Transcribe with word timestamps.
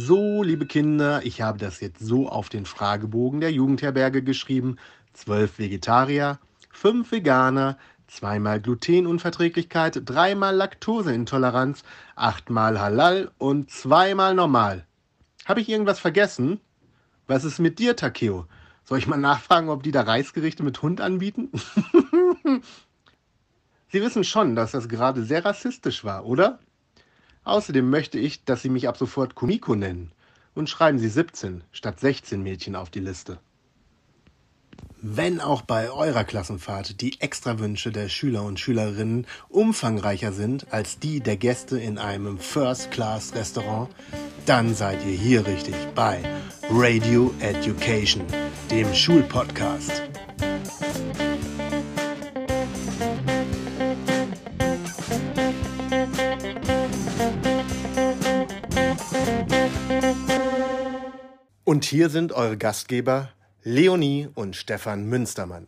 So, 0.00 0.44
liebe 0.44 0.64
Kinder, 0.64 1.26
ich 1.26 1.42
habe 1.42 1.58
das 1.58 1.80
jetzt 1.80 1.98
so 1.98 2.28
auf 2.28 2.48
den 2.48 2.66
Fragebogen 2.66 3.40
der 3.40 3.50
Jugendherberge 3.50 4.22
geschrieben. 4.22 4.76
Zwölf 5.12 5.58
Vegetarier, 5.58 6.38
fünf 6.70 7.10
Veganer, 7.10 7.76
zweimal 8.06 8.60
Glutenunverträglichkeit, 8.60 10.02
dreimal 10.04 10.54
Laktoseintoleranz, 10.54 11.82
achtmal 12.14 12.80
Halal 12.80 13.32
und 13.38 13.72
zweimal 13.72 14.36
normal. 14.36 14.86
Habe 15.46 15.62
ich 15.62 15.68
irgendwas 15.68 15.98
vergessen? 15.98 16.60
Was 17.26 17.42
ist 17.42 17.58
mit 17.58 17.80
dir, 17.80 17.96
Takeo? 17.96 18.46
Soll 18.84 18.98
ich 18.98 19.08
mal 19.08 19.16
nachfragen, 19.16 19.68
ob 19.68 19.82
die 19.82 19.90
da 19.90 20.02
Reisgerichte 20.02 20.62
mit 20.62 20.80
Hund 20.80 21.00
anbieten? 21.00 21.50
Sie 23.88 24.00
wissen 24.00 24.22
schon, 24.22 24.54
dass 24.54 24.70
das 24.70 24.88
gerade 24.88 25.24
sehr 25.24 25.44
rassistisch 25.44 26.04
war, 26.04 26.24
oder? 26.24 26.60
Außerdem 27.48 27.88
möchte 27.88 28.18
ich, 28.18 28.44
dass 28.44 28.60
Sie 28.60 28.68
mich 28.68 28.88
ab 28.88 28.98
sofort 28.98 29.34
Kumiko 29.34 29.74
nennen. 29.74 30.12
Und 30.54 30.68
schreiben 30.68 30.98
Sie 30.98 31.08
17 31.08 31.62
statt 31.72 31.98
16 31.98 32.42
Mädchen 32.42 32.76
auf 32.76 32.90
die 32.90 33.00
Liste. 33.00 33.38
Wenn 35.00 35.40
auch 35.40 35.62
bei 35.62 35.90
eurer 35.90 36.24
Klassenfahrt 36.24 37.00
die 37.00 37.18
Extrawünsche 37.22 37.90
der 37.90 38.10
Schüler 38.10 38.42
und 38.42 38.60
Schülerinnen 38.60 39.26
umfangreicher 39.48 40.32
sind 40.32 40.70
als 40.74 40.98
die 40.98 41.20
der 41.20 41.38
Gäste 41.38 41.78
in 41.78 41.96
einem 41.96 42.38
First-Class-Restaurant, 42.38 43.88
dann 44.44 44.74
seid 44.74 45.02
ihr 45.06 45.16
hier 45.16 45.46
richtig 45.46 45.74
bei 45.94 46.20
Radio 46.68 47.32
Education, 47.40 48.24
dem 48.70 48.92
Schulpodcast. 48.92 50.02
Und 61.68 61.84
hier 61.84 62.08
sind 62.08 62.32
eure 62.32 62.56
Gastgeber 62.56 63.28
Leonie 63.62 64.26
und 64.34 64.56
Stefan 64.56 65.04
Münstermann. 65.04 65.66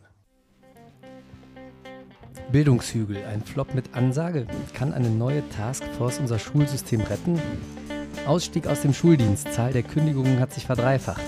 Bildungshügel, 2.51 3.17
ein 3.31 3.43
Flop 3.43 3.75
mit 3.75 3.93
Ansage. 3.93 4.47
Kann 4.73 4.93
eine 4.93 5.11
neue 5.11 5.47
Taskforce 5.49 6.17
unser 6.17 6.39
Schulsystem 6.39 7.01
retten? 7.01 7.39
Ausstieg 8.25 8.65
aus 8.65 8.81
dem 8.81 8.95
Schuldienst, 8.95 9.53
Zahl 9.53 9.73
der 9.73 9.83
Kündigungen 9.83 10.39
hat 10.39 10.51
sich 10.51 10.65
verdreifacht. 10.65 11.21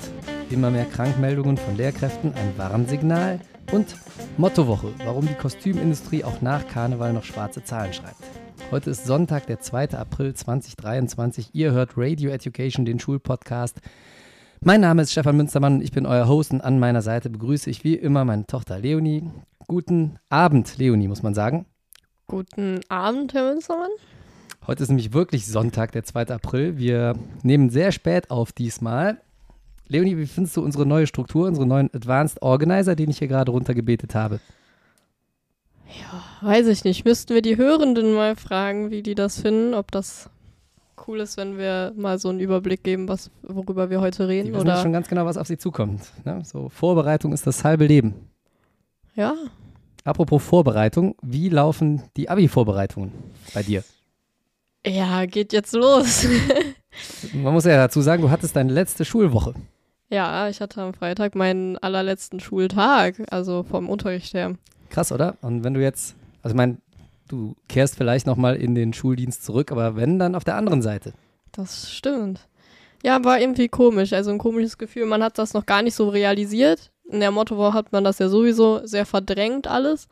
Immer 0.49 0.71
mehr 0.71 0.85
Krankmeldungen 0.85 1.57
von 1.57 1.77
Lehrkräften, 1.77 2.33
ein 2.33 2.57
Warnsignal. 2.57 3.41
Und 3.71 3.95
Mottowoche, 4.37 4.91
warum 5.05 5.27
die 5.27 5.35
Kostümindustrie 5.35 6.23
auch 6.23 6.41
nach 6.41 6.67
Karneval 6.67 7.13
noch 7.13 7.25
schwarze 7.25 7.63
Zahlen 7.63 7.93
schreibt. 7.93 8.23
Heute 8.71 8.89
ist 8.89 9.05
Sonntag, 9.05 9.45
der 9.45 9.59
2. 9.59 9.91
April 9.91 10.33
2023. 10.33 11.51
Ihr 11.53 11.73
hört 11.73 11.91
Radio 11.95 12.31
Education, 12.31 12.85
den 12.85 12.99
Schulpodcast. 12.99 13.79
Mein 14.65 14.79
Name 14.79 15.01
ist 15.01 15.11
Stefan 15.11 15.35
Münstermann, 15.35 15.81
ich 15.81 15.91
bin 15.91 16.05
euer 16.05 16.25
Host 16.29 16.53
und 16.53 16.61
an 16.61 16.79
meiner 16.79 17.01
Seite 17.01 17.29
begrüße 17.29 17.69
ich 17.69 17.83
wie 17.83 17.95
immer 17.95 18.23
meine 18.23 18.45
Tochter 18.45 18.79
Leonie. 18.79 19.29
Guten 19.67 20.19
Abend, 20.29 20.77
Leonie, 20.77 21.09
muss 21.09 21.21
man 21.21 21.33
sagen. 21.33 21.65
Guten 22.27 22.79
Abend, 22.87 23.33
Herr 23.33 23.51
Münstermann. 23.51 23.89
Heute 24.65 24.83
ist 24.83 24.87
nämlich 24.87 25.11
wirklich 25.11 25.45
Sonntag, 25.47 25.91
der 25.91 26.05
2. 26.05 26.27
April. 26.27 26.77
Wir 26.77 27.13
nehmen 27.41 27.71
sehr 27.71 27.91
spät 27.91 28.31
auf 28.31 28.53
diesmal. 28.53 29.17
Leonie, 29.89 30.15
wie 30.15 30.27
findest 30.27 30.55
du 30.55 30.63
unsere 30.63 30.85
neue 30.85 31.07
Struktur, 31.07 31.45
unseren 31.45 31.67
neuen 31.67 31.93
Advanced 31.93 32.41
Organizer, 32.41 32.95
den 32.95 33.09
ich 33.09 33.17
hier 33.17 33.27
gerade 33.27 33.51
runtergebetet 33.51 34.15
habe? 34.15 34.39
Ja, 35.87 36.47
weiß 36.47 36.67
ich 36.67 36.85
nicht. 36.85 37.03
Müssten 37.03 37.33
wir 37.33 37.41
die 37.41 37.57
Hörenden 37.57 38.13
mal 38.13 38.37
fragen, 38.37 38.91
wie 38.91 39.03
die 39.03 39.15
das 39.15 39.41
finden, 39.41 39.73
ob 39.73 39.91
das 39.91 40.29
cool 41.07 41.19
ist, 41.19 41.37
wenn 41.37 41.57
wir 41.57 41.93
mal 41.95 42.19
so 42.19 42.29
einen 42.29 42.39
Überblick 42.39 42.83
geben, 42.83 43.07
was, 43.07 43.31
worüber 43.41 43.89
wir 43.89 44.01
heute 44.01 44.27
reden. 44.27 44.47
Die 44.47 44.53
wissen 44.53 44.67
oder? 44.67 44.81
schon 44.81 44.93
ganz 44.93 45.07
genau, 45.07 45.25
was 45.25 45.37
auf 45.37 45.47
sie 45.47 45.57
zukommt. 45.57 46.01
Ne? 46.25 46.41
So, 46.45 46.69
Vorbereitung 46.69 47.33
ist 47.33 47.45
das 47.47 47.63
halbe 47.63 47.85
Leben. 47.85 48.13
Ja. 49.15 49.35
Apropos 50.03 50.43
Vorbereitung, 50.43 51.15
wie 51.21 51.49
laufen 51.49 52.03
die 52.17 52.29
Abi-Vorbereitungen 52.29 53.11
bei 53.53 53.63
dir? 53.63 53.83
Ja, 54.85 55.25
geht 55.25 55.53
jetzt 55.53 55.73
los. 55.73 56.27
Man 57.33 57.53
muss 57.53 57.65
ja 57.65 57.77
dazu 57.77 58.01
sagen, 58.01 58.21
du 58.21 58.29
hattest 58.29 58.55
deine 58.55 58.73
letzte 58.73 59.05
Schulwoche. 59.05 59.53
ja, 60.09 60.49
ich 60.49 60.61
hatte 60.61 60.81
am 60.81 60.93
Freitag 60.93 61.35
meinen 61.35 61.77
allerletzten 61.77 62.39
Schultag, 62.39 63.15
also 63.31 63.63
vom 63.63 63.89
Unterricht 63.89 64.33
her. 64.33 64.55
Krass, 64.89 65.11
oder? 65.11 65.37
Und 65.41 65.63
wenn 65.63 65.73
du 65.73 65.81
jetzt, 65.81 66.15
also 66.41 66.53
ich 66.53 66.57
meine, 66.57 66.77
du 67.27 67.55
kehrst 67.67 67.95
vielleicht 67.95 68.25
nochmal 68.27 68.55
in 68.55 68.75
den 68.75 68.93
Schuldienst 68.93 69.43
zurück, 69.43 69.71
aber 69.71 69.95
wenn, 69.95 70.19
dann 70.19 70.35
auf 70.35 70.43
der 70.43 70.55
anderen 70.55 70.81
Seite. 70.81 71.13
Das 71.51 71.91
stimmt. 71.91 72.47
Ja, 73.03 73.23
war 73.23 73.39
irgendwie 73.39 73.67
komisch. 73.67 74.13
Also 74.13 74.31
ein 74.31 74.37
komisches 74.37 74.77
Gefühl. 74.77 75.05
Man 75.05 75.21
hat 75.23 75.37
das 75.37 75.53
noch 75.53 75.65
gar 75.65 75.81
nicht 75.81 75.95
so 75.95 76.09
realisiert. 76.09 76.91
In 77.09 77.19
der 77.19 77.31
Mottowoche 77.31 77.73
hat 77.73 77.91
man 77.91 78.03
das 78.03 78.19
ja 78.19 78.29
sowieso 78.29 78.85
sehr 78.85 79.05
verdrängt 79.05 79.67
alles. 79.67 80.07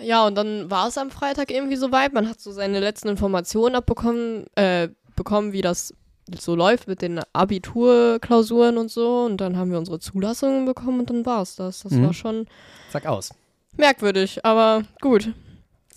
Ja, 0.00 0.26
und 0.26 0.34
dann 0.36 0.70
war 0.70 0.88
es 0.88 0.98
am 0.98 1.10
Freitag 1.10 1.50
irgendwie 1.50 1.76
soweit. 1.76 2.12
Man 2.12 2.28
hat 2.28 2.40
so 2.40 2.52
seine 2.52 2.80
letzten 2.80 3.08
Informationen 3.08 3.74
abbekommen, 3.76 4.46
äh, 4.56 4.88
bekommen, 5.16 5.52
wie 5.52 5.62
das 5.62 5.94
so 6.38 6.54
läuft 6.54 6.88
mit 6.88 7.00
den 7.00 7.20
Abiturklausuren 7.32 8.76
und 8.78 8.90
so. 8.90 9.24
Und 9.24 9.38
dann 9.38 9.56
haben 9.56 9.70
wir 9.70 9.78
unsere 9.78 9.98
Zulassungen 9.98 10.64
bekommen 10.66 11.00
und 11.00 11.10
dann 11.10 11.26
war 11.26 11.42
es 11.42 11.56
das. 11.56 11.80
Das 11.84 11.92
Mhm. 11.92 12.06
war 12.06 12.12
schon 12.12 12.46
Zack 12.90 13.06
aus. 13.06 13.30
merkwürdig, 13.76 14.44
aber 14.44 14.82
gut. 15.00 15.32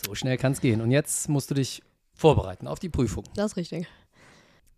So 0.06 0.16
schnell 0.16 0.38
kann 0.38 0.54
es 0.54 0.62
gehen. 0.62 0.82
Und 0.82 0.92
jetzt 0.92 1.30
musst 1.30 1.52
du 1.52 1.56
dich 1.56 1.82
vorbereiten 2.14 2.68
auf 2.68 2.80
die 2.80 2.90
Prüfung. 2.90 3.24
Das 3.36 3.52
ist 3.52 3.58
richtig. 3.58 3.88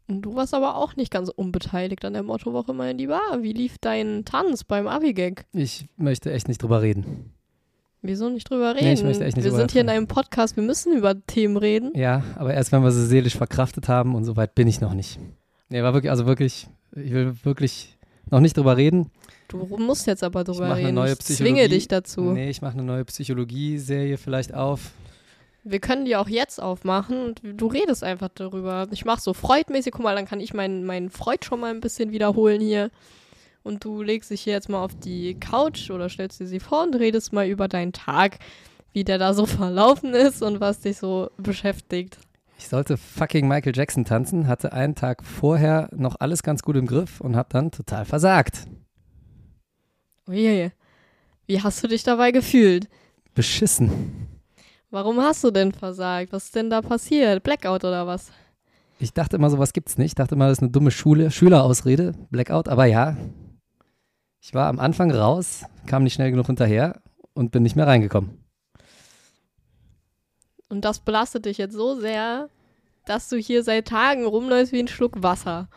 Und 0.08 0.22
du 0.22 0.36
warst 0.36 0.54
aber 0.54 0.76
auch 0.76 0.96
nicht 0.96 1.12
ganz 1.12 1.30
unbeteiligt 1.30 2.04
an 2.04 2.14
der 2.14 2.24
Mottowoche, 2.24 2.74
mein 2.74 2.98
Lieber. 2.98 3.22
Wie 3.40 3.54
lief 3.54 3.78
dein 3.80 4.26
Tanz 4.26 4.64
beim 4.64 4.88
Abigag? 4.88 5.46
Ich 5.54 5.88
möchte 5.96 6.32
echt 6.32 6.48
nicht 6.48 6.62
drüber 6.62 6.82
reden. 6.82 7.34
Wieso 8.02 8.30
nicht 8.30 8.50
drüber 8.50 8.76
reden? 8.76 8.86
Nee, 8.86 8.94
ich 8.94 9.04
möchte 9.04 9.24
echt 9.24 9.38
nicht 9.38 9.46
wir 9.46 9.52
drüber 9.52 9.62
sind 9.62 9.72
hier 9.72 9.82
in 9.82 9.88
reden. 9.88 10.00
einem 10.00 10.08
Podcast, 10.08 10.58
wir 10.58 10.64
müssen 10.64 10.92
über 10.92 11.26
Themen 11.26 11.56
reden. 11.56 11.94
Ja, 11.96 12.22
aber 12.36 12.54
erst 12.54 12.74
wenn 12.74 12.84
wir 12.84 12.92
sie 12.92 13.06
seelisch 13.06 13.38
verkraftet 13.38 13.88
haben 13.88 14.14
und 14.14 14.26
so 14.26 14.36
weit 14.36 14.56
bin 14.56 14.68
ich 14.68 14.82
noch 14.82 14.94
nicht. 14.94 15.20
Nee, 15.70 15.82
war 15.84 15.94
wirklich, 15.94 16.12
also 16.12 16.26
wirklich, 16.26 16.68
ich 16.92 17.14
will 17.14 17.34
wirklich 17.44 17.98
noch 18.30 18.42
nicht 18.42 18.58
drüber 18.58 18.76
reden. 18.76 19.10
Du 19.48 19.58
musst 19.78 20.06
jetzt 20.06 20.24
aber 20.24 20.44
drüber 20.44 20.66
eine 20.66 20.76
reden. 20.76 20.96
neue 20.96 21.14
ich 21.14 21.20
zwinge 21.20 21.70
dich 21.70 21.88
dazu. 21.88 22.22
Nee, 22.22 22.50
ich 22.50 22.62
mache 22.62 22.74
eine 22.74 22.84
neue 22.84 23.06
Psychologie-Serie 23.06 24.18
vielleicht 24.18 24.54
auf. 24.54 24.92
Wir 25.64 25.80
können 25.80 26.06
die 26.06 26.16
auch 26.16 26.28
jetzt 26.28 26.62
aufmachen 26.62 27.24
und 27.24 27.42
du 27.44 27.68
redest 27.68 28.04
einfach 28.04 28.30
darüber. 28.34 28.88
Ich 28.92 29.06
mache 29.06 29.22
so 29.22 29.34
freudmäßig, 29.34 29.94
guck 29.94 30.04
mal, 30.04 30.16
dann 30.16 30.26
kann 30.26 30.42
ich 30.42 30.54
meinen 30.54 30.84
meinen 30.84 31.10
Freud 31.10 31.46
schon 31.46 31.62
mal 31.62 31.72
ein 31.74 31.80
bisschen 31.80 32.12
wiederholen 32.12 32.60
hier. 32.60 32.92
Und 33.64 33.86
du 33.86 34.02
legst 34.02 34.30
dich 34.30 34.42
hier 34.42 34.54
jetzt 34.54 34.68
mal 34.68 34.84
auf 34.84 34.94
die 34.94 35.40
Couch 35.40 35.90
oder 35.90 36.10
stellst 36.10 36.42
dir 36.42 36.48
sie 36.48 36.60
vor 36.60 36.84
und 36.84 36.96
redest 36.96 37.32
mal 37.32 37.48
über 37.48 37.70
deinen 37.70 37.94
Tag, 37.94 38.40
wie 38.92 39.06
der 39.06 39.18
da 39.18 39.34
so 39.34 39.46
verlaufen 39.48 40.14
ist 40.14 40.42
und 40.42 40.60
was 40.60 40.82
dich 40.82 40.98
so 40.98 41.32
beschäftigt. 41.38 42.18
Ich 42.58 42.68
sollte 42.68 42.98
fucking 42.98 43.48
Michael 43.48 43.76
Jackson 43.76 44.06
tanzen, 44.06 44.48
hatte 44.48 44.74
einen 44.74 44.96
Tag 44.96 45.24
vorher 45.24 45.90
noch 45.96 46.18
alles 46.20 46.44
ganz 46.44 46.62
gut 46.62 46.76
im 46.76 46.86
Griff 46.86 47.20
und 47.22 47.36
habe 47.36 47.50
dann 47.52 47.72
total 47.72 48.06
versagt. 48.06 48.68
Oje, 50.28 50.72
wie 51.46 51.62
hast 51.62 51.84
du 51.84 51.88
dich 51.88 52.04
dabei 52.04 52.32
gefühlt? 52.32 52.88
Beschissen. 53.34 54.33
Warum 54.94 55.20
hast 55.22 55.44
du 55.44 55.50
denn 55.50 55.72
versagt? 55.72 56.32
Was 56.34 56.44
ist 56.46 56.56
denn 56.56 56.70
da 56.70 56.84
passiert? 56.84 57.42
Blackout 57.42 57.84
oder 57.84 58.06
was? 58.06 58.32
Ich 59.00 59.12
dachte 59.12 59.38
immer, 59.38 59.50
sowas 59.50 59.74
gibt's 59.74 59.98
nicht. 59.98 60.12
Ich 60.12 60.16
dachte 60.16 60.36
immer, 60.36 60.50
das 60.50 60.60
ist 60.60 60.62
eine 60.62 60.70
dumme 60.70 60.92
Schule, 60.92 61.32
Schülerausrede, 61.32 62.14
Blackout. 62.30 62.70
Aber 62.70 62.86
ja, 62.86 63.18
ich 64.40 64.54
war 64.54 64.68
am 64.68 64.80
Anfang 64.80 65.10
raus, 65.10 65.64
kam 65.88 66.04
nicht 66.04 66.14
schnell 66.14 66.30
genug 66.30 66.46
hinterher 66.46 67.02
und 67.34 67.50
bin 67.50 67.64
nicht 67.64 67.76
mehr 67.76 67.88
reingekommen. 67.88 68.38
Und 70.70 70.86
das 70.86 71.00
belastet 71.00 71.46
dich 71.46 71.58
jetzt 71.58 71.74
so 71.74 72.00
sehr, 72.00 72.50
dass 73.08 73.30
du 73.30 73.38
hier 73.38 73.64
seit 73.64 73.88
Tagen 73.88 74.28
rumläufst 74.28 74.74
wie 74.74 74.80
ein 74.80 74.88
Schluck 74.88 75.24
Wasser. 75.24 75.70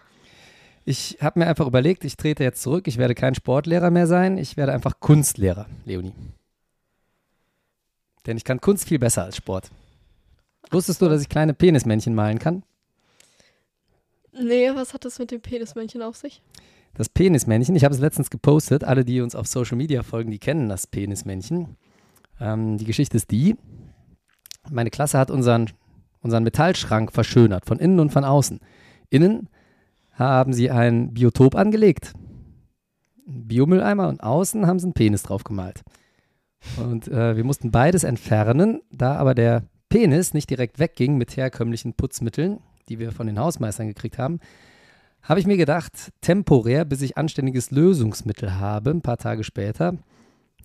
Ich 0.85 1.17
habe 1.23 1.39
mir 1.39 1.47
einfach 1.47 1.67
überlegt, 1.67 2.05
ich 2.05 2.19
trete 2.19 2.45
jetzt 2.45 2.61
zurück. 2.61 2.87
Ich 2.87 2.99
werde 2.99 3.15
kein 3.15 3.35
Sportlehrer 3.35 3.91
mehr 3.91 4.09
sein. 4.09 4.37
Ich 4.37 4.59
werde 4.59 4.75
einfach 4.75 5.01
Kunstlehrer, 5.01 5.65
Leonie. 5.87 6.13
Denn 8.27 8.37
ich 8.37 8.45
kann 8.45 8.61
Kunst 8.61 8.89
viel 8.89 8.99
besser 8.99 9.25
als 9.25 9.37
Sport. 9.37 9.71
Wusstest 10.71 11.01
du, 11.01 11.09
dass 11.09 11.23
ich 11.23 11.29
kleine 11.29 11.55
Penismännchen 11.55 12.15
malen 12.15 12.39
kann? 12.39 12.65
Nee, 14.33 14.71
was 14.75 14.93
hat 14.95 15.05
das 15.05 15.19
mit 15.19 15.31
dem 15.31 15.41
Penismännchen 15.41 16.03
auf 16.03 16.17
sich? 16.17 16.43
Das 16.95 17.09
Penismännchen, 17.09 17.77
ich 17.77 17.85
habe 17.85 17.95
es 17.95 18.01
letztens 18.01 18.31
gepostet. 18.31 18.85
Alle, 18.85 19.05
die 19.05 19.21
uns 19.21 19.35
auf 19.35 19.47
Social 19.47 19.77
Media 19.77 20.03
folgen, 20.03 20.31
die 20.31 20.39
kennen 20.39 20.69
das 20.69 20.87
Penismännchen. 20.87 21.77
Ähm, 22.41 22.79
die 22.79 22.85
Geschichte 22.85 23.17
ist 23.17 23.31
die: 23.31 23.57
Meine 24.71 24.91
Klasse 24.91 25.19
hat 25.19 25.31
unseren, 25.31 25.71
unseren 26.21 26.43
Metallschrank 26.43 27.13
verschönert, 27.13 27.67
von 27.67 27.79
innen 27.79 28.01
und 28.01 28.11
von 28.11 28.25
außen. 28.25 28.61
Innen 29.11 29.49
haben 30.13 30.53
sie 30.53 30.71
ein 30.71 31.13
Biotop 31.13 31.55
angelegt, 31.55 32.13
einen 33.27 33.47
Biomülleimer 33.47 34.09
und 34.09 34.23
außen 34.23 34.67
haben 34.67 34.79
sie 34.79 34.87
einen 34.87 34.95
Penis 34.95 35.23
drauf 35.23 35.45
gemalt. 35.45 35.83
Und 36.77 37.09
äh, 37.09 37.37
wir 37.37 37.45
mussten 37.45 37.71
beides 37.71 38.05
entfernen, 38.05 38.81
da 38.91 39.17
aber 39.17 39.35
der 39.35 39.65
Penis 39.89 40.35
nicht 40.35 40.51
direkt 40.51 40.79
wegging 40.79 41.17
mit 41.17 41.37
herkömmlichen 41.37 41.95
Putzmitteln, 41.95 42.61
die 42.89 42.99
wir 42.99 43.13
von 43.13 43.27
den 43.27 43.39
Hausmeistern 43.39 43.89
gekriegt 43.89 44.19
haben, 44.19 44.41
habe 45.23 45.41
ich 45.41 45.47
mir 45.47 45.57
gedacht, 45.57 46.13
temporär, 46.21 46.85
bis 46.85 47.03
ich 47.03 47.17
anständiges 47.17 47.71
Lösungsmittel 47.71 48.55
habe, 48.57 48.91
ein 48.91 49.03
paar 49.03 49.17
Tage 49.17 49.43
später, 49.43 49.99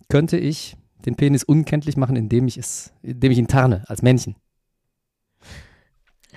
könnte 0.08 0.36
ich 0.36 0.76
den 1.04 1.16
Penis 1.16 1.42
unkenntlich 1.42 1.96
machen, 1.96 2.16
indem 2.16 2.46
ich 2.46 2.58
es, 2.58 2.92
indem 3.02 3.32
ich 3.32 3.38
ihn 3.38 3.48
tarne 3.48 3.84
als 3.88 4.02
Männchen. 4.02 4.36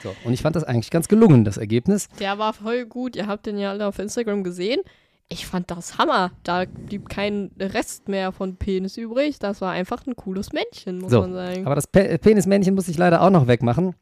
So, 0.01 0.13
und 0.25 0.34
ich 0.34 0.42
fand 0.42 0.56
das 0.56 0.63
eigentlich 0.63 0.92
ganz 0.92 1.08
gelungen, 1.08 1.46
das 1.46 1.58
Ergebnis. 1.58 2.10
Der 2.19 2.38
war 2.38 2.54
voll 2.54 2.86
gut. 2.86 3.16
Ihr 3.16 3.28
habt 3.28 3.46
den 3.46 3.58
ja 3.58 3.72
alle 3.72 3.88
auf 3.88 4.00
Instagram 4.00 4.44
gesehen. 4.44 4.81
Ich 5.27 5.48
fand 5.48 5.72
das 5.72 5.98
Hammer. 5.98 6.31
Da 6.44 6.66
blieb 6.66 7.10
kein 7.10 7.50
Rest 7.60 8.07
mehr 8.07 8.31
von 8.31 8.57
Penis 8.57 8.95
übrig. 8.98 9.39
Das 9.39 9.60
war 9.62 9.72
einfach 9.72 10.06
ein 10.06 10.16
cooles 10.16 10.54
Männchen, 10.54 11.00
muss 11.00 11.12
So, 11.12 11.22
man 11.22 11.33
sagen. 11.33 11.66
Aber 11.66 11.75
das 11.75 11.88
Pe 11.88 12.18
Penismännchen 12.19 12.75
muss 12.75 12.88
ich 12.88 12.98
leider 12.98 13.22
auch 13.22 13.31
noch 13.31 13.48
wegmachen, 13.48 13.95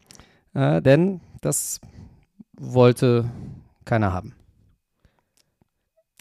äh, 0.54 0.82
denn 0.82 1.22
das 1.42 1.80
wollte 2.58 3.30
keiner 3.86 4.12
haben. 4.12 4.36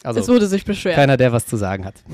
Also 0.03 0.19
es 0.19 0.27
wurde 0.27 0.47
sich 0.47 0.65
beschwert. 0.65 0.95
keiner, 0.95 1.17
der 1.17 1.31
was 1.31 1.45
zu 1.45 1.57
sagen 1.57 1.85
hat. 1.85 1.95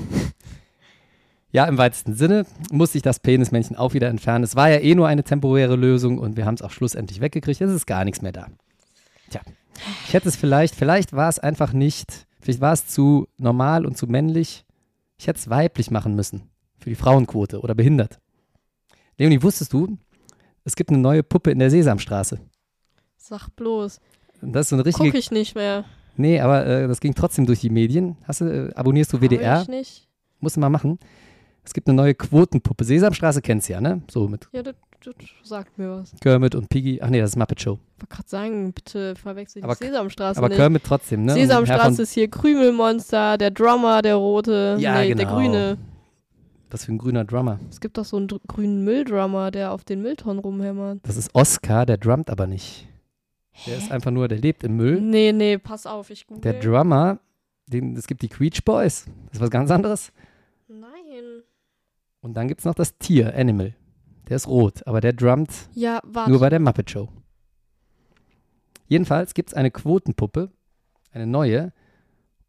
Ja, 1.52 1.64
im 1.64 1.78
weitesten 1.78 2.14
Sinne 2.14 2.46
musste 2.70 2.96
ich 2.96 3.02
das 3.02 3.18
Penismännchen 3.18 3.74
auch 3.74 3.92
wieder 3.92 4.06
entfernen. 4.06 4.44
Es 4.44 4.54
war 4.54 4.70
ja 4.70 4.78
eh 4.78 4.94
nur 4.94 5.08
eine 5.08 5.24
temporäre 5.24 5.74
Lösung 5.74 6.18
und 6.18 6.36
wir 6.36 6.46
haben 6.46 6.54
es 6.54 6.62
auch 6.62 6.70
schlussendlich 6.70 7.20
weggekriegt. 7.20 7.60
Es 7.60 7.72
ist 7.72 7.86
gar 7.86 8.04
nichts 8.04 8.22
mehr 8.22 8.30
da. 8.30 8.46
Tja, 9.30 9.40
ich 10.06 10.14
hätte 10.14 10.28
es 10.28 10.36
vielleicht, 10.36 10.76
vielleicht 10.76 11.12
war 11.12 11.28
es 11.28 11.40
einfach 11.40 11.72
nicht, 11.72 12.28
vielleicht 12.40 12.60
war 12.60 12.72
es 12.72 12.86
zu 12.86 13.28
normal 13.38 13.86
und 13.86 13.96
zu 13.96 14.06
männlich. 14.06 14.64
Ich 15.18 15.26
hätte 15.26 15.38
es 15.38 15.50
weiblich 15.50 15.90
machen 15.90 16.14
müssen 16.14 16.42
für 16.78 16.90
die 16.90 16.96
Frauenquote 16.96 17.60
oder 17.60 17.74
behindert. 17.74 18.18
Leonie, 19.18 19.42
wusstest 19.42 19.72
du, 19.72 19.98
es 20.64 20.76
gibt 20.76 20.90
eine 20.90 20.98
neue 20.98 21.22
Puppe 21.22 21.50
in 21.50 21.58
der 21.58 21.70
Sesamstraße. 21.70 22.40
Sag 23.16 23.48
bloß. 23.56 24.00
Das 24.42 24.66
ist 24.66 24.70
so 24.70 24.76
eine 24.76 24.86
richtige. 24.86 25.10
Guck 25.10 25.18
ich 25.18 25.30
nicht 25.30 25.54
mehr. 25.54 25.84
Nee, 26.16 26.40
aber 26.40 26.66
äh, 26.66 26.88
das 26.88 27.00
ging 27.00 27.14
trotzdem 27.14 27.46
durch 27.46 27.60
die 27.60 27.70
Medien. 27.70 28.16
Hast 28.24 28.40
du, 28.40 28.44
äh, 28.46 28.74
abonnierst 28.74 29.12
du 29.12 29.20
WDR? 29.20 29.56
Hab 29.56 29.62
ich 29.62 29.68
nicht. 29.68 30.08
Musst 30.40 30.56
du 30.56 30.60
mal 30.60 30.70
machen. 30.70 30.98
Es 31.64 31.74
gibt 31.74 31.88
eine 31.88 31.96
neue 31.96 32.14
Quotenpuppe. 32.14 32.84
Sesamstraße 32.84 33.42
kennst 33.42 33.68
du 33.68 33.74
ja, 33.74 33.80
ne? 33.80 34.02
So 34.10 34.26
mit 34.28 34.48
Ja, 34.52 34.62
das, 35.04 35.14
sagt 35.42 35.78
mir 35.78 35.90
was. 35.90 36.12
Kermit 36.20 36.54
und 36.54 36.68
Piggy. 36.68 37.00
Ach 37.02 37.08
nee, 37.08 37.20
das 37.20 37.30
ist 37.30 37.36
Muppet 37.36 37.60
Show. 37.60 37.78
Ich 37.96 38.02
wollte 38.02 38.14
gerade 38.16 38.28
sagen, 38.28 38.72
bitte 38.72 39.14
verwechsel 39.16 39.62
die 39.62 39.74
Sesamstraße 39.74 40.38
Aber 40.38 40.48
nicht. 40.48 40.56
Kermit 40.58 40.82
trotzdem, 40.84 41.24
ne? 41.24 41.34
Sesamstraße 41.34 42.02
ist 42.02 42.12
hier 42.12 42.28
Krümelmonster, 42.28 43.38
der 43.38 43.50
Drummer, 43.50 44.02
der 44.02 44.16
rote, 44.16 44.76
Ja, 44.78 45.00
nee, 45.00 45.14
der 45.14 45.26
genau. 45.26 45.36
grüne. 45.36 45.78
Was 46.70 46.84
für 46.84 46.92
ein 46.92 46.98
grüner 46.98 47.24
Drummer. 47.24 47.58
Es 47.68 47.80
gibt 47.80 47.98
doch 47.98 48.04
so 48.04 48.16
einen 48.16 48.28
grünen 48.46 48.84
Mülldrummer, 48.84 49.50
der 49.50 49.72
auf 49.72 49.82
den 49.82 50.02
Mülltonnen 50.02 50.38
rumhämmert. 50.38 51.00
Das 51.02 51.16
ist 51.16 51.34
Oscar, 51.34 51.84
der 51.84 51.96
drummt 51.96 52.30
aber 52.30 52.46
nicht. 52.46 52.86
Der 53.66 53.76
ist 53.76 53.90
einfach 53.90 54.10
nur, 54.10 54.28
der 54.28 54.38
lebt 54.38 54.62
im 54.64 54.76
Müll. 54.76 55.00
Nee, 55.00 55.32
nee, 55.32 55.58
pass 55.58 55.86
auf, 55.86 56.10
ich 56.10 56.26
google. 56.26 56.42
Der 56.42 56.60
Drummer, 56.60 57.18
den, 57.66 57.96
es 57.96 58.06
gibt 58.06 58.22
die 58.22 58.28
Queech 58.28 58.64
Boys. 58.64 59.06
Das 59.26 59.34
ist 59.34 59.40
was 59.40 59.50
ganz 59.50 59.70
anderes. 59.70 60.12
Nein. 60.68 61.42
Und 62.20 62.34
dann 62.34 62.48
gibt 62.48 62.60
es 62.60 62.64
noch 62.64 62.74
das 62.74 62.96
Tier, 62.98 63.34
Animal. 63.34 63.74
Der 64.30 64.36
ist 64.36 64.46
rot, 64.46 64.86
aber 64.86 65.00
der 65.00 65.12
drummt 65.12 65.50
Ja. 65.74 66.00
Nur 66.28 66.38
bei 66.38 66.48
der 66.48 66.60
Muppet 66.60 66.88
Show. 66.88 67.08
Jedenfalls 68.86 69.34
gibt 69.34 69.50
es 69.50 69.54
eine 69.54 69.70
Quotenpuppe, 69.70 70.50
eine 71.12 71.26
neue, 71.26 71.72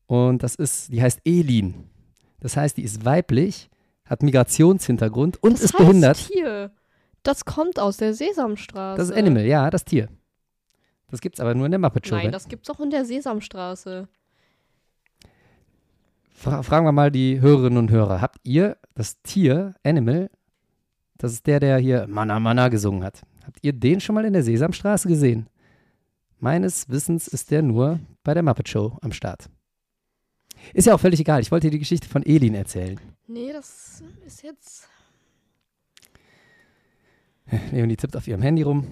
und 0.05 0.43
das 0.43 0.55
ist, 0.55 0.91
die 0.93 1.01
heißt 1.01 1.21
Elin. 1.25 1.89
Das 2.39 2.55
heißt, 2.55 2.77
die 2.77 2.83
ist 2.83 3.03
weiblich, 3.03 3.69
hat 4.05 4.21
Migrationshintergrund 4.23 5.41
und 5.41 5.53
das 5.53 5.61
ist 5.61 5.73
heißt 5.73 5.77
behindert. 5.79 6.17
Tier. 6.27 6.71
Das 7.23 7.45
kommt 7.45 7.79
aus 7.79 7.97
der 7.97 8.13
Sesamstraße. 8.13 8.97
Das 8.99 9.09
ist 9.09 9.15
Animal, 9.15 9.45
ja, 9.45 9.69
das 9.69 9.83
Tier. 9.83 10.07
Das 11.09 11.19
gibt's 11.19 11.39
aber 11.39 11.55
nur 11.55 11.65
in 11.65 11.71
der 11.71 11.79
Muppet 11.79 12.07
Show. 12.07 12.15
Nein, 12.15 12.31
das 12.31 12.47
gibt's 12.47 12.69
auch 12.69 12.79
in 12.79 12.91
der 12.91 13.05
Sesamstraße. 13.05 14.07
Fra 16.31 16.61
fragen 16.61 16.85
wir 16.85 16.91
mal 16.91 17.11
die 17.11 17.41
Hörerinnen 17.41 17.77
und 17.77 17.91
Hörer. 17.91 18.21
Habt 18.21 18.39
ihr 18.43 18.77
das 18.93 19.21
Tier, 19.21 19.73
Animal, 19.83 20.29
das 21.21 21.33
ist 21.33 21.45
der, 21.45 21.59
der 21.59 21.77
hier 21.77 22.07
Mana 22.07 22.39
Mana 22.39 22.69
gesungen 22.69 23.03
hat, 23.03 23.21
habt 23.45 23.59
ihr 23.61 23.73
den 23.73 24.01
schon 24.01 24.15
mal 24.15 24.25
in 24.25 24.33
der 24.33 24.43
Sesamstraße 24.43 25.07
gesehen? 25.07 25.47
Meines 26.39 26.89
Wissens 26.89 27.27
ist 27.27 27.51
der 27.51 27.61
nur 27.61 27.99
bei 28.23 28.33
der 28.33 28.41
Muppet 28.41 28.67
Show 28.67 28.97
am 29.01 29.11
Start. 29.11 29.47
Ist 30.73 30.87
ja 30.87 30.95
auch 30.95 30.99
völlig 30.99 31.19
egal. 31.19 31.41
Ich 31.41 31.51
wollte 31.51 31.67
dir 31.67 31.71
die 31.71 31.79
Geschichte 31.79 32.07
von 32.07 32.23
Elin 32.25 32.55
erzählen. 32.55 32.99
Nee, 33.27 33.53
das 33.53 34.03
ist 34.25 34.41
jetzt. 34.41 34.87
Leonie 37.71 37.97
tippt 37.97 38.15
auf 38.15 38.27
ihrem 38.27 38.41
Handy 38.41 38.63
rum. 38.63 38.87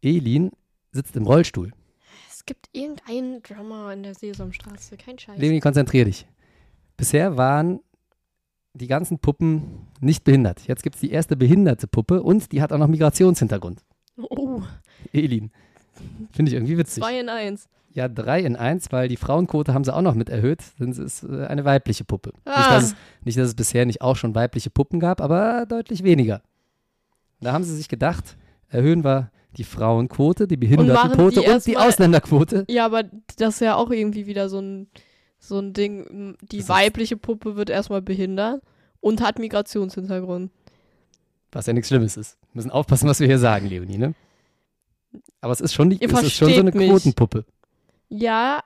Elin 0.00 0.52
sitzt 0.92 1.16
im 1.16 1.26
Rollstuhl. 1.26 1.72
Es 2.30 2.46
gibt 2.46 2.68
irgendeinen 2.72 3.42
Drummer 3.42 3.92
in 3.92 4.04
der 4.04 4.14
Sesamstraße. 4.14 4.96
Kein 4.96 5.18
Scheiß. 5.18 5.38
Leonie, 5.38 5.60
konzentrier 5.60 6.04
dich. 6.04 6.26
Bisher 6.96 7.36
waren 7.36 7.80
die 8.74 8.86
ganzen 8.86 9.18
Puppen 9.18 9.86
nicht 10.00 10.24
behindert. 10.24 10.66
Jetzt 10.66 10.82
gibt 10.82 10.94
es 10.96 11.00
die 11.00 11.10
erste 11.10 11.36
behinderte 11.36 11.86
Puppe 11.86 12.22
und 12.22 12.52
die 12.52 12.62
hat 12.62 12.72
auch 12.72 12.78
noch 12.78 12.88
Migrationshintergrund. 12.88 13.80
Oh, 14.16 14.62
Elin. 15.12 15.50
Finde 16.32 16.50
ich 16.50 16.54
irgendwie 16.56 16.78
witzig. 16.78 17.02
zwei 17.02 17.20
in 17.20 17.28
eins. 17.28 17.68
Ja, 17.94 18.08
drei 18.08 18.40
in 18.40 18.56
eins, 18.56 18.90
weil 18.90 19.08
die 19.08 19.18
Frauenquote 19.18 19.74
haben 19.74 19.84
sie 19.84 19.94
auch 19.94 20.00
noch 20.00 20.14
mit 20.14 20.30
erhöht. 20.30 20.60
Denn 20.80 20.90
es 20.90 20.98
ist 20.98 21.24
äh, 21.24 21.44
eine 21.46 21.66
weibliche 21.66 22.04
Puppe. 22.04 22.30
Nicht, 22.30 22.40
Ah. 22.56 22.74
dass 22.76 22.84
es, 22.84 22.94
nicht, 23.24 23.36
dass 23.36 23.48
es 23.48 23.54
bisher 23.54 23.84
nicht 23.84 24.00
auch 24.00 24.16
schon 24.16 24.34
weibliche 24.34 24.70
Puppen 24.70 24.98
gab, 25.00 25.20
aber 25.20 25.66
deutlich 25.66 26.02
weniger. 26.02 26.40
Da 27.40 27.52
haben 27.52 27.64
sie 27.64 27.76
sich 27.76 27.88
gedacht, 27.88 28.36
erhöhen 28.70 29.04
wir 29.04 29.30
die 29.58 29.64
Frauenquote, 29.64 30.46
die 30.46 30.56
die 30.58 30.66
Behindertenquote 30.66 31.40
und, 31.42 31.66
die 31.66 31.72
erstmal- 31.74 31.88
Ausländerquote. 31.88 32.64
Ja, 32.70 32.86
aber 32.86 33.02
das 33.36 33.54
ist 33.56 33.60
ja 33.60 33.74
auch 33.74 33.90
irgendwie 33.90 34.26
wieder 34.26 34.48
so 34.48 34.60
ein, 34.60 34.86
so 35.42 35.58
ein 35.58 35.72
Ding. 35.72 36.36
Die 36.40 36.58
Das 36.58 36.68
weibliche 36.68 37.16
Puppe 37.16 37.56
wird 37.56 37.68
erstmal 37.68 38.00
behindert 38.00 38.62
und 39.00 39.20
hat 39.20 39.38
Migrationshintergrund. 39.38 40.50
Was 41.50 41.66
ja 41.66 41.72
nichts 41.72 41.88
Schlimmes 41.88 42.16
ist. 42.16 42.38
Wir 42.52 42.58
müssen 42.58 42.70
aufpassen, 42.70 43.08
was 43.08 43.20
wir 43.20 43.26
hier 43.26 43.38
sagen, 43.38 43.66
Leonie, 43.66 43.98
ne? 43.98 44.14
Aber 45.40 45.52
es 45.52 45.60
ist 45.60 45.74
schon, 45.74 45.90
die, 45.90 45.96
Ihr 45.96 46.10
es 46.10 46.22
ist 46.22 46.32
schon 46.32 46.52
so 46.52 46.60
eine 46.60 46.70
mich. 46.70 46.88
Quotenpuppe. 46.88 47.44
Ja, 48.08 48.60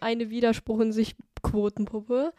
eine 0.00 0.30
Widerspruch 0.30 0.80
in 0.80 0.92
sich 0.92 1.14
Quotenpuppe. 1.42 2.32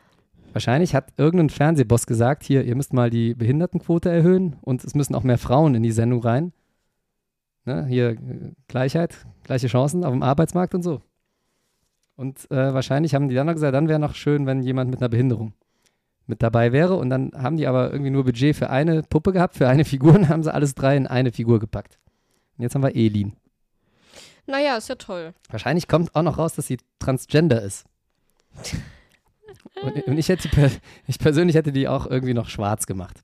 Wahrscheinlich 0.52 0.94
hat 0.94 1.14
irgendein 1.18 1.50
Fernsehboss 1.50 2.06
gesagt, 2.06 2.44
hier, 2.44 2.64
ihr 2.64 2.76
müsst 2.76 2.94
mal 2.94 3.10
die 3.10 3.34
Behindertenquote 3.34 4.10
erhöhen 4.10 4.58
und 4.62 4.84
es 4.84 4.94
müssen 4.96 5.16
auch 5.16 5.24
mehr 5.24 5.38
Frauen 5.38 5.76
in 5.76 5.84
die 5.84 5.92
Sendung 5.92 6.22
rein. 6.22 6.54
Ne, 7.66 7.86
hier 7.86 8.10
äh, 8.10 8.18
Gleichheit, 8.68 9.26
gleiche 9.44 9.68
Chancen 9.68 10.04
auf 10.04 10.12
dem 10.12 10.24
Arbeitsmarkt 10.24 10.76
und 10.76 10.84
so. 10.84 11.02
Und 12.16 12.50
äh, 12.52 12.74
wahrscheinlich 12.74 13.16
haben 13.16 13.28
die 13.28 13.36
dann 13.36 13.48
noch 13.48 13.54
gesagt, 13.54 13.74
dann 13.74 13.88
wäre 13.88 14.00
noch 14.00 14.16
schön, 14.16 14.46
wenn 14.46 14.62
jemand 14.62 14.92
mit 14.92 15.02
einer 15.02 15.10
Behinderung 15.10 15.54
mit 16.26 16.42
dabei 16.42 16.72
wäre. 16.72 16.96
Und 16.96 17.10
dann 17.10 17.32
haben 17.36 17.58
die 17.58 17.68
aber 17.68 17.92
irgendwie 17.92 18.12
nur 18.12 18.24
Budget 18.24 18.56
für 18.56 18.70
eine 18.70 19.04
Puppe 19.04 19.34
gehabt, 19.34 19.56
für 19.56 19.68
eine 19.68 19.86
Figur 19.86 20.14
und 20.16 20.30
haben 20.30 20.44
sie 20.44 20.54
alles 20.54 20.76
drei 20.76 20.96
in 20.96 21.08
eine 21.08 21.32
Figur 21.32 21.60
gepackt. 21.60 21.98
Und 22.58 22.64
jetzt 22.64 22.76
haben 22.76 22.84
wir 22.84 22.96
Elin. 22.96 23.34
Naja, 24.46 24.78
ist 24.78 24.90
ja 24.90 24.96
toll. 24.96 25.34
Wahrscheinlich 25.50 25.88
kommt 25.88 26.16
auch 26.16 26.22
noch 26.22 26.38
raus, 26.38 26.54
dass 26.54 26.68
sie 26.68 26.78
transgender 27.00 27.62
ist. 27.62 27.86
Und, 29.82 30.04
und 30.04 30.18
ich 30.18 30.30
hätte 30.30 30.50
ich 31.08 31.20
persönlich 31.20 31.56
hätte 31.56 31.72
die 31.72 31.88
auch 31.88 32.06
irgendwie 32.06 32.34
noch 32.34 32.50
schwarz 32.50 32.86
gemacht. 32.86 33.22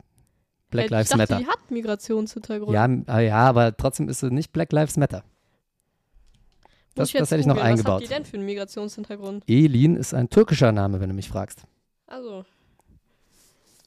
Black 0.69 0.85
ich 0.85 0.91
Lives 0.91 1.09
dachte, 1.09 1.17
Matter. 1.17 1.37
die 1.39 1.47
hat 1.47 1.71
Migrationshintergrund. 1.71 2.73
Ja, 2.73 2.87
ah 3.07 3.19
ja, 3.19 3.37
aber 3.37 3.75
trotzdem 3.75 4.07
ist 4.07 4.19
sie 4.19 4.31
nicht 4.31 4.53
Black 4.53 4.71
Lives 4.71 4.97
Matter. 4.97 5.23
Das, 6.95 7.11
das 7.11 7.31
hätte 7.31 7.41
ich 7.41 7.45
noch 7.47 7.55
googeln. 7.55 7.71
Was 7.73 7.79
eingebaut. 7.79 7.93
hat 7.95 8.09
die 8.09 8.13
denn 8.13 8.25
für 8.25 8.37
einen 8.37 8.45
Migrationshintergrund? 8.45 9.43
Elin 9.47 9.95
ist 9.95 10.13
ein 10.13 10.29
türkischer 10.29 10.71
Name, 10.71 10.99
wenn 10.99 11.09
du 11.09 11.15
mich 11.15 11.29
fragst. 11.29 11.63
Also, 12.07 12.45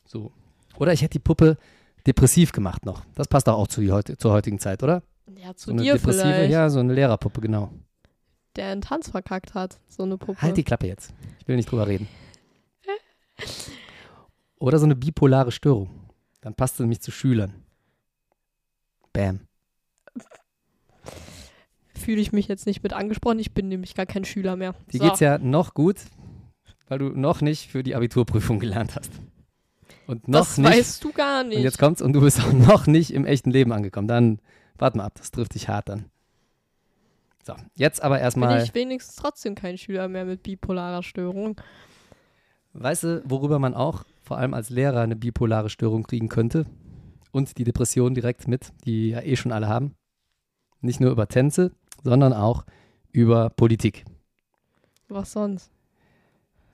So. 0.07 0.33
Oder 0.79 0.93
ich 0.93 1.03
hätte 1.03 1.13
die 1.13 1.19
Puppe 1.19 1.59
depressiv 2.07 2.53
gemacht 2.53 2.87
noch. 2.87 3.05
Das 3.15 3.29
passt 3.29 3.47
doch 3.49 3.55
auch 3.55 3.69
zu, 3.69 3.83
heut- 3.83 4.19
zur 4.19 4.33
heutigen 4.33 4.59
Zeit, 4.59 4.83
oder? 4.83 5.03
ja, 5.37 5.55
zu 5.55 5.67
So 5.67 5.73
eine 5.73 5.83
dir 5.83 5.95
depressive, 5.95 6.23
vielleicht, 6.25 6.53
ja, 6.53 6.69
so 6.71 6.81
eine 6.81 6.93
Lehrerpuppe, 6.95 7.41
genau. 7.41 7.71
der 8.57 8.69
einen 8.69 8.81
Tanz 8.81 9.11
verkackt 9.11 9.55
hat, 9.55 9.79
so 9.89 10.03
eine 10.05 10.17
Puppe. 10.19 10.41
Halt 10.43 10.57
die 10.57 10.65
Klappe 10.65 10.87
jetzt. 10.87 11.13
Ich 11.41 11.49
will 11.49 11.57
nicht 11.57 11.71
drüber 11.71 11.87
reden. 11.87 12.09
Oder 14.59 14.79
so 14.79 14.85
eine 14.85 14.95
bipolare 14.97 15.51
Störung. 15.53 15.91
Dann 16.41 16.55
passt 16.55 16.77
sie 16.77 16.83
nämlich 16.85 17.01
zu 17.01 17.11
Schülern. 17.11 17.55
Bam. 19.13 19.41
Fühle 22.03 22.21
ich 22.21 22.33
mich 22.33 22.49
jetzt 22.49 22.67
nicht 22.67 22.83
mit 22.83 22.93
angesprochen, 22.93 23.39
ich 23.39 23.53
bin 23.53 23.69
nämlich 23.69 23.95
gar 23.95 24.07
kein 24.07 24.25
Schüler 24.25 24.57
mehr. 24.57 24.75
Die 24.93 24.99
so. 24.99 25.05
geht's 25.05 25.21
ja 25.21 25.39
noch 25.39 25.75
gut, 25.75 25.97
weil 26.89 26.99
du 26.99 27.09
noch 27.11 27.41
nicht 27.41 27.71
für 27.71 27.83
die 27.83 27.95
Abiturprüfung 27.95 28.59
gelernt 28.59 28.97
hast. 28.97 29.13
Und 30.07 30.29
noch 30.29 30.41
das 30.41 30.59
nicht. 30.59 30.71
weißt 30.71 31.05
du 31.05 31.13
gar 31.13 31.45
nicht. 31.45 31.59
Und 31.59 31.63
jetzt 31.63 31.79
kommt's 31.79 32.03
und 32.03 32.13
du 32.13 32.21
bist 32.21 32.41
auch 32.41 32.53
noch 32.53 32.87
nicht 32.87 33.13
im 33.13 33.25
echten 33.25 33.51
Leben 33.51 33.73
angekommen. 33.73 34.09
Dann 34.09 34.41
warte 34.77 34.99
mal 34.99 35.05
ab, 35.05 35.15
das 35.17 35.31
trifft 35.31 35.55
dich 35.55 35.69
hart 35.69 35.89
dann. 35.89 36.07
So, 37.45 37.55
jetzt 37.75 38.03
aber 38.03 38.17
bin 38.17 38.25
erstmal, 38.25 38.63
ich 38.63 38.75
wenigstens 38.75 39.17
trotzdem 39.17 39.55
kein 39.55 39.77
Schüler 39.77 40.09
mehr 40.09 40.25
mit 40.25 40.43
bipolarer 40.43 41.03
Störung. 41.03 41.61
weißt 42.73 43.05
du, 43.05 43.23
worüber 43.25 43.59
man 43.59 43.75
auch 43.75 44.05
vor 44.23 44.39
allem 44.39 44.55
als 44.55 44.71
Lehrer 44.71 45.01
eine 45.01 45.17
bipolare 45.17 45.69
Störung 45.69 46.05
kriegen 46.05 46.29
könnte? 46.29 46.67
Und 47.33 47.57
die 47.59 47.65
Depression 47.65 48.15
direkt 48.15 48.47
mit, 48.47 48.73
die 48.85 49.11
ja 49.11 49.23
eh 49.23 49.37
schon 49.37 49.53
alle 49.53 49.69
haben. 49.69 49.95
Nicht 50.81 51.01
nur 51.01 51.11
über 51.11 51.27
Tänze, 51.29 51.73
sondern 52.03 52.33
auch 52.33 52.65
über 53.13 53.51
Politik. 53.51 54.05
Was 55.09 55.33
sonst? 55.33 55.71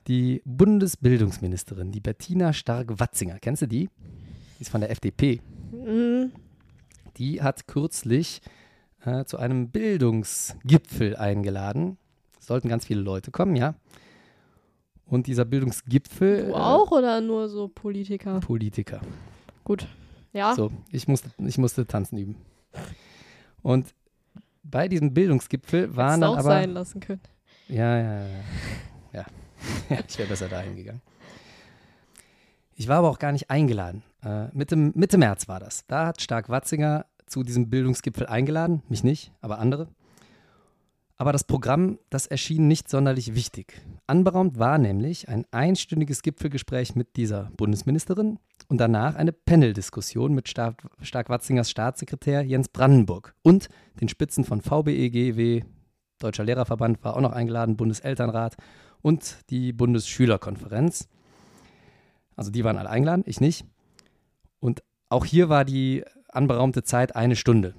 Die 0.07 0.41
Bundesbildungsministerin, 0.45 1.91
die 1.91 1.99
Bettina 1.99 2.53
Stark-Watzinger, 2.53 3.39
kennst 3.39 3.61
du 3.61 3.67
die? 3.67 3.89
Die 4.57 4.61
ist 4.61 4.69
von 4.69 4.81
der 4.81 4.89
FDP. 4.89 5.41
Mhm. 5.71 6.31
Die 7.17 7.41
hat 7.41 7.67
kürzlich 7.67 8.41
äh, 9.05 9.25
zu 9.25 9.37
einem 9.37 9.69
Bildungsgipfel 9.69 11.15
eingeladen. 11.15 11.97
Es 12.39 12.47
sollten 12.47 12.69
ganz 12.69 12.85
viele 12.85 13.01
Leute 13.01 13.31
kommen, 13.31 13.55
ja. 13.55 13.75
Und 15.05 15.27
dieser 15.27 15.45
Bildungsgipfel. 15.45 16.47
Du 16.47 16.55
auch 16.55 16.91
oder 16.91 17.19
nur 17.19 17.49
so 17.49 17.67
Politiker? 17.67 18.37
Äh, 18.37 18.39
Politiker. 18.39 19.01
Gut. 19.63 19.87
Ja. 20.33 20.55
So, 20.55 20.71
ich 20.91 21.07
musste, 21.07 21.31
ich 21.37 21.57
musste 21.57 21.85
tanzen 21.87 22.17
üben. 22.17 22.35
Und 23.61 23.93
bei 24.69 24.87
diesem 24.87 25.13
Bildungsgipfel 25.13 25.95
waren 25.95 26.21
dann 26.21 26.31
auch 26.31 26.37
aber. 26.37 26.43
sein 26.43 26.71
lassen 26.71 26.99
können. 26.99 27.21
Ja, 27.67 27.97
ja, 27.97 28.19
ja. 28.19 28.27
Ja, 29.13 29.25
ja 29.89 29.97
ich 30.07 30.17
wäre 30.17 30.29
besser 30.29 30.47
dahin 30.47 30.75
gegangen. 30.75 31.01
Ich 32.75 32.87
war 32.87 32.97
aber 32.97 33.09
auch 33.09 33.19
gar 33.19 33.31
nicht 33.31 33.49
eingeladen. 33.49 34.03
Äh, 34.23 34.47
Mitte, 34.53 34.75
Mitte 34.75 35.17
März 35.17 35.47
war 35.47 35.59
das. 35.59 35.85
Da 35.87 36.07
hat 36.07 36.21
Stark 36.21 36.49
Watzinger 36.49 37.05
zu 37.25 37.43
diesem 37.43 37.69
Bildungsgipfel 37.69 38.25
eingeladen. 38.27 38.83
Mich 38.87 39.03
nicht, 39.03 39.33
aber 39.41 39.59
andere. 39.59 39.89
Aber 41.19 41.33
das 41.33 41.43
Programm, 41.43 41.99
das 42.09 42.27
erschien 42.27 42.69
nicht 42.69 42.87
sonderlich 42.87 43.35
wichtig. 43.35 43.81
Anberaumt 44.07 44.57
war 44.57 44.77
nämlich 44.77 45.27
ein 45.27 45.45
einstündiges 45.51 46.21
Gipfelgespräch 46.21 46.95
mit 46.95 47.17
dieser 47.17 47.51
Bundesministerin 47.57 48.39
und 48.69 48.77
danach 48.77 49.15
eine 49.15 49.33
Panel-Diskussion 49.33 50.33
mit 50.33 50.47
Stark, 50.47 50.81
Stark-Watzingers 51.01 51.69
Staatssekretär 51.69 52.43
Jens 52.43 52.69
Brandenburg 52.69 53.35
und 53.41 53.67
den 53.99 54.07
Spitzen 54.07 54.45
von 54.45 54.61
VBE, 54.61 55.09
GEW, 55.09 55.63
Deutscher 56.19 56.45
Lehrerverband 56.45 57.03
war 57.03 57.17
auch 57.17 57.21
noch 57.21 57.33
eingeladen, 57.33 57.75
Bundeselternrat 57.75 58.55
und 59.01 59.39
die 59.49 59.73
Bundesschülerkonferenz. 59.73 61.09
Also 62.37 62.49
die 62.49 62.63
waren 62.63 62.77
alle 62.77 62.89
eingeladen, 62.89 63.23
ich 63.25 63.41
nicht. 63.41 63.65
Und 64.61 64.83
auch 65.09 65.25
hier 65.25 65.49
war 65.49 65.65
die 65.65 66.05
anberaumte 66.29 66.83
Zeit 66.83 67.17
eine 67.17 67.35
Stunde. 67.35 67.75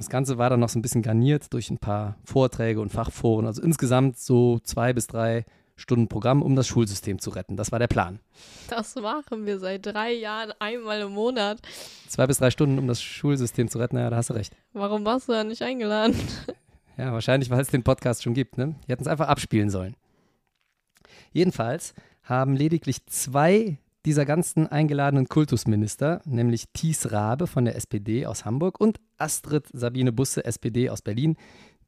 Das 0.00 0.08
Ganze 0.08 0.38
war 0.38 0.48
dann 0.48 0.60
noch 0.60 0.70
so 0.70 0.78
ein 0.78 0.82
bisschen 0.82 1.02
garniert 1.02 1.52
durch 1.52 1.68
ein 1.68 1.76
paar 1.76 2.16
Vorträge 2.24 2.80
und 2.80 2.88
Fachforen. 2.88 3.44
Also 3.44 3.60
insgesamt 3.60 4.18
so 4.18 4.58
zwei 4.60 4.94
bis 4.94 5.06
drei 5.06 5.44
Stunden 5.76 6.08
Programm, 6.08 6.40
um 6.40 6.56
das 6.56 6.66
Schulsystem 6.66 7.18
zu 7.18 7.28
retten. 7.28 7.58
Das 7.58 7.70
war 7.70 7.78
der 7.78 7.86
Plan. 7.86 8.18
Das 8.70 8.94
machen 8.94 9.44
wir 9.44 9.58
seit 9.58 9.84
drei 9.84 10.14
Jahren 10.14 10.54
einmal 10.58 11.02
im 11.02 11.12
Monat. 11.12 11.60
Zwei 12.08 12.26
bis 12.26 12.38
drei 12.38 12.50
Stunden, 12.50 12.78
um 12.78 12.86
das 12.86 13.02
Schulsystem 13.02 13.68
zu 13.68 13.78
retten. 13.78 13.98
Ja, 13.98 14.08
da 14.08 14.16
hast 14.16 14.30
du 14.30 14.32
recht. 14.32 14.56
Warum 14.72 15.04
warst 15.04 15.28
du 15.28 15.32
da 15.32 15.44
nicht 15.44 15.60
eingeladen? 15.60 16.16
Ja, 16.96 17.14
wahrscheinlich, 17.14 17.48
weil 17.48 17.60
es 17.60 17.68
den 17.68 17.82
Podcast 17.82 18.22
schon 18.22 18.34
gibt. 18.34 18.58
Ne? 18.58 18.74
Die 18.86 18.92
hätten 18.92 19.02
es 19.02 19.08
einfach 19.08 19.28
abspielen 19.28 19.70
sollen. 19.70 19.96
Jedenfalls 21.32 21.94
haben 22.22 22.56
lediglich 22.56 23.06
zwei 23.06 23.78
dieser 24.04 24.24
ganzen 24.24 24.66
eingeladenen 24.66 25.28
Kultusminister, 25.28 26.22
nämlich 26.24 26.66
Thies 26.72 27.12
Rabe 27.12 27.46
von 27.46 27.64
der 27.64 27.76
SPD 27.76 28.26
aus 28.26 28.44
Hamburg 28.44 28.80
und 28.80 28.98
Astrid 29.18 29.68
Sabine 29.72 30.12
Busse, 30.12 30.44
SPD 30.44 30.90
aus 30.90 31.02
Berlin, 31.02 31.36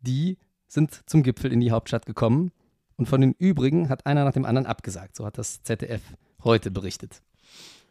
die 0.00 0.38
sind 0.69 1.02
zum 1.07 1.23
Gipfel 1.23 1.52
in 1.52 1.61
die 1.61 1.71
Hauptstadt 1.71 2.07
gekommen. 2.07 2.50
Und 2.97 3.07
von 3.07 3.21
den 3.21 3.33
übrigen 3.33 3.88
hat 3.88 4.07
einer 4.07 4.25
nach 4.25 4.33
dem 4.33 4.45
anderen 4.45 4.66
abgesagt. 4.66 5.16
So 5.16 5.25
hat 5.25 5.38
das 5.38 5.62
ZDF 5.62 6.02
heute 6.45 6.71
berichtet. 6.71 7.23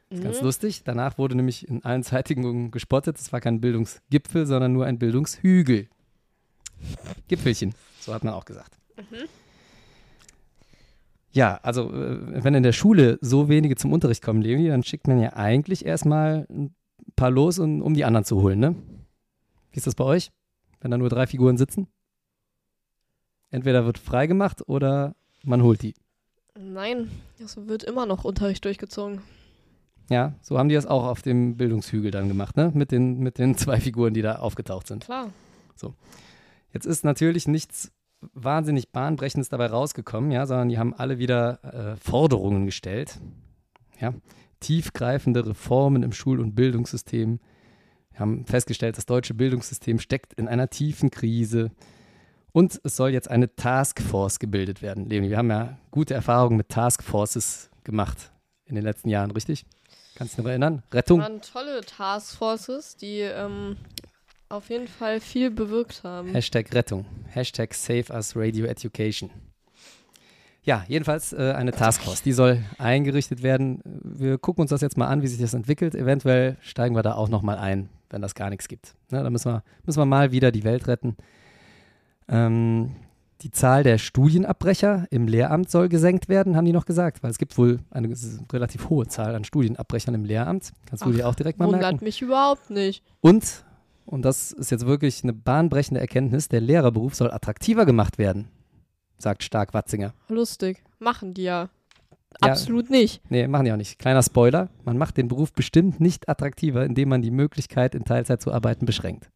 Das 0.09 0.19
ist 0.19 0.23
ganz 0.23 0.41
lustig. 0.41 0.83
Danach 0.83 1.17
wurde 1.17 1.35
nämlich 1.35 1.67
in 1.67 1.83
allen 1.83 2.03
Zeitungen 2.03 2.69
gespottet. 2.71 3.17
Es 3.17 3.31
war 3.33 3.41
kein 3.41 3.61
Bildungsgipfel, 3.61 4.45
sondern 4.45 4.73
nur 4.73 4.85
ein 4.85 4.99
Bildungshügel. 4.99 5.87
Gipfelchen, 7.27 7.73
so 7.99 8.13
hat 8.13 8.23
man 8.23 8.33
auch 8.33 8.45
gesagt. 8.45 8.77
Ja, 11.31 11.59
also 11.63 11.91
äh, 11.91 12.43
wenn 12.43 12.53
in 12.53 12.63
der 12.63 12.73
Schule 12.73 13.17
so 13.21 13.47
wenige 13.49 13.75
zum 13.75 13.93
Unterricht 13.93 14.21
kommen, 14.21 14.41
Leonie, 14.41 14.67
dann 14.67 14.83
schickt 14.83 15.07
man 15.07 15.19
ja 15.19 15.33
eigentlich 15.33 15.85
erstmal 15.85 16.45
ein 16.49 16.75
paar 17.15 17.31
los, 17.31 17.59
um, 17.59 17.81
um 17.81 17.93
die 17.93 18.05
anderen 18.05 18.25
zu 18.25 18.41
holen, 18.41 18.59
ne? 18.59 18.75
Wie 19.71 19.77
ist 19.77 19.87
das 19.87 19.95
bei 19.95 20.03
euch, 20.03 20.31
wenn 20.81 20.91
da 20.91 20.97
nur 20.97 21.09
drei 21.09 21.27
Figuren 21.27 21.57
sitzen? 21.57 21.87
Entweder 23.49 23.85
wird 23.85 23.97
freigemacht 23.97 24.67
oder 24.67 25.15
man 25.43 25.63
holt 25.63 25.81
die. 25.81 25.93
Nein, 26.59 27.09
es 27.43 27.55
wird 27.55 27.83
immer 27.83 28.05
noch 28.05 28.25
Unterricht 28.25 28.65
durchgezogen. 28.65 29.21
Ja, 30.09 30.33
so 30.41 30.57
haben 30.57 30.67
die 30.67 30.75
das 30.75 30.85
auch 30.85 31.05
auf 31.05 31.21
dem 31.21 31.55
Bildungshügel 31.55 32.11
dann 32.11 32.27
gemacht, 32.27 32.57
ne? 32.57 32.71
Mit 32.73 32.91
den, 32.91 33.19
mit 33.19 33.37
den 33.37 33.55
zwei 33.57 33.79
Figuren, 33.79 34.13
die 34.13 34.21
da 34.21 34.37
aufgetaucht 34.37 34.87
sind. 34.87 35.05
Klar. 35.05 35.29
Jetzt 36.73 36.85
ist 36.85 37.03
natürlich 37.03 37.47
nichts 37.47 37.91
wahnsinnig 38.33 38.91
Bahnbrechendes 38.91 39.49
dabei 39.49 39.67
rausgekommen, 39.67 40.31
ja, 40.31 40.45
sondern 40.45 40.69
die 40.69 40.77
haben 40.77 40.93
alle 40.93 41.17
wieder 41.17 41.63
äh, 41.63 41.95
Forderungen 41.97 42.65
gestellt. 42.65 43.19
Ja, 43.99 44.13
tiefgreifende 44.59 45.45
Reformen 45.45 46.03
im 46.03 46.11
Schul- 46.11 46.39
und 46.39 46.55
Bildungssystem. 46.55 47.39
Wir 48.11 48.19
haben 48.19 48.45
festgestellt, 48.45 48.97
das 48.97 49.05
deutsche 49.05 49.33
Bildungssystem 49.33 49.99
steckt 49.99 50.33
in 50.33 50.47
einer 50.47 50.69
tiefen 50.69 51.11
Krise. 51.11 51.71
Und 52.51 52.81
es 52.83 52.95
soll 52.97 53.11
jetzt 53.11 53.29
eine 53.29 53.55
Taskforce 53.55 54.39
gebildet 54.39 54.81
werden. 54.81 55.09
Leonie, 55.09 55.29
wir 55.29 55.37
haben 55.37 55.49
ja 55.49 55.77
gute 55.89 56.13
Erfahrungen 56.13 56.57
mit 56.57 56.69
Taskforces 56.69 57.69
gemacht 57.83 58.31
in 58.65 58.75
den 58.75 58.83
letzten 58.83 59.09
Jahren, 59.09 59.31
richtig? 59.31 59.65
Kannst 60.15 60.33
du 60.33 60.37
dich 60.37 60.43
noch 60.43 60.49
erinnern? 60.49 60.83
Rettung? 60.91 61.21
waren 61.21 61.41
tolle 61.41 61.81
Taskforces, 61.81 62.97
die 62.97 63.19
ähm, 63.19 63.77
auf 64.51 64.69
jeden 64.69 64.87
Fall 64.87 65.19
viel 65.19 65.49
bewirkt 65.51 66.03
haben. 66.03 66.29
Hashtag 66.29 66.73
Rettung. 66.73 67.05
Hashtag 67.29 67.73
Save 67.73 68.13
Us 68.13 68.35
Radio 68.35 68.65
Education. 68.65 69.29
Ja, 70.63 70.85
jedenfalls 70.87 71.33
äh, 71.33 71.53
eine 71.55 71.71
Taskforce. 71.71 72.21
Die 72.21 72.33
soll 72.33 72.63
eingerichtet 72.77 73.41
werden. 73.41 73.81
Wir 73.83 74.37
gucken 74.37 74.61
uns 74.61 74.69
das 74.69 74.81
jetzt 74.81 74.97
mal 74.97 75.07
an, 75.07 75.23
wie 75.23 75.27
sich 75.27 75.39
das 75.39 75.55
entwickelt. 75.55 75.95
Eventuell 75.95 76.57
steigen 76.61 76.95
wir 76.95 77.01
da 77.01 77.15
auch 77.15 77.29
nochmal 77.29 77.57
ein, 77.57 77.89
wenn 78.11 78.21
das 78.21 78.35
gar 78.35 78.49
nichts 78.51 78.67
gibt. 78.67 78.93
Ne, 79.09 79.23
da 79.23 79.29
müssen 79.29 79.51
wir, 79.51 79.63
müssen 79.85 79.99
wir 79.99 80.05
mal 80.05 80.31
wieder 80.31 80.51
die 80.51 80.63
Welt 80.63 80.87
retten. 80.87 81.17
Ähm, 82.27 82.95
die 83.41 83.49
Zahl 83.49 83.81
der 83.81 83.97
Studienabbrecher 83.97 85.07
im 85.09 85.27
Lehramt 85.27 85.71
soll 85.71 85.89
gesenkt 85.89 86.29
werden, 86.29 86.55
haben 86.55 86.65
die 86.65 86.73
noch 86.73 86.85
gesagt, 86.85 87.23
weil 87.23 87.31
es 87.31 87.39
gibt 87.39 87.57
wohl 87.57 87.79
eine 87.89 88.13
relativ 88.53 88.89
hohe 88.89 89.07
Zahl 89.07 89.33
an 89.33 89.43
Studienabbrechern 89.43 90.13
im 90.13 90.25
Lehramt. 90.25 90.71
Kannst 90.85 91.03
du 91.03 91.11
dir 91.11 91.27
auch 91.27 91.33
direkt 91.33 91.57
mal 91.57 91.65
merken. 91.65 91.83
Wundert 91.83 92.01
mich 92.03 92.21
überhaupt 92.21 92.69
nicht. 92.69 93.03
Und, 93.19 93.63
und 94.05 94.23
das 94.23 94.51
ist 94.51 94.71
jetzt 94.71 94.85
wirklich 94.85 95.23
eine 95.23 95.33
bahnbrechende 95.33 96.01
Erkenntnis, 96.01 96.47
der 96.49 96.61
Lehrerberuf 96.61 97.15
soll 97.15 97.31
attraktiver 97.31 97.85
gemacht 97.85 98.17
werden, 98.17 98.49
sagt 99.17 99.43
Stark 99.43 99.73
Watzinger. 99.73 100.13
Lustig. 100.29 100.83
Machen 100.99 101.33
die 101.33 101.43
ja. 101.43 101.69
Ja. 102.41 102.51
Absolut 102.51 102.89
nicht. 102.89 103.21
Nee, 103.29 103.47
machen 103.47 103.65
die 103.65 103.71
auch 103.71 103.77
nicht. 103.77 103.99
Kleiner 103.99 104.23
Spoiler, 104.23 104.69
man 104.85 104.97
macht 104.97 105.17
den 105.17 105.27
Beruf 105.27 105.51
bestimmt 105.53 105.99
nicht 105.99 106.29
attraktiver, 106.29 106.85
indem 106.85 107.09
man 107.09 107.21
die 107.21 107.31
Möglichkeit, 107.31 107.93
in 107.93 108.05
Teilzeit 108.05 108.41
zu 108.41 108.53
arbeiten, 108.53 108.85
beschränkt. 108.85 109.29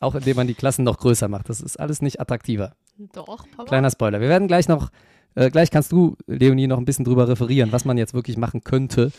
Auch 0.00 0.14
indem 0.14 0.36
man 0.36 0.46
die 0.46 0.54
Klassen 0.54 0.84
noch 0.84 0.98
größer 0.98 1.28
macht. 1.28 1.48
Das 1.48 1.60
ist 1.62 1.80
alles 1.80 2.02
nicht 2.02 2.20
attraktiver. 2.20 2.74
Doch, 3.14 3.46
Papa. 3.50 3.64
Kleiner 3.64 3.90
Spoiler. 3.90 4.20
Wir 4.20 4.28
werden 4.28 4.48
gleich 4.48 4.68
noch, 4.68 4.90
äh, 5.34 5.50
gleich 5.50 5.70
kannst 5.70 5.92
du, 5.92 6.16
Leonie, 6.26 6.66
noch 6.66 6.78
ein 6.78 6.84
bisschen 6.84 7.06
drüber 7.06 7.26
referieren, 7.26 7.72
was 7.72 7.84
man 7.84 7.96
jetzt 7.96 8.12
wirklich 8.12 8.36
machen 8.36 8.62
könnte, 8.62 9.10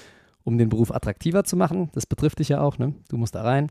um 0.45 0.57
den 0.57 0.69
Beruf 0.69 0.91
attraktiver 0.95 1.43
zu 1.43 1.57
machen. 1.57 1.89
Das 1.93 2.05
betrifft 2.05 2.39
dich 2.39 2.49
ja 2.49 2.61
auch, 2.61 2.77
ne? 2.77 2.93
Du 3.09 3.17
musst 3.17 3.35
da 3.35 3.41
rein. 3.41 3.69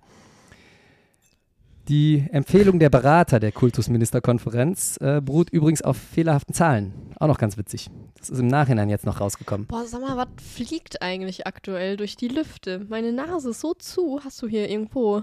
Die 1.89 2.27
Empfehlung 2.33 2.79
der 2.79 2.89
Berater 2.89 3.41
der 3.41 3.53
Kultusministerkonferenz 3.53 4.97
äh, 5.03 5.21
beruht 5.23 5.51
übrigens 5.51 5.83
auf 5.83 5.99
fehlerhaften 5.99 6.55
Zahlen. 6.55 6.95
Auch 7.21 7.27
noch 7.27 7.37
ganz 7.37 7.59
witzig. 7.59 7.91
Das 8.19 8.31
ist 8.31 8.39
im 8.39 8.47
Nachhinein 8.47 8.89
jetzt 8.89 9.05
noch 9.05 9.21
rausgekommen. 9.21 9.67
Boah, 9.67 9.85
sag 9.87 10.01
mal, 10.01 10.17
was 10.17 10.29
fliegt 10.43 11.03
eigentlich 11.03 11.47
aktuell 11.47 11.99
durch 11.99 12.17
die 12.17 12.29
Lüfte? 12.29 12.87
Meine 12.89 13.13
Nase 13.13 13.51
ist 13.51 13.61
so 13.61 13.75
zu. 13.75 14.21
Hast 14.25 14.41
du 14.41 14.49
hier 14.49 14.71
irgendwo 14.71 15.23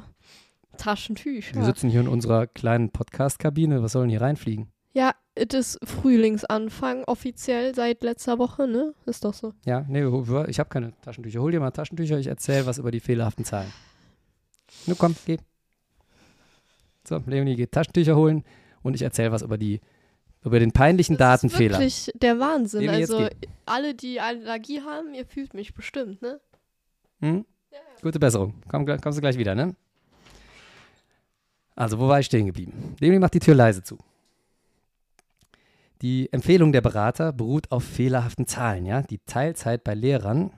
Taschentücher? 0.77 1.55
Wir 1.55 1.65
sitzen 1.65 1.89
hier 1.89 2.01
in 2.01 2.07
unserer 2.07 2.45
kleinen 2.45 2.91
Podcast-Kabine. 2.91 3.81
Was 3.81 3.93
soll 3.93 4.03
denn 4.03 4.11
hier 4.11 4.21
reinfliegen? 4.21 4.71
Ja, 4.93 5.15
es 5.35 5.53
ist 5.53 5.79
Frühlingsanfang 5.87 7.03
offiziell 7.05 7.73
seit 7.73 8.03
letzter 8.03 8.37
Woche, 8.39 8.67
ne? 8.67 8.93
Ist 9.05 9.23
doch 9.23 9.33
so. 9.33 9.53
Ja, 9.65 9.85
nee, 9.87 10.03
ich 10.47 10.59
habe 10.59 10.69
keine 10.69 10.93
Taschentücher. 11.01 11.39
Hol 11.41 11.51
dir 11.51 11.59
mal 11.59 11.71
Taschentücher, 11.71 12.17
ich 12.19 12.27
erzähle 12.27 12.65
was 12.65 12.77
über 12.77 12.91
die 12.91 12.99
fehlerhaften 12.99 13.45
Zahlen. 13.45 13.71
Nur 14.85 14.97
komm, 14.97 15.15
geh. 15.25 15.37
So, 17.07 17.21
Leonie 17.25 17.55
geht 17.55 17.71
Taschentücher 17.71 18.15
holen 18.15 18.43
und 18.83 18.93
ich 18.95 19.01
erzähle 19.01 19.31
was 19.31 19.41
über 19.41 19.57
die 19.57 19.79
über 20.43 20.59
den 20.59 20.71
peinlichen 20.71 21.17
Das 21.17 21.41
Datenfehler. 21.41 21.79
ist 21.81 22.07
wirklich 22.07 22.19
der 22.19 22.39
Wahnsinn. 22.39 22.89
Also, 22.89 23.27
alle, 23.65 23.93
die 23.93 24.19
Allergie 24.19 24.81
haben, 24.81 25.13
ihr 25.13 25.25
fühlt 25.25 25.53
mich 25.53 25.73
bestimmt, 25.75 26.21
ne? 26.21 26.39
Hm? 27.19 27.45
Gute 28.01 28.19
Besserung. 28.19 28.55
Komm, 28.67 28.85
kommst 28.85 29.17
du 29.17 29.21
gleich 29.21 29.37
wieder, 29.37 29.53
ne? 29.53 29.75
Also, 31.75 31.99
wo 31.99 32.07
war 32.07 32.19
ich 32.19 32.25
stehen 32.25 32.47
geblieben? 32.47 32.95
Leonie 32.99 33.19
macht 33.19 33.35
die 33.35 33.39
Tür 33.39 33.53
leise 33.55 33.83
zu. 33.83 33.97
Die 36.01 36.31
Empfehlung 36.33 36.71
der 36.71 36.81
Berater 36.81 37.31
beruht 37.31 37.71
auf 37.71 37.83
fehlerhaften 37.83 38.47
Zahlen, 38.47 38.85
ja? 38.85 39.03
Die 39.03 39.19
Teilzeit 39.19 39.83
bei 39.83 39.93
Lehrern, 39.93 40.51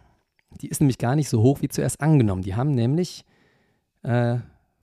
die 0.61 0.69
ist 0.69 0.79
nämlich 0.79 0.97
gar 0.97 1.15
nicht 1.15 1.29
so 1.29 1.41
hoch 1.41 1.61
wie 1.61 1.67
zuerst 1.67 1.99
angenommen. 1.99 2.43
Die 2.43 2.55
haben 2.55 2.71
nämlich 2.71 3.25
äh, 4.03 4.37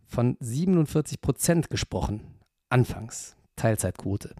von 0.06 0.36
47 0.40 1.20
Prozent 1.20 1.70
gesprochen, 1.70 2.20
anfangs, 2.68 3.36
Teilzeitquote. 3.56 4.34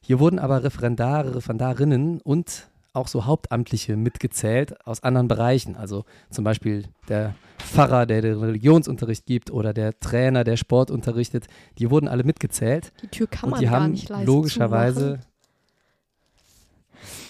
Hier 0.00 0.20
wurden 0.20 0.38
aber 0.38 0.62
Referendare, 0.62 1.34
Referendarinnen 1.34 2.20
und 2.20 2.68
auch 2.94 3.08
so 3.08 3.26
Hauptamtliche 3.26 3.96
mitgezählt 3.96 4.86
aus 4.86 5.02
anderen 5.02 5.28
Bereichen. 5.28 5.76
Also 5.76 6.04
zum 6.30 6.44
Beispiel 6.44 6.84
der 7.08 7.34
Pfarrer, 7.58 8.06
der 8.06 8.22
den 8.22 8.38
Religionsunterricht 8.38 9.26
gibt 9.26 9.50
oder 9.50 9.74
der 9.74 9.98
Trainer, 9.98 10.44
der 10.44 10.56
Sport 10.56 10.90
unterrichtet. 10.90 11.48
Die 11.78 11.90
wurden 11.90 12.08
alle 12.08 12.24
mitgezählt. 12.24 12.92
Die 13.02 13.08
Tür 13.08 13.26
kann 13.26 13.44
und 13.44 13.50
man 13.50 13.60
die 13.60 13.66
gar 13.66 13.80
haben 13.80 13.90
nicht 13.90 14.08
leise 14.08 14.24
logischerweise, 14.24 15.20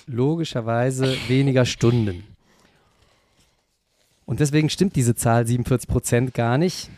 logischerweise 0.06 1.16
weniger 1.28 1.64
Stunden. 1.64 2.24
Und 4.26 4.40
deswegen 4.40 4.70
stimmt 4.70 4.96
diese 4.96 5.14
Zahl 5.14 5.46
47 5.46 5.88
Prozent 5.88 6.34
gar 6.34 6.58
nicht, 6.58 6.90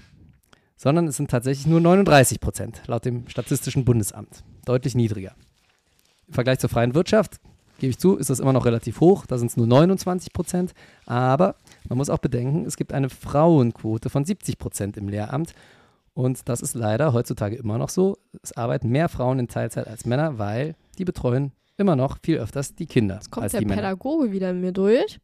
sondern 0.77 1.07
es 1.07 1.17
sind 1.17 1.31
tatsächlich 1.31 1.67
nur 1.67 1.81
39 1.81 2.41
Prozent 2.41 2.83
laut 2.87 3.05
dem 3.05 3.29
Statistischen 3.29 3.85
Bundesamt. 3.85 4.43
Deutlich 4.65 4.95
niedriger. 4.95 5.35
Im 6.27 6.35
Vergleich 6.35 6.59
zur 6.59 6.71
freien 6.71 6.95
Wirtschaft, 6.95 7.41
gebe 7.79 7.91
ich 7.91 7.99
zu, 7.99 8.17
ist 8.17 8.31
das 8.31 8.41
immer 8.41 8.53
noch 8.53 8.65
relativ 8.65 9.01
hoch. 9.01 9.27
Da 9.27 9.39
sind 9.39 9.51
es 9.51 9.57
nur 9.57 9.67
29 9.67 10.33
Prozent. 10.33 10.73
Aber 11.07 11.57
man 11.89 11.99
muss 11.99 12.11
auch 12.11 12.19
bedenken, 12.19 12.65
es 12.67 12.77
gibt 12.77 12.93
eine 12.93 13.11
Frauenquote 13.11 14.11
von 14.11 14.25
70 14.25 14.59
Prozent 14.59 14.97
im 14.97 15.09
Lehramt. 15.09 15.55
Und 16.15 16.49
das 16.49 16.63
ist 16.63 16.75
leider 16.75 17.13
heutzutage 17.13 17.57
immer 17.57 17.79
noch 17.79 17.91
so. 17.91 18.17
Es 18.43 18.57
arbeiten 18.57 18.89
mehr 18.89 19.09
Frauen 19.09 19.39
in 19.39 19.49
Teilzeit 19.49 19.87
als 19.87 20.07
Männer, 20.07 20.39
weil 20.39 20.75
die 20.99 21.05
betreuen 21.05 21.53
immer 21.77 21.95
noch 21.95 22.19
viel 22.23 22.39
öfters 22.39 22.75
die 22.75 22.87
Kinder 22.87 23.17
Jetzt 23.17 23.31
kommt 23.31 23.53
der 23.53 23.61
die 23.61 23.67
Männer. 23.67 23.83
Pädagoge 23.83 24.33
wieder 24.33 24.51
in 24.51 24.61
mir 24.61 24.73
durch. 24.73 25.19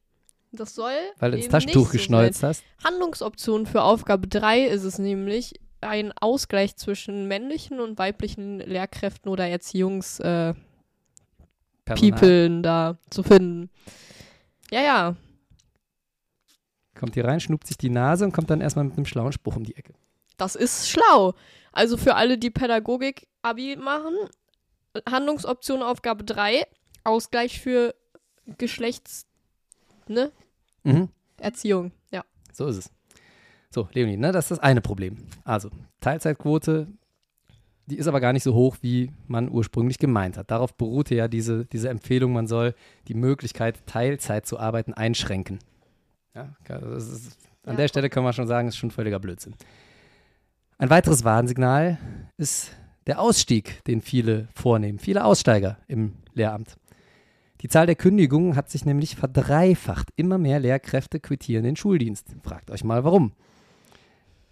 Das 0.52 0.74
soll 0.74 0.92
Weil 1.18 1.30
du 1.30 1.38
ins 1.38 1.48
Taschentuch 1.48 1.94
so 1.94 2.46
hast. 2.46 2.62
Handlungsoption 2.84 3.64
für 3.64 3.82
Aufgabe 3.82 4.28
3 4.28 4.66
ist 4.66 4.84
es 4.84 4.98
nämlich, 4.98 5.54
ein 5.80 6.12
Ausgleich 6.20 6.76
zwischen 6.76 7.26
männlichen 7.26 7.80
und 7.80 7.98
weiblichen 7.98 8.58
Lehrkräften 8.58 9.30
oder 9.30 9.48
Erziehungs-Peoplen 9.48 10.71
Personal. 11.94 12.62
da 12.62 12.98
zu 13.10 13.22
finden. 13.22 13.70
Ja, 14.70 14.82
ja. 14.82 15.16
Kommt 16.98 17.14
hier 17.14 17.24
rein, 17.24 17.40
schnupt 17.40 17.66
sich 17.66 17.76
die 17.76 17.90
Nase 17.90 18.24
und 18.24 18.32
kommt 18.32 18.50
dann 18.50 18.60
erstmal 18.60 18.84
mit 18.84 18.96
einem 18.96 19.06
schlauen 19.06 19.32
Spruch 19.32 19.56
um 19.56 19.64
die 19.64 19.76
Ecke. 19.76 19.92
Das 20.36 20.54
ist 20.54 20.88
schlau. 20.88 21.34
Also 21.72 21.96
für 21.96 22.14
alle, 22.14 22.38
die 22.38 22.50
Pädagogik-Abi 22.50 23.76
machen, 23.76 24.14
Handlungsoption 25.08 25.82
Aufgabe 25.82 26.24
3, 26.24 26.64
Ausgleich 27.04 27.60
für 27.60 27.94
Geschlechts, 28.58 29.26
ne? 30.08 30.32
Mhm. 30.84 31.08
Erziehung, 31.38 31.92
ja. 32.10 32.24
So 32.52 32.66
ist 32.66 32.76
es. 32.76 32.90
So, 33.70 33.88
Leonie, 33.92 34.16
ne, 34.16 34.32
das 34.32 34.46
ist 34.46 34.50
das 34.50 34.58
eine 34.58 34.80
Problem. 34.80 35.16
Also, 35.44 35.70
Teilzeitquote, 36.00 36.88
die 37.86 37.96
ist 37.98 38.06
aber 38.06 38.20
gar 38.20 38.32
nicht 38.32 38.42
so 38.44 38.54
hoch, 38.54 38.76
wie 38.80 39.10
man 39.26 39.50
ursprünglich 39.50 39.98
gemeint 39.98 40.36
hat. 40.36 40.50
Darauf 40.50 40.74
beruhte 40.74 41.14
ja 41.14 41.28
diese, 41.28 41.66
diese 41.66 41.88
Empfehlung, 41.88 42.32
man 42.32 42.46
soll 42.46 42.74
die 43.08 43.14
Möglichkeit, 43.14 43.86
Teilzeit 43.86 44.46
zu 44.46 44.58
arbeiten, 44.58 44.94
einschränken. 44.94 45.58
Ja, 46.34 46.54
ist, 46.96 47.38
an 47.64 47.72
Ja. 47.72 47.76
der 47.76 47.88
Stelle 47.88 48.08
können 48.08 48.24
wir 48.26 48.32
schon 48.32 48.46
sagen, 48.46 48.68
ist 48.68 48.76
schon 48.76 48.90
völliger 48.90 49.18
Blödsinn. 49.18 49.54
Ein 50.78 50.90
weiteres 50.90 51.24
Warnsignal 51.24 51.98
ist 52.36 52.72
der 53.06 53.20
Ausstieg, 53.20 53.84
den 53.84 54.00
viele 54.00 54.48
vornehmen, 54.54 54.98
viele 54.98 55.24
Aussteiger 55.24 55.78
im 55.88 56.14
Lehramt. 56.34 56.76
Die 57.60 57.68
Zahl 57.68 57.86
der 57.86 57.94
Kündigungen 57.94 58.56
hat 58.56 58.70
sich 58.70 58.84
nämlich 58.84 59.14
verdreifacht. 59.14 60.08
Immer 60.16 60.38
mehr 60.38 60.58
Lehrkräfte 60.58 61.20
quittieren 61.20 61.62
den 61.64 61.76
Schuldienst. 61.76 62.34
Fragt 62.42 62.70
euch 62.72 62.82
mal 62.82 63.04
warum. 63.04 63.32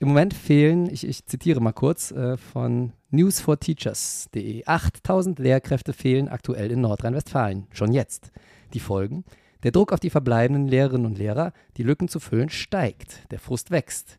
Im 0.00 0.08
Moment 0.08 0.32
fehlen, 0.32 0.88
ich, 0.90 1.06
ich 1.06 1.26
zitiere 1.26 1.60
mal 1.60 1.72
kurz 1.72 2.10
äh, 2.10 2.38
von 2.38 2.94
newsforteachers.de, 3.10 4.64
8000 4.64 5.38
Lehrkräfte 5.38 5.92
fehlen 5.92 6.30
aktuell 6.30 6.70
in 6.70 6.80
Nordrhein-Westfalen. 6.80 7.66
Schon 7.70 7.92
jetzt. 7.92 8.32
Die 8.72 8.80
Folgen? 8.80 9.24
Der 9.62 9.72
Druck 9.72 9.92
auf 9.92 10.00
die 10.00 10.08
verbleibenden 10.08 10.68
Lehrerinnen 10.68 11.04
und 11.04 11.18
Lehrer, 11.18 11.52
die 11.76 11.82
Lücken 11.82 12.08
zu 12.08 12.18
füllen, 12.18 12.48
steigt. 12.48 13.30
Der 13.30 13.38
Frust 13.38 13.70
wächst. 13.70 14.18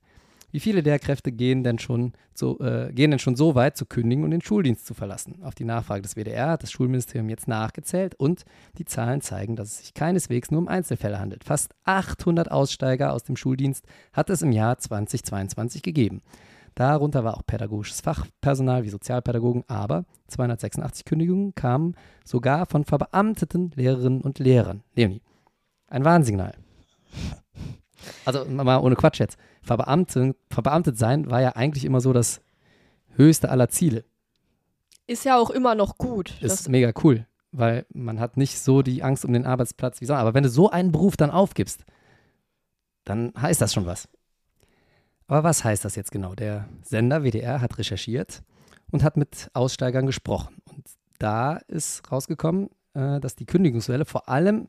Wie 0.51 0.59
viele 0.59 0.81
Lehrkräfte 0.81 1.31
gehen 1.31 1.63
denn 1.63 1.79
schon 1.79 2.13
so, 2.33 2.59
äh, 2.59 2.91
gehen 2.93 3.11
denn 3.11 3.19
schon 3.19 3.35
so 3.35 3.55
weit 3.55 3.77
zu 3.77 3.85
kündigen 3.85 4.23
und 4.23 4.31
den 4.31 4.41
Schuldienst 4.41 4.85
zu 4.85 4.93
verlassen? 4.93 5.41
Auf 5.43 5.55
die 5.55 5.63
Nachfrage 5.63 6.01
des 6.01 6.15
WDR 6.15 6.49
hat 6.49 6.63
das 6.63 6.71
Schulministerium 6.71 7.29
jetzt 7.29 7.47
nachgezählt 7.47 8.15
und 8.15 8.43
die 8.77 8.85
Zahlen 8.85 9.21
zeigen, 9.21 9.55
dass 9.55 9.69
es 9.69 9.77
sich 9.79 9.93
keineswegs 9.93 10.51
nur 10.51 10.61
um 10.61 10.67
Einzelfälle 10.67 11.19
handelt. 11.19 11.43
Fast 11.43 11.73
800 11.85 12.51
Aussteiger 12.51 13.13
aus 13.13 13.23
dem 13.23 13.37
Schuldienst 13.37 13.85
hat 14.13 14.29
es 14.29 14.41
im 14.41 14.51
Jahr 14.51 14.77
2022 14.77 15.81
gegeben. 15.83 16.21
Darunter 16.75 17.23
war 17.23 17.35
auch 17.35 17.45
pädagogisches 17.45 18.01
Fachpersonal 18.01 18.83
wie 18.83 18.89
Sozialpädagogen, 18.89 19.63
aber 19.67 20.05
286 20.27 21.05
Kündigungen 21.05 21.53
kamen 21.53 21.95
sogar 22.23 22.65
von 22.65 22.85
verbeamteten 22.85 23.71
Lehrerinnen 23.75 24.21
und 24.21 24.39
Lehrern. 24.39 24.83
Leonie, 24.95 25.21
ein 25.87 26.05
Warnsignal. 26.05 26.53
Also 28.25 28.45
mal 28.45 28.79
ohne 28.79 28.95
Quatsch 28.95 29.19
jetzt. 29.19 29.37
Verbeamtet, 29.62 30.36
verbeamtet 30.50 30.97
sein 30.97 31.30
war 31.30 31.41
ja 31.41 31.56
eigentlich 31.56 31.86
immer 31.86 32.02
so 32.02 32.13
das 32.13 32.41
höchste 33.15 33.50
aller 33.50 33.69
Ziele. 33.69 34.04
Ist 35.08 35.26
ja 35.26 35.38
auch 35.38 35.50
immer 35.50 35.76
noch 35.76 35.97
gut. 35.97 36.34
Ist 36.41 36.69
mega 36.69 36.91
cool, 37.04 37.28
weil 37.52 37.86
man 37.93 38.19
hat 38.19 38.38
nicht 38.38 38.60
so 38.60 38.82
die 38.82 39.04
Angst 39.04 39.26
um 39.26 39.34
den 39.34 39.45
Arbeitsplatz 39.45 40.02
wie 40.02 40.06
sonst. 40.06 40.19
Aber 40.19 40.34
wenn 40.34 40.43
du 40.43 40.50
so 40.50 40.69
einen 40.69 40.91
Beruf 40.91 41.17
dann 41.17 41.32
aufgibst, 41.32 41.86
dann 43.04 43.34
heißt 43.39 43.62
das 43.62 43.74
schon 43.74 43.86
was. 43.86 44.08
Aber 45.28 45.43
was 45.43 45.63
heißt 45.63 45.86
das 45.86 45.95
jetzt 45.95 46.12
genau? 46.12 46.36
Der 46.36 46.67
Sender 46.84 47.24
WDR 47.24 47.62
hat 47.62 47.78
recherchiert 47.78 48.43
und 48.91 49.04
hat 49.04 49.17
mit 49.17 49.50
Aussteigern 49.54 50.06
gesprochen. 50.06 50.58
Und 50.65 50.86
da 51.19 51.58
ist 51.67 52.10
rausgekommen, 52.12 52.69
äh, 52.93 53.19
dass 53.19 53.36
die 53.36 53.45
Kündigungswelle 53.45 54.06
vor 54.06 54.30
allem 54.30 54.67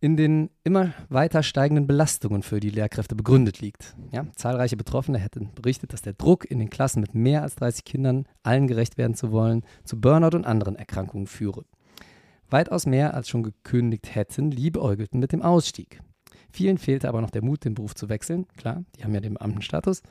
in 0.00 0.16
den 0.16 0.50
immer 0.64 0.92
weiter 1.08 1.42
steigenden 1.42 1.86
Belastungen 1.86 2.42
für 2.42 2.60
die 2.60 2.70
Lehrkräfte 2.70 3.16
begründet 3.16 3.60
liegt. 3.60 3.96
Ja, 4.12 4.26
zahlreiche 4.36 4.76
Betroffene 4.76 5.18
hätten 5.18 5.50
berichtet, 5.54 5.92
dass 5.92 6.02
der 6.02 6.12
Druck 6.12 6.48
in 6.48 6.58
den 6.58 6.70
Klassen 6.70 7.00
mit 7.00 7.14
mehr 7.14 7.42
als 7.42 7.56
30 7.56 7.84
Kindern, 7.84 8.26
allen 8.42 8.68
gerecht 8.68 8.96
werden 8.96 9.14
zu 9.14 9.32
wollen, 9.32 9.64
zu 9.84 10.00
Burnout 10.00 10.36
und 10.36 10.46
anderen 10.46 10.76
Erkrankungen 10.76 11.26
führe. 11.26 11.64
Weitaus 12.48 12.86
mehr 12.86 13.14
als 13.14 13.28
schon 13.28 13.42
gekündigt 13.42 14.14
hätten, 14.14 14.50
liebäugelten 14.50 15.20
mit 15.20 15.32
dem 15.32 15.42
Ausstieg. 15.42 16.00
Vielen 16.50 16.78
fehlte 16.78 17.08
aber 17.08 17.20
noch 17.20 17.30
der 17.30 17.44
Mut, 17.44 17.64
den 17.64 17.74
Beruf 17.74 17.94
zu 17.94 18.08
wechseln. 18.08 18.46
Klar, 18.56 18.84
die 18.96 19.04
haben 19.04 19.12
ja 19.12 19.20
den 19.20 19.34
Beamtenstatus. 19.34 20.02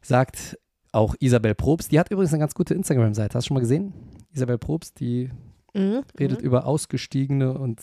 Sagt 0.00 0.58
auch 0.92 1.14
Isabel 1.18 1.54
Probst. 1.54 1.92
Die 1.92 1.98
hat 1.98 2.10
übrigens 2.10 2.32
eine 2.32 2.40
ganz 2.40 2.54
gute 2.54 2.74
Instagram-Seite. 2.74 3.34
Hast 3.34 3.46
du 3.46 3.48
schon 3.48 3.56
mal 3.56 3.60
gesehen? 3.60 3.92
Isabel 4.32 4.58
Probst, 4.58 5.00
die 5.00 5.30
Mhm, 5.74 6.04
redet 6.18 6.40
mhm. 6.40 6.46
über 6.46 6.66
Ausgestiegene 6.66 7.58
und 7.58 7.80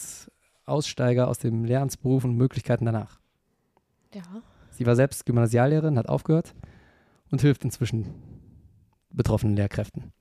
Aussteiger 0.71 1.27
aus 1.27 1.38
dem 1.38 1.65
Lehramtsberuf 1.65 2.23
und 2.23 2.36
Möglichkeiten 2.36 2.86
danach. 2.86 3.19
Ja. 4.13 4.23
Sie 4.71 4.86
war 4.86 4.95
selbst 4.95 5.25
Gymnasiallehrerin, 5.25 5.97
hat 5.97 6.10
aufgehört 6.10 6.55
und 7.29 7.41
hilft 7.41 7.63
inzwischen 7.63 8.13
betroffenen 9.12 9.55
Lehrkräften. 9.55 10.12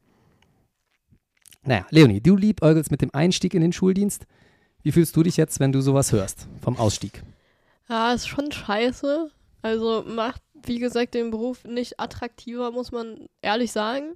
Naja, 1.63 1.87
Leonie, 1.91 2.21
du 2.21 2.37
liebäugelst 2.37 2.91
mit 2.91 3.03
dem 3.03 3.11
Einstieg 3.13 3.55
in 3.55 3.61
den 3.61 3.73
Schuldienst. 3.73 4.27
Wie 4.83 4.93
fühlst 4.93 5.15
du 5.17 5.23
dich 5.23 5.37
jetzt, 5.37 5.61
wenn 5.61 5.73
du 5.73 5.81
sowas 5.83 6.13
hörst 6.13 6.49
vom 6.61 6.77
Ausstieg? 6.79 7.23
Ja, 7.89 8.13
ist 8.13 8.29
schon 8.29 8.51
scheiße. 8.51 9.31
Also 9.63 10.05
macht, 10.07 10.43
wie 10.65 10.79
gesagt, 10.79 11.15
den 11.15 11.31
Beruf 11.31 11.65
nicht 11.65 12.01
attraktiver, 12.01 12.71
muss 12.71 12.93
man 12.93 13.27
ehrlich 13.43 13.73
sagen. 13.73 14.15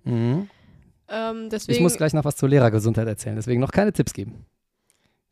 Ähm, 1.08 1.50
deswegen, 1.50 1.76
Ich 1.76 1.82
muss 1.82 1.96
gleich 1.96 2.14
noch 2.14 2.24
was 2.24 2.36
zur 2.36 2.48
Lehrergesundheit 2.48 3.06
erzählen, 3.06 3.36
deswegen 3.36 3.60
noch 3.60 3.72
keine 3.72 3.92
Tipps 3.92 4.14
geben. 4.14 4.46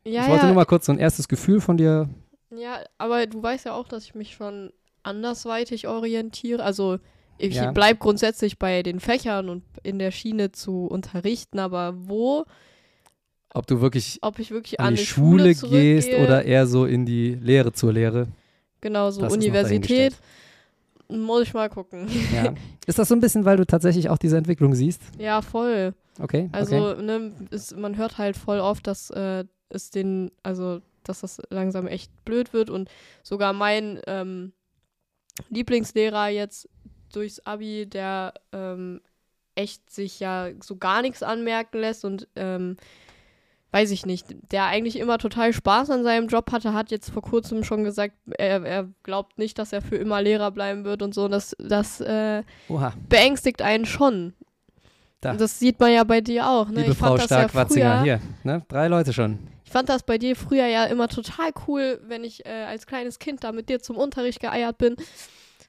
Ja, 0.04 0.22
ich 0.22 0.28
wollte 0.28 0.42
ja, 0.42 0.46
nur 0.46 0.54
mal 0.56 0.64
kurz 0.64 0.86
so 0.86 0.92
ein 0.92 0.98
erstes 0.98 1.28
Gefühl 1.28 1.60
von 1.60 1.76
dir. 1.76 2.08
ja, 2.50 2.80
aber 2.98 3.26
du 3.26 3.42
weißt 3.42 3.66
ja 3.66 3.72
auch, 3.74 3.88
dass 3.88 4.04
ich 4.04 4.14
mich 4.14 4.34
schon 4.34 4.72
andersweitig 5.02 5.88
orientiere. 5.88 6.62
Also 6.62 6.98
ich 7.38 7.54
Ja. 7.56 7.72
bleib 7.72 7.98
grundsätzlich 7.98 8.58
bei 8.58 8.82
den 8.82 9.00
Fächern 9.00 9.48
und 9.48 9.64
in 9.82 9.98
der 9.98 10.10
Schiene 10.10 10.52
zu 10.52 10.86
unterrichten, 10.86 11.58
aber 11.58 11.94
wo, 11.96 12.44
Ob 13.54 13.66
du 13.66 13.80
wirklich 13.80 14.18
ob 14.22 14.38
ich 14.38 14.50
wirklich 14.50 14.80
an 14.80 14.88
an, 14.88 14.94
die 14.94 15.04
Schule, 15.04 15.54
zurückgehe, 15.54 15.94
gehst 15.96 16.14
oder 16.14 16.44
eher 16.44 16.66
so 16.66 16.86
in 16.86 17.04
die 17.04 17.34
Lehre 17.34 17.72
zur 17.72 17.92
Lehre. 17.92 18.28
genau 18.80 19.10
so 19.10 19.20
Das 19.22 19.32
ist 19.32 19.38
Universität, 19.38 20.14
muss 21.08 21.42
ich 21.42 21.52
mal 21.54 21.68
gucken. 21.68 22.08
Ja. 22.34 22.54
Ist 22.86 22.98
das 22.98 23.08
so 23.08 23.14
ein 23.14 23.20
bisschen, 23.20 23.44
weil 23.44 23.56
du 23.56 23.66
tatsächlich 23.66 24.08
auch 24.08 24.18
diese 24.18 24.36
Entwicklung 24.36 24.74
siehst? 24.74 25.02
Ja, 25.18 25.40
voll. 25.42 25.94
Okay. 26.18 26.48
Also, 26.52 26.90
okay. 26.92 27.02
ne, 27.02 27.32
es, 27.50 27.76
man 27.76 27.96
hört 27.96 28.18
halt 28.18 28.36
voll 28.36 28.58
oft, 28.58 28.86
dass 28.86 29.10
äh, 29.10 29.44
es 29.74 29.90
den, 29.90 30.30
also, 30.42 30.80
dass 31.04 31.20
das 31.20 31.40
langsam 31.50 31.86
echt 31.86 32.12
blöd 32.24 32.52
wird 32.52 32.70
und 32.70 32.90
sogar 33.22 33.52
mein 33.52 34.00
ähm, 34.06 34.52
Lieblingslehrer 35.48 36.28
jetzt 36.28 36.68
durchs 37.12 37.40
Abi, 37.40 37.86
der 37.86 38.34
ähm, 38.52 39.00
echt 39.54 39.90
sich 39.90 40.20
ja 40.20 40.48
so 40.62 40.76
gar 40.76 41.02
nichts 41.02 41.22
anmerken 41.22 41.78
lässt 41.78 42.04
und 42.04 42.28
ähm, 42.36 42.76
weiß 43.72 43.90
ich 43.90 44.04
nicht, 44.04 44.26
der 44.52 44.66
eigentlich 44.66 44.98
immer 44.98 45.18
total 45.18 45.52
Spaß 45.52 45.90
an 45.90 46.04
seinem 46.04 46.28
Job 46.28 46.52
hatte, 46.52 46.74
hat 46.74 46.90
jetzt 46.90 47.10
vor 47.10 47.22
kurzem 47.22 47.64
schon 47.64 47.84
gesagt, 47.84 48.14
er, 48.38 48.62
er 48.64 48.88
glaubt 49.02 49.38
nicht, 49.38 49.58
dass 49.58 49.72
er 49.72 49.80
für 49.80 49.96
immer 49.96 50.20
Lehrer 50.20 50.50
bleiben 50.50 50.84
wird 50.84 51.00
und 51.00 51.14
so. 51.14 51.24
Und 51.24 51.30
das, 51.30 51.56
das 51.58 52.00
äh, 52.02 52.42
beängstigt 53.08 53.62
einen 53.62 53.86
schon. 53.86 54.34
Da. 55.22 55.34
Das 55.34 55.58
sieht 55.58 55.80
man 55.80 55.92
ja 55.92 56.04
bei 56.04 56.20
dir 56.20 56.48
auch. 56.48 56.68
Ne? 56.68 56.80
Liebe 56.80 56.92
ich 56.92 56.98
Frau 56.98 57.16
ja 57.16 57.22
Stark-Watzinger, 57.22 58.00
früher, 58.00 58.02
hier, 58.02 58.20
ne? 58.44 58.62
drei 58.68 58.88
Leute 58.88 59.12
schon. 59.12 59.38
Ich 59.72 59.74
fand 59.74 59.88
das 59.88 60.02
bei 60.02 60.18
dir 60.18 60.36
früher 60.36 60.66
ja 60.66 60.84
immer 60.84 61.08
total 61.08 61.50
cool, 61.66 61.98
wenn 62.06 62.24
ich 62.24 62.44
äh, 62.44 62.50
als 62.68 62.84
kleines 62.86 63.18
Kind 63.18 63.42
da 63.42 63.52
mit 63.52 63.70
dir 63.70 63.80
zum 63.80 63.96
Unterricht 63.96 64.38
geeiert 64.38 64.76
bin. 64.76 64.96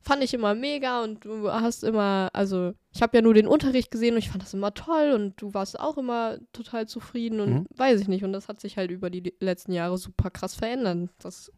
Fand 0.01 0.21
ich 0.21 0.33
immer 0.33 0.53
mega 0.55 1.01
und 1.01 1.23
du 1.23 1.49
hast 1.49 1.85
immer, 1.85 2.29
also 2.33 2.73
ich 2.93 3.01
habe 3.01 3.15
ja 3.15 3.21
nur 3.21 3.33
den 3.33 3.47
Unterricht 3.47 3.91
gesehen 3.91 4.15
und 4.15 4.17
ich 4.19 4.29
fand 4.29 4.43
das 4.43 4.53
immer 4.53 4.73
toll 4.73 5.13
und 5.15 5.41
du 5.41 5.53
warst 5.53 5.79
auch 5.79 5.97
immer 5.97 6.37
total 6.51 6.85
zufrieden 6.85 7.39
und 7.39 7.49
Mhm. 7.53 7.65
weiß 7.77 8.01
ich 8.01 8.09
nicht. 8.09 8.25
Und 8.25 8.33
das 8.33 8.49
hat 8.49 8.59
sich 8.59 8.75
halt 8.75 8.91
über 8.91 9.09
die 9.09 9.33
letzten 9.39 9.71
Jahre 9.71 9.97
super 9.97 10.29
krass 10.29 10.53
verändert. 10.53 11.07
Das 11.21 11.49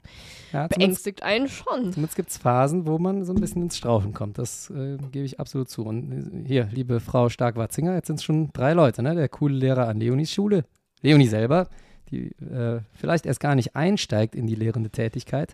Ja, 0.54 0.68
beängstigt 0.68 1.24
einen 1.24 1.48
schon. 1.48 1.94
zumindest 1.94 2.16
gibt 2.16 2.30
es 2.30 2.38
Phasen, 2.38 2.86
wo 2.86 3.00
man 3.00 3.26
so 3.26 3.34
ein 3.34 3.42
bisschen 3.42 3.64
ins 3.64 3.76
Strauchen 3.78 4.14
kommt. 4.14 4.38
Das 4.38 4.70
äh, 4.70 4.98
gebe 5.12 5.26
ich 5.26 5.40
absolut 5.40 5.68
zu. 5.68 5.84
Und 5.84 6.44
äh, 6.46 6.48
hier, 6.48 6.70
liebe 6.72 7.00
Frau 7.00 7.28
Stark-Watzinger, 7.30 7.96
jetzt 7.96 8.06
sind 8.06 8.18
es 8.18 8.24
schon 8.24 8.52
drei 8.54 8.74
Leute, 8.74 9.02
ne? 9.02 9.16
Der 9.16 9.30
coole 9.30 9.56
Lehrer 9.56 9.88
an 9.88 10.00
Leonis 10.00 10.32
Schule. 10.32 10.66
Leonie 11.02 11.28
selber, 11.28 11.68
die 12.12 12.32
äh, 12.42 12.82
vielleicht 12.94 13.26
erst 13.26 13.40
gar 13.40 13.56
nicht 13.56 13.76
einsteigt 13.76 14.36
in 14.36 14.48
die 14.48 14.56
lehrende 14.56 14.90
Tätigkeit. 14.90 15.54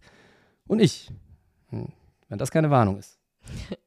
Und 0.67 0.79
ich, 0.79 1.11
hm, 1.69 1.89
wenn 2.29 2.37
das 2.37 2.51
keine 2.51 2.69
Warnung 2.69 2.97
ist. 2.97 3.19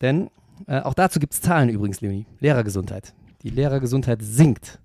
Denn 0.00 0.30
äh, 0.66 0.80
auch 0.80 0.94
dazu 0.94 1.20
gibt 1.20 1.32
es 1.32 1.40
Zahlen 1.40 1.68
übrigens, 1.68 2.00
Leonie. 2.00 2.26
Lehrergesundheit. 2.40 3.14
Die 3.42 3.50
Lehrergesundheit 3.50 4.22
sinkt. 4.22 4.78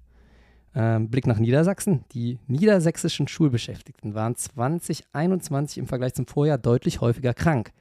Ähm, 0.75 1.09
Blick 1.09 1.27
nach 1.27 1.39
Niedersachsen. 1.39 2.05
Die 2.11 2.39
niedersächsischen 2.47 3.27
Schulbeschäftigten 3.27 4.13
waren 4.13 4.35
2021 4.35 5.77
im 5.77 5.87
Vergleich 5.87 6.13
zum 6.13 6.27
Vorjahr 6.27 6.57
deutlich 6.57 7.01
häufiger 7.01 7.33
krank. 7.33 7.71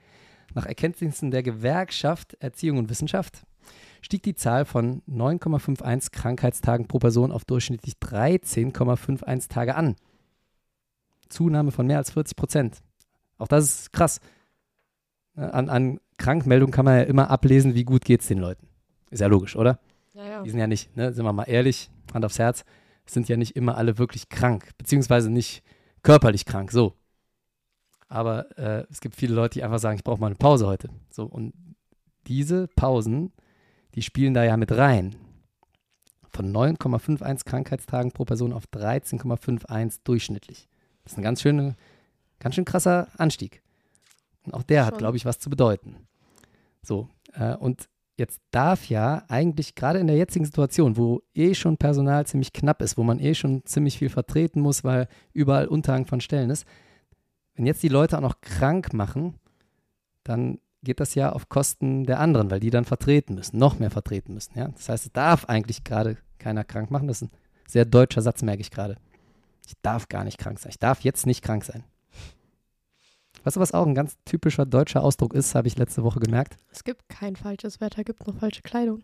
Nach 0.55 0.67
Erkenntnissen 0.67 1.31
der 1.31 1.43
Gewerkschaft 1.43 2.35
Erziehung 2.41 2.79
und 2.79 2.89
Wissenschaft 2.89 3.43
stieg 4.09 4.23
die 4.23 4.35
Zahl 4.35 4.65
von 4.65 5.03
9,51 5.03 6.13
Krankheitstagen 6.13 6.89
pro 6.89 6.99
Person 6.99 7.31
auf 7.31 7.45
durchschnittlich 7.45 7.97
13,51 8.03 9.51
Tage 9.51 9.75
an. 9.75 9.97
Zunahme 11.29 11.73
von 11.73 11.87
mehr 11.87 11.99
als 11.99 12.13
40 12.13 12.35
Prozent. 12.35 12.83
Auch 13.37 13.49
das 13.49 13.65
ist 13.65 13.93
krass. 13.93 14.21
Äh, 15.37 15.43
An, 15.43 15.69
an 15.69 16.01
Krankmeldungen 16.17 16.73
kann 16.73 16.87
man 16.87 16.97
ja 16.97 17.03
immer 17.03 17.29
ablesen, 17.29 17.75
wie 17.75 17.85
gut 17.85 18.03
geht 18.03 18.23
es 18.23 18.29
den 18.29 18.39
Leuten. 18.39 18.67
Ist 19.11 19.21
ja 19.21 19.27
logisch, 19.27 19.57
oder? 19.57 19.79
Ja, 20.15 20.27
ja. 20.27 20.43
Die 20.43 20.49
sind 20.49 20.59
ja 20.59 20.67
nicht, 20.67 20.97
ne, 20.97 21.13
sind 21.13 21.27
wir 21.27 21.33
mal 21.35 21.45
ehrlich, 21.45 21.91
Hand 22.15 22.25
aufs 22.25 22.39
Herz, 22.39 22.65
sind 23.05 23.29
ja 23.29 23.37
nicht 23.37 23.57
immer 23.57 23.77
alle 23.77 23.99
wirklich 23.99 24.31
krank, 24.31 24.71
beziehungsweise 24.79 25.29
nicht 25.29 25.63
körperlich 26.03 26.47
krank, 26.47 26.73
so. 26.73 26.95
Aber 28.09 28.57
äh, 28.57 28.87
es 28.91 29.03
gibt 29.03 29.17
viele 29.17 29.35
Leute, 29.35 29.59
die 29.59 29.65
einfach 29.65 29.79
sagen, 29.79 29.99
ich 29.99 30.05
brauche 30.05 30.19
mal 30.21 30.29
eine 30.29 30.37
Pause 30.37 30.67
heute. 30.67 30.89
So, 31.11 31.27
und 31.27 31.53
diese 32.27 32.69
Pausen, 32.69 33.33
die 33.95 34.03
spielen 34.03 34.35
da 34.35 34.45
ja 34.45 34.57
mit 34.57 34.73
rein. 34.73 35.17
Von 36.31 36.53
9,51 36.53 37.45
Krankheitstagen 37.45 38.13
pro 38.13 38.25
Person 38.25 38.53
auf 38.53 38.65
13,51 38.73 40.01
durchschnittlich. 40.05 40.69
Das 41.03 41.13
ist 41.13 41.19
ein 41.19 41.23
ganz 41.23 41.41
schöne, 41.41 41.75
ganz 42.39 42.55
schön 42.55 42.65
krasser 42.65 43.09
Anstieg. 43.17 43.63
Und 44.45 44.55
auch 44.55 44.63
der 44.63 44.85
hat, 44.85 44.95
Schon. 44.95 44.99
glaube 44.99 45.17
ich, 45.17 45.25
was 45.25 45.39
zu 45.39 45.51
bedeuten. 45.51 45.97
So, 46.83 47.09
äh, 47.35 47.55
und 47.57 47.89
jetzt 48.17 48.41
darf 48.51 48.89
ja 48.89 49.25
eigentlich 49.29 49.75
gerade 49.75 50.01
in 50.01 50.07
der 50.07 50.17
jetzigen 50.17 50.45
Situation, 50.45 50.97
wo 50.97 51.23
eh 51.35 51.55
schon 51.55 51.77
Personal 51.77 52.27
ziemlich 52.27 52.53
knapp 52.53 52.83
ist, 52.83 52.99
wo 52.99 53.05
man 53.05 53.21
eh 53.21 53.35
schon 53.35 53.65
ziemlich 53.65 53.99
viel 53.99 54.11
vertreten 54.11 54.61
muss, 54.61 54.85
weil 54.85 55.09
überall 55.33 55.67
Unterhang 55.69 56.07
von 56.07 56.21
Stellen 56.21 56.51
ist, 56.51 56.67
wenn 57.55 57.67
jetzt 57.67 57.83
die 57.83 57.89
Leute 57.89 58.17
auch 58.17 58.23
noch 58.23 58.41
krank 58.41 58.93
machen, 58.93 59.35
dann 60.25 60.59
geht 60.89 61.01
das 61.01 61.15
ja 61.15 61.31
auf 61.33 61.51
Kosten 61.51 62.05
der 62.05 62.19
anderen, 62.19 62.51
weil 62.51 62.61
die 62.61 62.71
dann 62.71 62.87
vertreten 62.87 63.35
müssen, 63.35 63.59
noch 63.59 63.79
mehr 63.79 63.91
vertreten 63.91 64.33
müssen. 64.33 64.59
Ja? 64.59 64.69
Das 64.69 64.89
heißt, 64.89 65.05
es 65.05 65.13
darf 65.13 65.45
eigentlich 65.45 65.85
gerade 65.85 66.17
keiner 66.39 66.65
krank 66.65 66.91
machen. 66.91 67.09
Das 67.09 67.21
ist 67.21 67.29
ein 67.29 67.37
sehr 67.69 67.85
deutscher 67.85 68.23
Satz, 68.23 68.41
merke 68.41 68.63
ich 68.63 68.71
gerade. 68.71 68.97
Ich 69.67 69.75
darf 69.83 70.09
gar 70.09 70.25
nicht 70.25 70.39
krank 70.39 70.59
sein. 70.59 70.71
Ich 70.71 70.79
darf 70.79 71.03
jetzt 71.03 71.27
nicht 71.27 71.43
krank 71.43 71.63
sein. 71.63 71.85
Weißt 73.45 73.57
du, 73.57 73.61
was 73.61 73.73
auch 73.73 73.87
ein 73.87 73.95
ganz 73.95 74.17
typischer 74.25 74.65
deutscher 74.65 75.05
Ausdruck 75.05 75.35
ist, 75.35 75.55
habe 75.55 75.69
ich 75.69 75.77
letzte 75.77 76.05
Woche 76.05 76.21
gemerkt. 76.21 76.57
Es 76.73 76.85
gibt 76.85 77.07
kein 77.11 77.37
falsches 77.37 77.83
Wetter, 77.83 78.03
gibt 78.03 78.27
nur 78.27 78.35
falsche 78.35 78.63
Kleidung. 78.63 79.03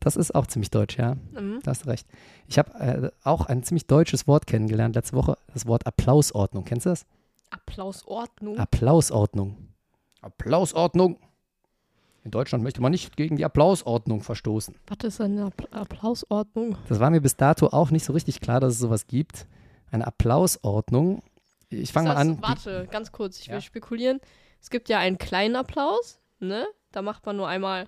Das 0.00 0.16
ist 0.16 0.34
auch 0.34 0.48
ziemlich 0.48 0.72
deutsch, 0.72 0.98
ja. 0.98 1.14
Mhm. 1.38 1.60
Da 1.62 1.70
hast 1.70 1.84
du 1.84 1.88
recht. 1.88 2.08
Ich 2.48 2.58
habe 2.58 2.74
äh, 2.80 3.10
auch 3.22 3.46
ein 3.46 3.62
ziemlich 3.62 3.86
deutsches 3.86 4.26
Wort 4.26 4.48
kennengelernt 4.48 4.96
letzte 4.96 5.16
Woche, 5.16 5.38
das 5.52 5.66
Wort 5.66 5.86
Applausordnung. 5.86 6.64
Kennst 6.64 6.86
du 6.86 6.90
das? 6.90 7.06
Applausordnung. 7.50 8.58
Applausordnung. 8.58 9.73
Applausordnung. 10.24 11.18
In 12.24 12.30
Deutschland 12.30 12.64
möchte 12.64 12.80
man 12.80 12.90
nicht 12.92 13.16
gegen 13.16 13.36
die 13.36 13.44
Applausordnung 13.44 14.22
verstoßen. 14.22 14.74
Was 14.88 15.04
ist 15.06 15.20
eine 15.20 15.44
Appla 15.46 15.68
Applausordnung? 15.80 16.76
Das 16.88 16.98
war 16.98 17.10
mir 17.10 17.20
bis 17.20 17.36
dato 17.36 17.66
auch 17.68 17.90
nicht 17.90 18.04
so 18.04 18.12
richtig 18.14 18.40
klar, 18.40 18.60
dass 18.60 18.72
es 18.74 18.78
sowas 18.78 19.06
gibt. 19.06 19.46
Eine 19.90 20.06
Applausordnung. 20.06 21.22
Ich 21.68 21.92
fange 21.92 22.08
mal 22.08 22.14
das- 22.14 22.20
an. 22.22 22.42
Warte, 22.42 22.88
ganz 22.90 23.12
kurz, 23.12 23.38
ich 23.40 23.46
Ja. 23.48 23.54
will 23.54 23.60
spekulieren. 23.60 24.20
Es 24.60 24.70
gibt 24.70 24.88
ja 24.88 24.98
einen 24.98 25.18
kleinen 25.18 25.56
Applaus, 25.56 26.18
ne? 26.40 26.66
Da 26.92 27.02
macht 27.02 27.26
man 27.26 27.36
nur 27.36 27.46
einmal. 27.48 27.86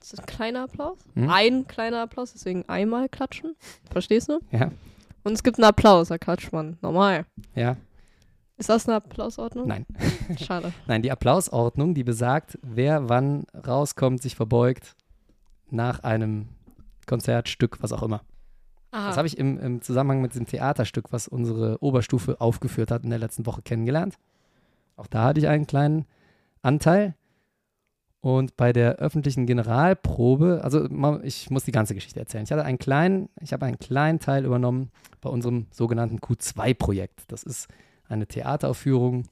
Das 0.00 0.12
ist 0.12 0.20
ein 0.20 0.26
kleiner 0.26 0.64
Applaus. 0.64 0.98
Hm? 1.14 1.30
Ein 1.30 1.66
kleiner 1.66 2.02
Applaus, 2.02 2.32
deswegen 2.32 2.68
einmal 2.68 3.08
klatschen. 3.08 3.56
Verstehst 3.90 4.28
du? 4.28 4.40
Ja, 4.52 4.70
Und 5.24 5.32
es 5.32 5.42
gibt 5.42 5.56
einen 5.58 5.64
Applaus, 5.64 6.08
da 6.08 6.18
klatscht 6.18 6.52
man 6.52 6.76
normal. 6.82 7.24
ja, 7.54 7.76
Ist 8.58 8.68
das 8.68 8.86
eine 8.86 8.96
Applausordnung? 8.96 9.66
nein. 9.68 9.86
Schade. 10.38 10.72
Nein, 10.86 11.02
die 11.02 11.10
Applausordnung, 11.10 11.94
die 11.94 12.04
besagt, 12.04 12.58
wer 12.62 13.08
wann 13.08 13.44
rauskommt, 13.66 14.22
sich 14.22 14.34
verbeugt 14.34 14.96
nach 15.70 16.02
einem 16.04 16.48
Konzertstück, 17.06 17.82
was 17.82 17.92
auch 17.92 18.02
immer. 18.02 18.22
Aha. 18.92 19.08
Das 19.08 19.16
habe 19.18 19.26
ich 19.26 19.36
im, 19.36 19.58
im 19.58 19.82
Zusammenhang 19.82 20.22
mit 20.22 20.34
dem 20.34 20.46
Theaterstück, 20.46 21.12
was 21.12 21.28
unsere 21.28 21.82
Oberstufe 21.82 22.40
aufgeführt 22.40 22.90
hat, 22.90 23.04
in 23.04 23.10
der 23.10 23.18
letzten 23.18 23.44
Woche 23.44 23.62
kennengelernt. 23.62 24.16
Auch 24.96 25.06
da 25.06 25.24
hatte 25.24 25.40
ich 25.40 25.48
einen 25.48 25.66
kleinen 25.66 26.06
Anteil. 26.62 27.14
Und 28.20 28.56
bei 28.56 28.72
der 28.72 28.96
öffentlichen 28.96 29.46
Generalprobe, 29.46 30.60
also 30.64 30.88
ich 31.22 31.50
muss 31.50 31.64
die 31.64 31.72
ganze 31.72 31.94
Geschichte 31.94 32.18
erzählen. 32.18 32.44
Ich 32.44 32.50
hatte 32.50 32.64
einen 32.64 32.78
kleinen, 32.78 33.28
ich 33.40 33.52
habe 33.52 33.66
einen 33.66 33.78
kleinen 33.78 34.18
Teil 34.18 34.44
übernommen 34.44 34.90
bei 35.20 35.28
unserem 35.28 35.66
sogenannten 35.70 36.18
Q2-Projekt. 36.18 37.24
Das 37.28 37.44
ist 37.44 37.68
eine 38.08 38.26
Theateraufführung, 38.26 39.24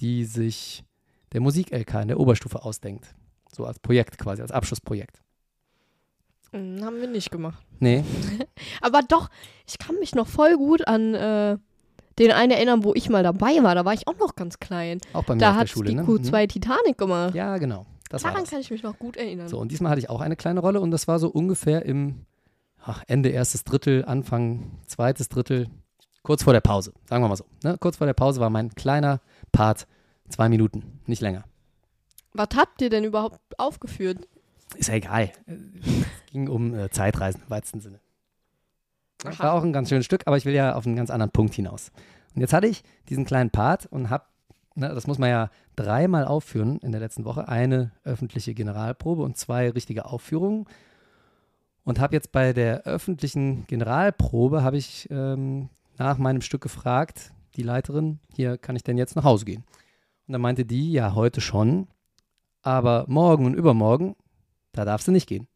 die 0.00 0.24
sich 0.24 0.84
der 1.32 1.40
Musik-LK 1.40 1.94
in 2.02 2.08
der 2.08 2.20
Oberstufe 2.20 2.64
ausdenkt. 2.64 3.14
So 3.52 3.64
als 3.64 3.78
Projekt 3.78 4.18
quasi, 4.18 4.42
als 4.42 4.52
Abschlussprojekt. 4.52 5.22
Hm, 6.52 6.84
haben 6.84 7.00
wir 7.00 7.08
nicht 7.08 7.30
gemacht. 7.30 7.64
Nee, 7.80 8.04
Aber 8.80 9.00
doch, 9.02 9.28
ich 9.66 9.78
kann 9.78 9.96
mich 9.98 10.14
noch 10.14 10.28
voll 10.28 10.56
gut 10.56 10.86
an 10.86 11.14
äh, 11.14 11.56
den 12.18 12.32
einen 12.32 12.52
erinnern, 12.52 12.84
wo 12.84 12.94
ich 12.94 13.08
mal 13.10 13.22
dabei 13.22 13.62
war. 13.62 13.74
Da 13.74 13.84
war 13.84 13.92
ich 13.94 14.06
auch 14.08 14.18
noch 14.18 14.36
ganz 14.36 14.58
klein. 14.58 15.00
auch 15.12 15.24
bei 15.24 15.34
mir 15.34 15.40
Da 15.40 15.48
auf 15.50 15.54
der 15.54 15.60
hat 15.60 15.68
Schule. 15.68 15.90
die 15.90 15.96
ne? 15.96 16.02
Q2 16.04 16.48
Titanic 16.48 16.96
gemacht. 16.98 17.30
Mhm. 17.32 17.36
Ja, 17.36 17.58
genau. 17.58 17.86
Das 18.08 18.22
war 18.22 18.30
Daran 18.30 18.46
kann 18.46 18.60
ich 18.60 18.70
mich 18.70 18.82
noch 18.84 18.98
gut 18.98 19.16
erinnern. 19.16 19.48
So, 19.48 19.58
und 19.58 19.72
diesmal 19.72 19.90
hatte 19.90 19.98
ich 19.98 20.08
auch 20.08 20.20
eine 20.20 20.36
kleine 20.36 20.60
Rolle 20.60 20.80
und 20.80 20.92
das 20.92 21.08
war 21.08 21.18
so 21.18 21.28
ungefähr 21.28 21.84
im 21.84 22.24
ach, 22.80 23.02
Ende 23.08 23.30
erstes 23.30 23.64
Drittel, 23.64 24.04
Anfang 24.04 24.70
zweites 24.86 25.28
Drittel, 25.28 25.66
kurz 26.26 26.42
vor 26.42 26.52
der 26.52 26.60
Pause, 26.60 26.92
sagen 27.08 27.22
wir 27.22 27.28
mal 27.28 27.36
so. 27.36 27.46
Ne? 27.62 27.78
Kurz 27.78 27.98
vor 27.98 28.06
der 28.08 28.14
Pause 28.14 28.40
war 28.40 28.50
mein 28.50 28.74
kleiner 28.74 29.20
Part, 29.52 29.86
zwei 30.28 30.48
Minuten, 30.48 31.00
nicht 31.06 31.22
länger. 31.22 31.44
Was 32.32 32.48
habt 32.56 32.82
ihr 32.82 32.90
denn 32.90 33.04
überhaupt 33.04 33.38
aufgeführt? 33.60 34.26
Ist 34.74 34.88
ja 34.88 34.94
egal. 34.94 35.30
Es 35.46 36.32
ging 36.32 36.48
um 36.48 36.74
äh, 36.74 36.90
Zeitreisen 36.90 37.42
im 37.44 37.50
weitesten 37.50 37.80
Sinne. 37.80 38.00
Das 39.18 39.38
war 39.38 39.52
auch 39.52 39.62
ein 39.62 39.72
ganz 39.72 39.88
schönes 39.88 40.04
Stück, 40.04 40.22
aber 40.26 40.36
ich 40.36 40.44
will 40.44 40.52
ja 40.52 40.74
auf 40.74 40.84
einen 40.84 40.96
ganz 40.96 41.10
anderen 41.10 41.30
Punkt 41.30 41.54
hinaus. 41.54 41.92
Und 42.34 42.40
jetzt 42.40 42.52
hatte 42.52 42.66
ich 42.66 42.82
diesen 43.08 43.24
kleinen 43.24 43.50
Part 43.50 43.86
und 43.86 44.10
habe, 44.10 44.24
ne, 44.74 44.88
das 44.88 45.06
muss 45.06 45.18
man 45.18 45.30
ja 45.30 45.50
dreimal 45.76 46.24
aufführen 46.24 46.80
in 46.80 46.90
der 46.90 47.00
letzten 47.00 47.24
Woche, 47.24 47.46
eine 47.46 47.92
öffentliche 48.02 48.52
Generalprobe 48.52 49.22
und 49.22 49.36
zwei 49.36 49.70
richtige 49.70 50.06
Aufführungen. 50.06 50.66
Und 51.84 52.00
habe 52.00 52.16
jetzt 52.16 52.32
bei 52.32 52.52
der 52.52 52.82
öffentlichen 52.82 53.64
Generalprobe, 53.68 54.64
habe 54.64 54.76
ich 54.76 55.08
ähm, 55.08 55.68
nach 55.98 56.18
meinem 56.18 56.40
Stück 56.42 56.62
gefragt, 56.62 57.32
die 57.56 57.62
Leiterin, 57.62 58.18
hier 58.34 58.58
kann 58.58 58.76
ich 58.76 58.84
denn 58.84 58.98
jetzt 58.98 59.16
nach 59.16 59.24
Hause 59.24 59.44
gehen? 59.44 59.64
Und 60.26 60.32
dann 60.32 60.40
meinte 60.40 60.64
die, 60.64 60.92
ja, 60.92 61.14
heute 61.14 61.40
schon, 61.40 61.88
aber 62.62 63.04
morgen 63.08 63.46
und 63.46 63.54
übermorgen, 63.54 64.16
da 64.72 64.84
darfst 64.84 65.06
du 65.08 65.12
nicht 65.12 65.28
gehen. 65.28 65.46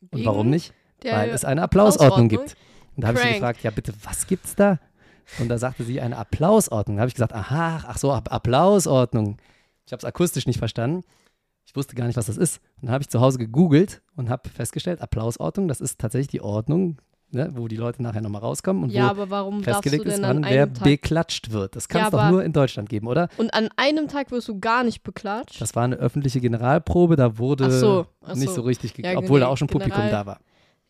Und 0.00 0.14
Wegen 0.20 0.26
warum 0.26 0.50
nicht? 0.50 0.72
Weil 1.16 1.30
es 1.30 1.44
eine 1.44 1.62
Applausordnung 1.62 2.28
gibt. 2.28 2.56
Und 2.96 3.02
da 3.02 3.08
habe 3.08 3.18
ich 3.18 3.22
sie 3.24 3.28
gefragt, 3.34 3.62
ja 3.62 3.70
bitte, 3.70 3.92
was 4.04 4.26
gibt's 4.26 4.54
da? 4.54 4.78
Und 5.38 5.48
da 5.48 5.58
sagte 5.58 5.84
sie 5.84 6.00
eine 6.00 6.16
Applausordnung. 6.16 6.96
Da 6.96 7.02
habe 7.02 7.08
ich 7.08 7.14
gesagt, 7.14 7.32
aha, 7.32 7.82
ach 7.86 7.98
so, 7.98 8.12
App- 8.14 8.32
Applausordnung. 8.32 9.38
Ich 9.86 9.92
habe 9.92 9.98
es 9.98 10.04
akustisch 10.04 10.46
nicht 10.46 10.58
verstanden. 10.58 11.02
Ich 11.64 11.74
wusste 11.76 11.94
gar 11.94 12.06
nicht, 12.06 12.16
was 12.16 12.26
das 12.26 12.36
ist. 12.36 12.58
Und 12.76 12.86
dann 12.86 12.92
habe 12.92 13.02
ich 13.02 13.08
zu 13.08 13.20
Hause 13.20 13.38
gegoogelt 13.38 14.02
und 14.16 14.28
habe 14.30 14.48
festgestellt, 14.48 15.00
Applausordnung, 15.00 15.68
das 15.68 15.80
ist 15.80 15.98
tatsächlich 16.00 16.28
die 16.28 16.40
Ordnung, 16.42 16.98
ne, 17.32 17.50
wo 17.54 17.66
die 17.68 17.76
Leute 17.76 18.02
nachher 18.02 18.20
nochmal 18.20 18.40
rauskommen 18.42 18.84
und 18.84 18.90
Ja, 18.90 19.06
wo 19.06 19.10
aber 19.22 19.30
warum 19.30 19.62
festgelegt 19.62 20.04
ist, 20.06 20.22
wann 20.22 20.44
wer 20.44 20.72
Tag... 20.72 20.84
beklatscht 20.84 21.50
wird. 21.50 21.74
Das 21.76 21.88
kann 21.88 22.00
Ja, 22.00 22.04
es 22.06 22.10
doch 22.12 22.20
aber- 22.20 22.30
nur 22.30 22.44
in 22.44 22.52
Deutschland 22.52 22.88
geben, 22.88 23.06
oder? 23.08 23.28
Und 23.36 23.52
an 23.54 23.68
einem 23.76 24.08
Tag 24.08 24.30
wirst 24.30 24.48
du 24.48 24.60
gar 24.60 24.84
nicht 24.84 25.02
beklatscht? 25.02 25.60
Das 25.60 25.74
war 25.74 25.84
eine 25.84 25.96
öffentliche 25.96 26.40
Generalprobe, 26.40 27.16
da 27.16 27.38
wurde 27.38 27.66
Ach 27.66 27.70
so, 27.70 28.06
ach 28.24 28.34
nicht 28.34 28.48
so. 28.48 28.56
so 28.56 28.60
richtig, 28.62 28.96
Ja, 28.98 29.18
obwohl 29.18 29.40
da 29.40 29.48
auch 29.48 29.56
schon 29.56 29.68
Publikum 29.68 30.02
General- 30.02 30.24
da 30.24 30.26
war. 30.26 30.40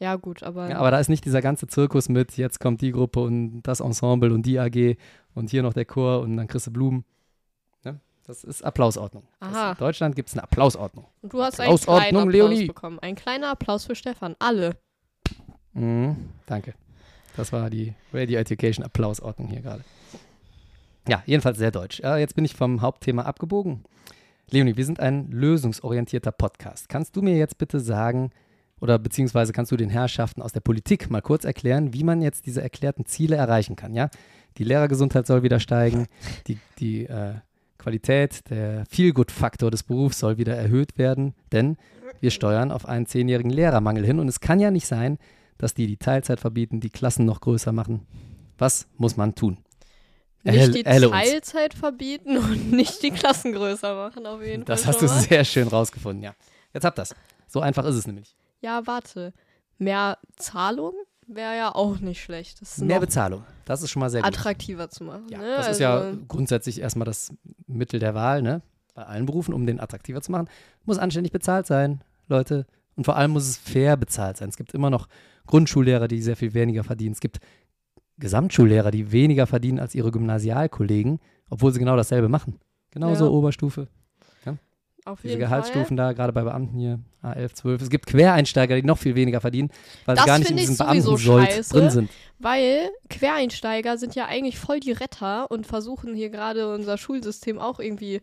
Ja, 0.01 0.17
gut, 0.17 0.43
aber... 0.43 0.69
Ja, 0.69 0.79
aber 0.79 0.91
da 0.91 0.99
ist 0.99 1.09
nicht 1.09 1.25
dieser 1.25 1.41
ganze 1.43 1.69
Zirkus 1.69 2.09
mit, 2.09 2.37
jetzt 2.37 2.59
kommt 2.59 2.81
die 2.81 2.91
Gruppe 2.91 3.21
und 3.21 3.63
das 3.63 3.79
Ensemble 3.79 4.33
und 4.35 4.43
die 4.45 4.59
AG 4.59 4.97
und 5.35 5.51
hier 5.51 5.63
noch 5.63 5.75
der 5.75 5.85
Chor 5.85 6.21
und 6.23 6.37
dann 6.37 6.49
kriegst 6.49 6.67
du 6.67 6.73
Blumen. 6.73 7.05
Ne? 7.85 8.01
Das 8.27 8.43
ist 8.43 8.65
Applausordnung. 8.65 9.23
Das, 9.39 9.55
Aha. 9.55 9.71
in 9.73 9.79
Deutschland 9.79 10.17
gibt 10.17 10.29
es 10.29 10.35
eine 10.35 10.43
Applausordnung. 10.43 11.07
Und 11.23 11.33
du 11.33 11.41
hast 11.41 11.61
einen 11.61 11.69
Applausordnung, 11.75 12.01
kleinen 12.11 12.29
Applaus 12.31 12.51
Leonie. 12.51 12.67
bekommen. 12.67 12.99
Ein 12.99 13.15
kleiner 13.15 13.51
Applaus 13.51 13.85
für 13.85 13.95
Stefan. 13.95 14.35
Alle. 14.41 14.75
Mhm, 15.75 16.17
danke. 16.47 16.75
Das 17.37 17.53
war 17.53 17.71
die 17.71 17.95
Radio 18.13 18.39
Education 18.39 18.85
Applausordnung 18.85 19.49
hier 19.49 19.63
gerade. 19.63 19.85
Ja, 21.09 21.23
jedenfalls 21.27 21.59
sehr 21.59 21.71
deutsch. 21.71 22.01
Äh, 22.01 22.19
jetzt 22.19 22.35
bin 22.35 22.45
ich 22.45 22.55
vom 22.55 22.83
Hauptthema 22.83 23.23
abgebogen. 23.23 23.85
Leonie, 24.51 24.77
wir 24.77 24.85
sind 24.85 25.01
ein 25.01 25.31
lösungsorientierter 25.31 26.31
Podcast. 26.31 26.89
Kannst 26.89 27.17
du 27.17 27.23
mir 27.23 27.37
jetzt 27.37 27.59
bitte 27.59 27.81
sagen, 27.81 28.31
oder 28.81 28.99
beziehungsweise 28.99 29.53
kannst 29.53 29.73
du 29.73 29.77
den 29.77 29.91
Herrschaften 29.91 30.43
aus 30.43 30.53
der 30.53 30.61
Politik 30.61 31.09
mal 31.09 31.23
kurz 31.23 31.45
erklären, 31.45 31.95
wie 31.95 32.05
man 32.05 32.21
jetzt 32.21 32.47
diese 32.47 32.63
erklärten 32.63 33.07
Ziele 33.07 33.37
erreichen 33.37 33.77
kann? 33.77 33.95
Ja, 33.95 34.11
die 34.59 34.65
Lehrergesundheit 34.65 35.27
soll 35.27 35.43
wieder 35.43 35.61
steigen, 35.61 36.07
die, 36.47 36.59
die 36.79 37.07
äh, 37.07 37.35
Qualität, 37.79 38.51
der 38.51 38.85
Feelgood-Faktor 38.87 39.71
des 39.71 39.83
Berufs 39.83 40.19
soll 40.19 40.37
wieder 40.37 40.55
erhöht 40.55 40.99
werden, 40.99 41.35
denn 41.51 41.77
wir 42.21 42.31
steuern 42.31 42.71
auf 42.71 42.87
einen 42.87 43.07
zehnjährigen 43.07 43.51
Lehrermangel 43.51 44.05
hin 44.05 44.21
und 44.21 44.29
es 44.29 44.41
kann 44.41 44.61
ja 44.61 44.71
nicht 44.71 44.87
sein, 44.87 45.19
dass 45.63 45.75
die 45.75 45.87
die 45.87 45.97
Teilzeit 45.97 46.41
verbieten, 46.41 46.81
die 46.81 46.91
Klassen 46.91 47.25
noch 47.25 47.41
größer 47.41 47.71
machen. 47.71 48.05
Was 48.59 48.89
muss 48.97 49.17
man 49.17 49.37
tun? 49.37 49.59
Erhell- 50.45 50.67
Nicht 50.69 50.75
die 50.81 50.85
erhelle 50.85 51.09
uns. 51.09 51.17
Teilzeit 51.23 51.73
verbieten 51.75 52.37
und 52.37 52.73
nicht 52.73 53.01
die 53.05 53.13
Klassen 53.13 53.53
größer 53.53 53.95
machen, 53.95 54.27
auf 54.27 54.43
jeden 54.43 54.65
Das 54.65 54.83
Fall. 54.83 54.93
hast 54.95 55.03
du 55.03 55.07
sehr 55.07 55.45
schön 55.45 55.69
rausgefunden, 55.69 56.25
ja. 56.25 56.35
Jetzt 56.75 56.85
habt 56.85 56.99
das. 56.99 57.15
So 57.47 57.61
einfach 57.61 57.85
ist 57.85 57.95
es 57.95 58.09
nämlich. 58.09 58.35
Ja, 58.61 58.85
warte. 58.89 59.33
Mehr 59.79 60.19
Zahlung 60.37 60.95
wäre 61.29 61.57
ja 61.57 61.73
auch 61.75 62.01
nicht 62.01 62.21
schlecht. 62.21 62.61
Das 62.61 62.79
ist 62.79 62.85
Mehr 62.85 62.99
Bezahlung. 62.99 63.45
Das 63.65 63.83
ist 63.83 63.91
schon 63.91 64.01
mal 64.01 64.11
sehr 64.11 64.23
gut. 64.23 64.29
attraktiver 64.37 64.91
zu 64.91 65.05
machen. 65.05 65.29
Ja, 65.31 65.39
ne? 65.39 65.47
das 65.57 65.67
ist 65.69 65.81
also, 65.81 66.09
ja 66.11 66.17
grundsätzlich 66.27 66.81
erstmal 66.81 67.07
das 67.07 67.33
Mittel 67.69 68.01
der 68.01 68.17
Wahl, 68.17 68.43
ne? 68.43 68.63
Bei 68.95 69.05
allen 69.05 69.27
Berufen, 69.27 69.55
um 69.55 69.65
den 69.65 69.79
attraktiver 69.79 70.23
zu 70.23 70.33
machen. 70.33 70.49
Muss 70.85 70.99
anständig 70.99 71.31
bezahlt 71.33 71.69
sein, 71.69 72.03
Leute. 72.27 72.67
Und 72.97 73.05
vor 73.05 73.15
allem 73.17 73.31
muss 73.31 73.49
es 73.49 73.57
fair 73.57 73.97
bezahlt 73.97 74.39
sein. 74.39 74.49
Es 74.49 74.57
gibt 74.57 74.75
immer 74.75 74.91
noch 74.91 75.07
Grundschullehrer, 75.47 76.09
die 76.09 76.23
sehr 76.23 76.37
viel 76.37 76.55
weniger 76.55 76.85
verdienen. 76.85 77.13
Es 77.13 77.21
gibt 77.21 77.39
Gesamtschullehrer, 78.19 78.91
die 78.91 79.11
weniger 79.13 79.47
verdienen 79.47 79.79
als 79.81 79.95
ihre 79.95 80.11
Gymnasialkollegen, 80.11 81.19
obwohl 81.51 81.73
sie 81.73 81.79
genau 81.79 81.97
dasselbe 81.97 82.29
machen. 82.29 82.59
Genauso 82.91 83.25
Ja. 83.25 83.31
Oberstufe. 83.31 83.89
auf 85.05 85.21
Diese 85.23 85.37
Gehaltsstufen 85.37 85.97
da, 85.97 86.13
gerade 86.13 86.33
bei 86.33 86.45
Beamten 86.45 86.79
hier, 86.79 87.01
A11, 87.25 87.55
12. 87.55 87.83
Es 87.83 87.91
gibt 87.91 88.07
Quereinsteiger, 88.07 88.77
die 88.77 88.87
noch 88.87 88.99
viel 88.99 89.17
weniger 89.17 89.41
verdienen, 89.41 89.71
weil 90.05 90.15
Das 90.15 90.25
sie 90.25 90.29
gar 90.29 90.39
nicht 90.39 90.51
in 90.53 90.57
diesem 90.57 90.77
Beamtensold 90.77 91.51
scheiße. 91.51 91.75
drin 91.75 91.91
sind. 91.91 92.09
Fall, 92.09 92.17
weil 92.39 92.89
Quereinsteiger 93.11 93.99
sind 93.99 94.15
ja 94.15 94.27
eigentlich 94.27 94.61
voll 94.61 94.79
die 94.79 94.93
Retter 94.93 95.51
und 95.51 95.67
versuchen 95.67 96.15
hier 96.15 96.31
gerade 96.31 96.73
unser 96.73 96.99
Schulsystem 96.99 97.59
auch 97.59 97.81
irgendwie 97.81 98.21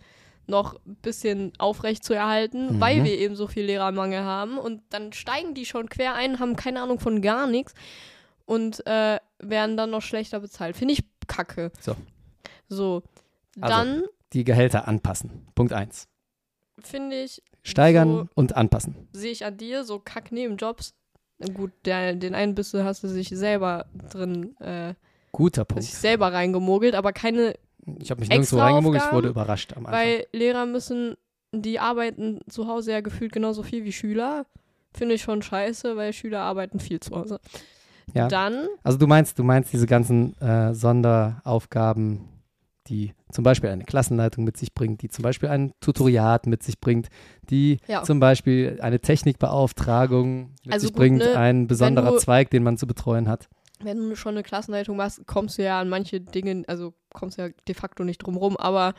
noch 0.50 0.76
ein 0.86 0.96
bisschen 0.96 1.54
aufrecht 1.60 2.04
zu 2.04 2.14
erhalten, 2.14 2.76
Mhm. 2.76 2.80
weil 2.82 3.04
wir 3.04 3.18
eben 3.18 3.36
so 3.36 3.48
viel 3.48 3.66
Lehrermangel 3.66 4.22
haben. 4.24 4.58
Und 4.58 4.82
dann 4.90 5.14
steigen 5.14 5.54
die 5.54 5.66
schon 5.66 5.88
quer 5.90 6.16
ein, 6.16 6.40
haben 6.40 6.56
keine 6.56 6.82
Ahnung 6.82 7.00
von 7.00 7.22
gar 7.22 7.48
nichts 7.48 7.74
und 8.46 8.86
äh, 8.88 9.20
werden 9.40 9.78
dann 9.78 9.92
noch 9.92 10.02
schlechter 10.02 10.40
bezahlt. 10.40 10.76
Finde 10.76 10.94
ich 10.96 11.04
kacke. 11.28 11.72
So. 11.80 11.96
So. 12.68 13.04
Also, 13.62 13.76
Dann 13.76 14.04
Die 14.34 14.44
Gehälter 14.44 14.88
anpassen. 14.88 15.48
Punkt 15.56 15.74
1. 15.74 16.08
finde 16.82 17.24
ich, 17.24 17.42
Steigern 17.64 18.10
So- 18.10 18.28
und 18.36 18.56
anpassen. 18.56 18.96
sehe 19.12 19.32
ich 19.32 19.46
an 19.46 19.58
dir 19.58 19.84
so 19.84 20.00
Kack-Nebenjobs. 20.00 20.94
Gut, 21.54 21.72
der, 21.86 22.16
den 22.16 22.36
einen 22.36 22.54
bist 22.56 22.74
du, 22.74 22.84
hast 22.84 23.02
du 23.04 23.08
sich 23.08 23.30
selber 23.30 23.86
drin, 24.12 24.56
äh, 24.60 24.94
Guter 25.32 25.62
sich 25.62 25.68
Punkt. 25.68 25.84
selber 25.86 26.34
reingemogelt, 26.34 26.96
aber 26.96 27.14
keine, 27.14 27.56
Ich 28.00 28.12
habe 28.12 28.20
mich 28.22 28.30
nirgendwo 28.30 28.58
reingemogelt, 28.60 29.04
ich 29.06 29.12
wurde 29.12 29.30
überrascht 29.30 29.74
am 29.76 29.86
Anfang. 29.86 30.02
weil 30.02 30.26
Lehrer 30.34 30.66
müssen, 30.66 31.16
die 31.52 31.80
arbeiten 31.80 32.40
zu 32.48 32.68
Hause 32.68 32.92
ja 32.92 33.02
gefühlt 33.02 33.32
genauso 33.32 33.64
viel 33.64 33.84
wie 33.86 33.92
Schüler. 33.92 34.46
Finde 34.94 35.16
ich 35.16 35.22
schon 35.22 35.42
scheiße, 35.42 35.96
weil 35.98 36.14
Schüler 36.14 36.42
arbeiten 36.42 36.80
viel 36.80 37.00
zu 37.00 37.16
Hause. 37.16 37.40
Ja. 38.14 38.28
Dann, 38.28 38.68
Also 38.84 38.98
du 38.98 39.06
meinst, 39.08 39.38
du 39.38 39.44
meinst 39.44 39.72
diese 39.72 39.86
ganzen 39.86 40.36
äh, 40.42 40.74
Sonderaufgaben, 40.74 42.28
die 42.88 43.14
zum 43.32 43.44
Beispiel 43.44 43.70
eine 43.70 43.84
Klassenleitung 43.84 44.44
mit 44.44 44.58
sich 44.58 44.74
bringt, 44.74 45.04
die 45.04 45.10
zum 45.10 45.22
Beispiel 45.22 45.50
ein 45.50 45.74
Tutoriat 45.80 46.48
mit 46.48 46.64
sich 46.64 46.80
bringt, 46.80 47.10
die 47.52 47.78
Ja. 47.88 48.02
zum 48.02 48.20
Beispiel 48.20 48.80
eine 48.82 49.00
Technikbeauftragung 49.00 50.56
mit 50.64 50.74
Also 50.74 50.88
sich 50.88 50.94
gut, 50.94 51.00
bringt, 51.00 51.20
ne, 51.20 51.36
ein 51.38 51.68
besonderer 51.68 52.18
Zweig, 52.18 52.50
den 52.50 52.64
man 52.64 52.78
zu 52.78 52.88
betreuen 52.88 53.28
hat. 53.28 53.48
Wenn 53.82 54.10
du 54.10 54.16
schon 54.16 54.34
eine 54.36 54.44
Klassenleitung 54.44 54.98
machst, 54.98 55.26
kommst 55.28 55.58
du 55.58 55.64
ja 55.64 55.80
an 55.80 55.90
manche 55.90 56.22
Dinge, 56.22 56.64
also 56.68 56.94
kommst 57.14 57.38
ja 57.38 57.50
de 57.68 57.76
facto 57.76 58.04
nicht 58.04 58.20
drum 58.20 58.38
rum, 58.38 58.58
aber 58.58 58.94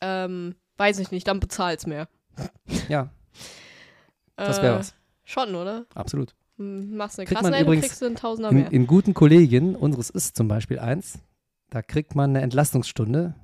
ähm, 0.00 0.54
weiß 0.76 0.98
ich 0.98 1.10
nicht, 1.10 1.26
dann 1.28 1.40
bezahlt's 1.40 1.86
mehr. 1.86 2.08
Ja, 2.88 3.10
das 4.36 4.60
wäre 4.60 4.74
Äh, 4.74 4.78
was. 4.80 4.94
Schon, 5.24 5.54
oder? 5.54 5.86
Absolut. 5.94 6.34
Hm, 6.58 6.96
Machst 6.96 7.18
eine 7.18 7.26
Kriegt 7.26 7.38
Klassenleitung, 7.38 7.66
übrigens 7.66 7.86
kriegst 7.86 8.02
du 8.02 8.06
einen 8.06 8.16
Tausender 8.16 8.50
In, 8.50 8.56
mehr. 8.56 8.72
in 8.72 8.86
guten 8.86 9.14
Kollegien, 9.14 9.74
unseres 9.76 10.10
ist 10.10 10.36
zum 10.36 10.48
Beispiel 10.48 10.78
eins, 10.78 11.18
da 11.70 11.82
kriegt 11.82 12.14
man 12.14 12.30
eine 12.30 12.42
Entlastungsstunde. 12.42 13.34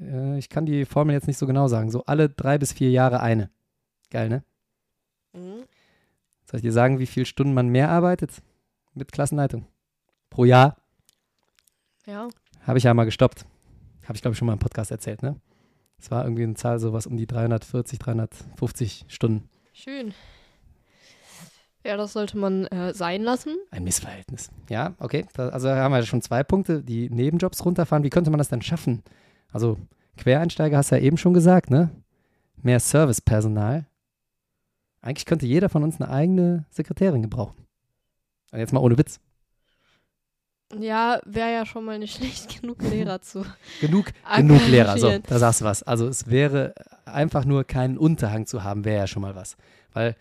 Äh, 0.00 0.38
ich 0.38 0.48
kann 0.48 0.66
die 0.66 0.84
Formel 0.84 1.14
jetzt 1.14 1.26
nicht 1.26 1.38
so 1.38 1.46
genau 1.46 1.68
sagen. 1.68 1.90
So 1.90 2.04
alle 2.04 2.28
drei 2.28 2.58
bis 2.58 2.72
vier 2.72 2.90
Jahre 2.90 3.20
eine. 3.20 3.50
Geil, 4.10 4.28
ne? 4.28 4.44
Mhm. 5.32 5.64
Soll 6.50 6.58
ich 6.58 6.62
dir 6.62 6.72
sagen, 6.72 6.98
wie 6.98 7.06
viele 7.06 7.26
Stunden 7.26 7.54
man 7.54 7.68
mehr 7.68 7.88
arbeitet 7.90 8.42
mit 8.94 9.12
Klassenleitung? 9.12 9.66
Pro 10.30 10.44
Jahr 10.44 10.76
Ja. 12.06 12.28
habe 12.66 12.78
ich 12.78 12.84
ja 12.84 12.94
mal 12.94 13.04
gestoppt. 13.04 13.44
Habe 14.04 14.14
ich, 14.16 14.22
glaube 14.22 14.32
ich, 14.32 14.38
schon 14.38 14.46
mal 14.46 14.52
im 14.52 14.58
Podcast 14.58 14.90
erzählt, 14.90 15.22
ne? 15.22 15.36
Es 15.98 16.10
war 16.10 16.24
irgendwie 16.24 16.42
eine 16.42 16.54
Zahl, 16.54 16.78
sowas 16.78 17.06
um 17.06 17.16
die 17.16 17.26
340, 17.26 17.98
350 17.98 19.06
Stunden. 19.08 19.48
Schön. 19.72 20.12
Ja, 21.86 21.96
das 21.96 22.12
sollte 22.14 22.36
man 22.38 22.66
äh, 22.66 22.92
sein 22.94 23.22
lassen. 23.22 23.56
Ein 23.70 23.84
Missverhältnis. 23.84 24.50
Ja, 24.70 24.94
okay. 24.98 25.26
Da, 25.34 25.50
also 25.50 25.68
haben 25.70 25.92
wir 25.92 26.02
schon 26.04 26.22
zwei 26.22 26.42
Punkte, 26.42 26.82
die 26.82 27.10
Nebenjobs 27.10 27.64
runterfahren. 27.64 28.04
Wie 28.04 28.10
könnte 28.10 28.30
man 28.30 28.38
das 28.38 28.48
denn 28.48 28.62
schaffen? 28.62 29.02
Also 29.52 29.78
Quereinsteiger 30.16 30.76
hast 30.78 30.90
du 30.90 30.96
ja 30.96 31.02
eben 31.02 31.16
schon 31.18 31.34
gesagt, 31.34 31.70
ne? 31.70 31.90
Mehr 32.62 32.80
Servicepersonal. 32.80 33.86
Eigentlich 35.02 35.26
könnte 35.26 35.46
jeder 35.46 35.68
von 35.68 35.82
uns 35.82 36.00
eine 36.00 36.10
eigene 36.10 36.64
Sekretärin 36.70 37.20
gebrauchen. 37.22 37.63
Jetzt 38.54 38.72
mal 38.72 38.80
ohne 38.80 38.96
Witz. 38.98 39.20
Ja, 40.78 41.20
wäre 41.24 41.52
ja 41.52 41.66
schon 41.66 41.84
mal 41.84 41.98
nicht 41.98 42.16
schlecht, 42.18 42.60
genug 42.60 42.82
Lehrer 42.82 43.20
zu. 43.20 43.44
Genug, 43.80 44.06
genug 44.36 44.66
Lehrer. 44.68 44.98
So, 44.98 45.18
da 45.18 45.38
sagst 45.38 45.60
du 45.60 45.64
was. 45.64 45.82
Also 45.82 46.08
es 46.08 46.28
wäre 46.30 46.74
einfach 47.04 47.44
nur 47.44 47.64
keinen 47.64 47.96
Unterhang 47.98 48.46
zu 48.46 48.64
haben, 48.64 48.84
wäre 48.84 48.98
ja 48.98 49.06
schon 49.06 49.22
mal 49.22 49.34
was. 49.36 49.56
Weil, 49.92 50.16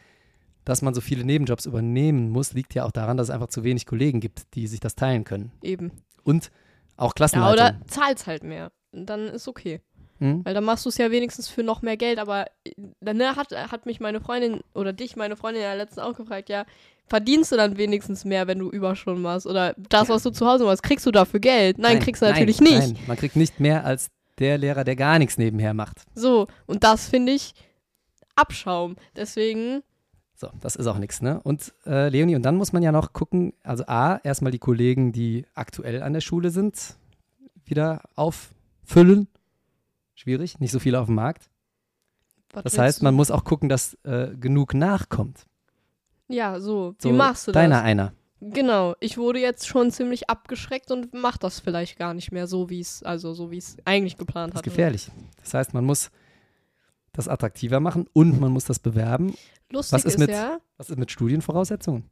dass 0.65 0.81
man 0.81 0.93
so 0.93 1.01
viele 1.01 1.23
Nebenjobs 1.23 1.65
übernehmen 1.65 2.29
muss, 2.29 2.53
liegt 2.53 2.73
ja 2.75 2.83
auch 2.85 2.91
daran, 2.91 3.17
dass 3.17 3.27
es 3.29 3.31
einfach 3.33 3.47
zu 3.47 3.63
wenig 3.63 3.85
Kollegen 3.85 4.19
gibt, 4.19 4.53
die 4.53 4.67
sich 4.67 4.79
das 4.79 4.95
teilen 4.95 5.23
können. 5.23 5.51
Eben. 5.61 5.91
Und 6.23 6.51
auch 6.97 7.09
Ja, 7.09 7.13
Klassenleitung. 7.15 7.53
oder 7.53 7.87
zahlst 7.87 8.27
halt 8.27 8.43
mehr. 8.43 8.71
Dann 8.91 9.21
ist 9.27 9.47
okay. 9.47 9.81
Hm? 10.19 10.45
Weil 10.45 10.53
dann 10.53 10.63
machst 10.63 10.85
du 10.85 10.89
es 10.89 10.97
ja 10.97 11.11
wenigstens 11.11 11.49
für 11.49 11.63
noch 11.63 11.81
mehr 11.81 11.97
Geld. 11.97 12.19
Aber 12.19 12.47
äh, 12.65 12.71
dann 13.01 13.17
ne, 13.17 13.35
hat, 13.35 13.51
hat 13.51 13.85
mich 13.85 13.99
meine 13.99 14.21
Freundin 14.21 14.61
oder 14.73 14.93
dich, 14.93 15.15
meine 15.15 15.35
Freundin, 15.35 15.63
ja 15.63 15.73
letztens 15.73 15.99
auch 15.99 16.15
gefragt, 16.15 16.49
ja, 16.49 16.65
verdienst 17.07 17.51
du 17.51 17.57
dann 17.57 17.77
wenigstens 17.77 18.25
mehr, 18.25 18.47
wenn 18.47 18.59
du 18.59 18.69
Überstunden 18.69 19.21
machst? 19.21 19.45
Oder 19.45 19.75
das, 19.89 20.09
was 20.09 20.23
du 20.23 20.29
zu 20.29 20.47
Hause 20.47 20.65
machst, 20.65 20.83
kriegst 20.83 21.05
du 21.05 21.11
dafür 21.11 21.39
Geld? 21.39 21.77
Nein, 21.77 21.99
kriegst 21.99 22.21
du 22.21 22.25
natürlich 22.25 22.61
nein, 22.61 22.73
nicht. 22.73 22.93
Nein, 22.93 23.03
man 23.07 23.17
kriegt 23.17 23.35
nicht 23.35 23.59
mehr 23.59 23.85
als 23.85 24.09
der 24.39 24.57
Lehrer, 24.57 24.83
der 24.83 24.95
gar 24.95 25.19
nichts 25.19 25.37
nebenher 25.37 25.73
macht. 25.73 26.03
So, 26.15 26.47
und 26.65 26.83
das 26.83 27.07
finde 27.07 27.33
ich 27.33 27.53
Abschaum. 28.35 28.95
Deswegen, 29.15 29.83
So, 30.35 30.49
das 30.59 30.75
ist 30.75 30.87
auch 30.87 30.97
nichts, 30.97 31.21
ne? 31.21 31.39
Und 31.43 31.73
äh, 31.85 32.09
Leonie, 32.09 32.35
und 32.35 32.43
dann 32.43 32.55
muss 32.55 32.73
man 32.73 32.83
ja 32.83 32.91
noch 32.91 33.13
gucken, 33.13 33.53
also 33.63 33.85
A, 33.85 34.19
erstmal 34.23 34.51
die 34.51 34.59
Kollegen, 34.59 35.11
die 35.11 35.45
aktuell 35.53 36.01
an 36.01 36.13
der 36.13 36.21
Schule 36.21 36.49
sind, 36.49 36.95
wieder 37.65 38.01
auffüllen. 38.15 39.27
Schwierig, 40.15 40.59
nicht 40.59 40.71
so 40.71 40.79
viele 40.79 40.99
auf 40.99 41.07
dem 41.07 41.15
Markt. 41.15 41.49
was 42.53 42.63
Das 42.63 42.77
heißt, 42.77 43.03
man 43.03 43.13
muss 43.15 43.31
auch 43.31 43.43
gucken, 43.43 43.69
dass 43.69 43.95
äh, 44.03 44.35
genug 44.39 44.73
nachkommt. 44.73 45.45
Ja, 46.27 46.59
so. 46.59 46.95
So, 46.99 47.09
Wie 47.09 47.13
machst 47.13 47.47
du 47.47 47.51
deiner 47.51 47.75
das? 47.77 47.83
einer. 47.85 48.13
Genau, 48.41 48.93
ich 48.99 49.17
wurde 49.17 49.39
jetzt 49.39 49.67
schon 49.67 49.89
ziemlich 49.91 50.29
abgeschreckt 50.29 50.91
und 50.91 51.13
mach 51.13 51.37
das 51.37 51.59
vielleicht 51.61 51.97
gar 51.97 52.13
nicht 52.13 52.31
mehr 52.33 52.45
so, 52.45 52.69
wie 52.69 52.81
es, 52.81 53.01
also 53.03 53.33
so 53.33 53.51
wie 53.51 53.57
es 53.57 53.77
eigentlich 53.85 54.17
geplant 54.17 54.53
Das 54.53 54.59
ist 54.59 54.63
gefährlich. 54.65 55.09
Das 55.41 55.53
heißt, 55.53 55.73
man 55.73 55.85
muss 55.85 56.11
das 57.13 57.27
attraktiver 57.29 57.79
machen 57.79 58.07
und 58.11 58.41
man 58.41 58.51
muss 58.51 58.65
das 58.65 58.79
bewerben. 58.79 59.33
Lustig 59.71 59.93
Was 59.93 60.03
ist 60.05 60.13
ist 60.15 60.19
mit- 60.19 60.29
ja, 60.31 60.59
Was 60.77 60.89
ist 60.89 60.97
mit 60.99 61.09
Studienvoraussetzungen? 61.11 62.09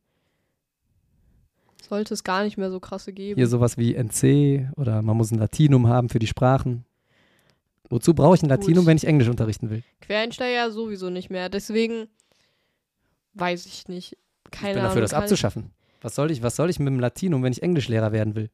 sollte 1.88 2.14
es 2.14 2.24
gar 2.24 2.44
nicht 2.44 2.58
mehr 2.58 2.72
so 2.72 2.80
krasse 2.80 3.12
geben. 3.12 3.38
Hier 3.38 3.48
sowas 3.48 3.78
wie 3.78 3.96
NC 3.96 4.70
oder 4.78 5.02
man 5.02 5.18
muss 5.18 5.32
ein 5.32 5.40
Latinum 5.40 5.88
haben 5.88 6.08
für 6.08 6.20
die 6.20 6.28
Sprachen. 6.28 6.86
Wozu 7.90 8.14
brauche 8.14 8.36
ich 8.36 8.44
ein 8.44 8.50
Latinum, 8.50 8.80
Gut. 8.80 8.86
wenn 8.88 8.98
ich 8.98 9.06
Englisch 9.06 9.28
unterrichten 9.28 9.70
will? 9.70 9.84
Quereinsteiger 10.02 10.72
sowieso 10.72 11.10
nicht 11.10 11.30
mehr. 11.30 11.50
Deswegen 11.50 12.08
weiß 13.34 13.66
ich 13.66 13.88
nicht. 13.88 14.18
Keine 14.50 14.72
ich 14.72 14.74
bin 14.76 14.80
Ahnung. 14.80 14.90
dafür, 14.90 15.02
das 15.02 15.12
kann 15.12 15.24
abzuschaffen. 15.24 15.72
Was 16.02 16.16
soll 16.16 16.32
ich, 16.32 16.42
was 16.42 16.56
soll 16.56 16.70
ich 16.70 16.80
mit 16.80 16.88
dem 16.88 17.00
Latinum, 17.00 17.44
wenn 17.44 17.52
ich 17.52 17.62
Englischlehrer 17.64 18.12
werden 18.12 18.36
will? 18.36 18.50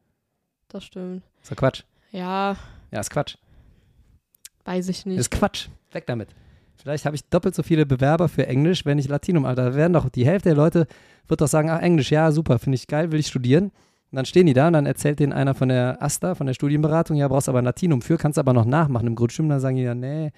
Das 0.70 0.84
stimmt. 0.84 1.24
Ist 1.42 1.52
doch 1.52 1.56
Quatsch. 1.56 1.84
Ja, 2.12 2.58
Ja, 2.92 3.00
ist 3.00 3.10
Quatsch. 3.10 3.36
weiß 4.66 4.90
ich 4.90 5.06
nicht. 5.06 5.18
Ist 5.18 5.32
Quatsch. 5.32 5.68
Weg 5.92 6.06
damit. 6.08 6.30
Vielleicht 6.76 7.06
habe 7.06 7.16
ich 7.16 7.24
doppelt 7.30 7.56
so 7.56 7.64
viele 7.64 7.86
Bewerber 7.86 8.30
für 8.30 8.46
Englisch, 8.48 8.86
wenn 8.86 9.00
ich 9.00 9.08
Latinum, 9.08 9.46
Alter. 9.46 9.72
Da 9.72 9.76
werden 9.76 9.94
doch 9.94 10.10
die 10.10 10.26
Hälfte 10.26 10.50
der 10.50 10.56
Leute 10.56 10.88
wird 11.28 11.42
doch 11.42 11.48
sagen, 11.48 11.70
ach, 11.70 11.82
Englisch, 11.82 12.12
ja, 12.12 12.32
super, 12.32 12.60
finde 12.60 12.76
ich 12.76 12.88
geil, 12.88 13.12
will 13.12 13.20
ich 13.20 13.28
studieren. 13.28 13.72
Dann 14.18 14.26
stehen 14.26 14.48
die 14.48 14.54
da 14.54 14.66
und 14.68 14.74
dann 14.74 14.88
erzählt 14.88 15.20
denen 15.20 15.32
einer 15.32 15.54
von 15.54 15.70
der 15.70 16.02
AStA, 16.02 16.34
von 16.34 16.48
der 16.48 16.56
Studienberatung, 16.56 17.16
ja, 17.18 17.28
brauchst 17.28 17.48
aber 17.50 17.60
ein 17.60 17.66
Latinum 17.66 18.02
für, 18.02 18.18
kannst 18.18 18.40
aber 18.40 18.52
noch 18.52 18.66
nachmachen 18.66 19.06
im 19.06 19.14
Grundstudium. 19.16 19.50
Dann 19.52 19.60
sagen 19.60 19.76
die 19.76 19.84
ja, 19.84 19.94
nee, 19.94 20.32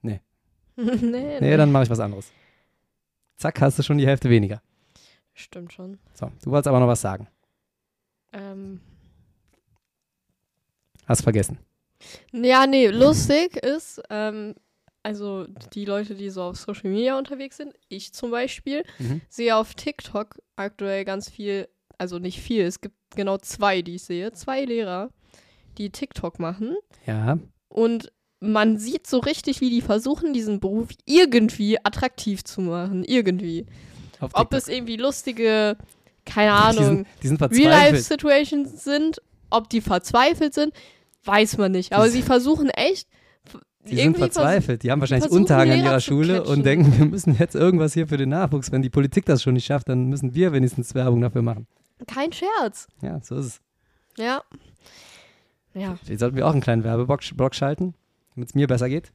nee, 0.00 0.20
nee, 0.76 1.38
nee. 1.40 1.56
dann 1.58 1.70
mache 1.70 1.82
ich 1.84 1.90
was 1.90 2.00
anderes. 2.00 2.32
Zack, 3.36 3.60
hast 3.60 3.78
du 3.78 3.82
schon 3.82 3.98
die 3.98 4.06
Hälfte 4.06 4.30
weniger. 4.30 4.62
Stimmt 5.34 5.72
schon. 5.74 5.98
So, 6.14 6.30
du 6.42 6.50
wolltest 6.50 6.68
aber 6.68 6.80
noch 6.80 6.86
was 6.88 7.00
sagen. 7.02 7.26
Ähm, 8.32 8.80
Hast 11.06 11.22
vergessen. 11.22 11.58
ja, 12.32 12.66
nee, 12.66 12.86
lustig 12.88 13.56
ist, 13.56 14.00
ähm, 14.08 14.54
also 15.02 15.46
die 15.74 15.84
Leute, 15.84 16.14
die 16.14 16.30
so 16.30 16.42
auf 16.44 16.56
Social 16.56 16.90
Media 16.90 17.18
unterwegs 17.18 17.56
sind, 17.56 17.74
ich 17.88 18.12
zum 18.14 18.30
Beispiel, 18.30 18.84
Mhm. 18.98 19.20
sehe 19.28 19.54
auf 19.56 19.74
TikTok 19.74 20.40
aktuell 20.56 21.04
ganz 21.04 21.28
viel, 21.28 21.68
also 21.98 22.18
nicht 22.18 22.40
viel, 22.40 22.64
es 22.64 22.80
gibt 22.80 22.94
genau 23.14 23.38
zwei, 23.38 23.82
die 23.82 23.96
ich 23.96 24.04
sehe, 24.04 24.32
zwei 24.32 24.64
Lehrer, 24.64 25.10
die 25.78 25.90
TikTok 25.90 26.38
machen 26.38 26.76
Ja, 27.06 27.38
und 27.68 28.12
man 28.40 28.76
sieht 28.78 29.06
so 29.06 29.18
richtig, 29.20 29.60
wie 29.60 29.70
die 29.70 29.80
versuchen, 29.80 30.32
diesen 30.32 30.58
Beruf 30.60 30.88
irgendwie 31.04 31.78
attraktiv 31.84 32.42
zu 32.44 32.60
machen, 32.60 33.04
irgendwie. 33.04 33.66
Ob 34.20 34.52
es 34.54 34.68
irgendwie 34.68 34.96
lustige, 34.96 35.76
keine 36.24 36.52
Ahnung. 36.52 37.06
Real-Life-Situations 37.22 38.84
sind, 38.84 39.22
ob 39.50 39.68
die 39.68 39.80
verzweifelt 39.80 40.54
sind, 40.54 40.72
weiß 41.24 41.58
man 41.58 41.72
nicht. 41.72 41.92
Aber 41.92 42.04
Die- 42.06 42.10
sie 42.12 42.22
versuchen 42.22 42.68
echt. 42.70 43.08
Die 43.88 43.96
sind 43.96 44.16
verzweifelt. 44.16 44.84
Die 44.84 44.92
haben 44.92 45.00
wahrscheinlich 45.00 45.30
Unterhang 45.30 45.70
an 45.72 45.78
ihrer 45.84 45.98
Schule 46.00 46.44
und 46.44 46.64
denken, 46.64 46.96
wir 46.98 47.04
müssen 47.06 47.36
jetzt 47.36 47.56
irgendwas 47.56 47.94
hier 47.94 48.06
für 48.06 48.16
den 48.16 48.28
Nachwuchs. 48.28 48.70
Wenn 48.70 48.82
die 48.82 48.90
Politik 48.90 49.24
das 49.24 49.42
schon 49.42 49.54
nicht 49.54 49.64
schafft, 49.64 49.88
dann 49.88 50.06
müssen 50.06 50.34
wir 50.34 50.52
wenigstens 50.52 50.94
Werbung 50.94 51.20
dafür 51.20 51.42
machen. 51.42 51.66
Kein 52.06 52.32
Scherz. 52.32 52.88
Ja, 53.00 53.20
so 53.20 53.36
ist 53.36 53.46
es. 53.46 53.60
Ja. 54.16 54.42
Ja, 55.74 55.96
Vielleicht 55.96 56.20
sollten 56.20 56.36
wir 56.36 56.46
auch 56.46 56.52
einen 56.52 56.60
kleinen 56.60 56.84
Werbeblock 56.84 57.22
Block 57.36 57.54
schalten, 57.54 57.94
damit 58.34 58.50
es 58.50 58.54
mir 58.54 58.66
besser 58.66 58.88
geht. 58.88 59.12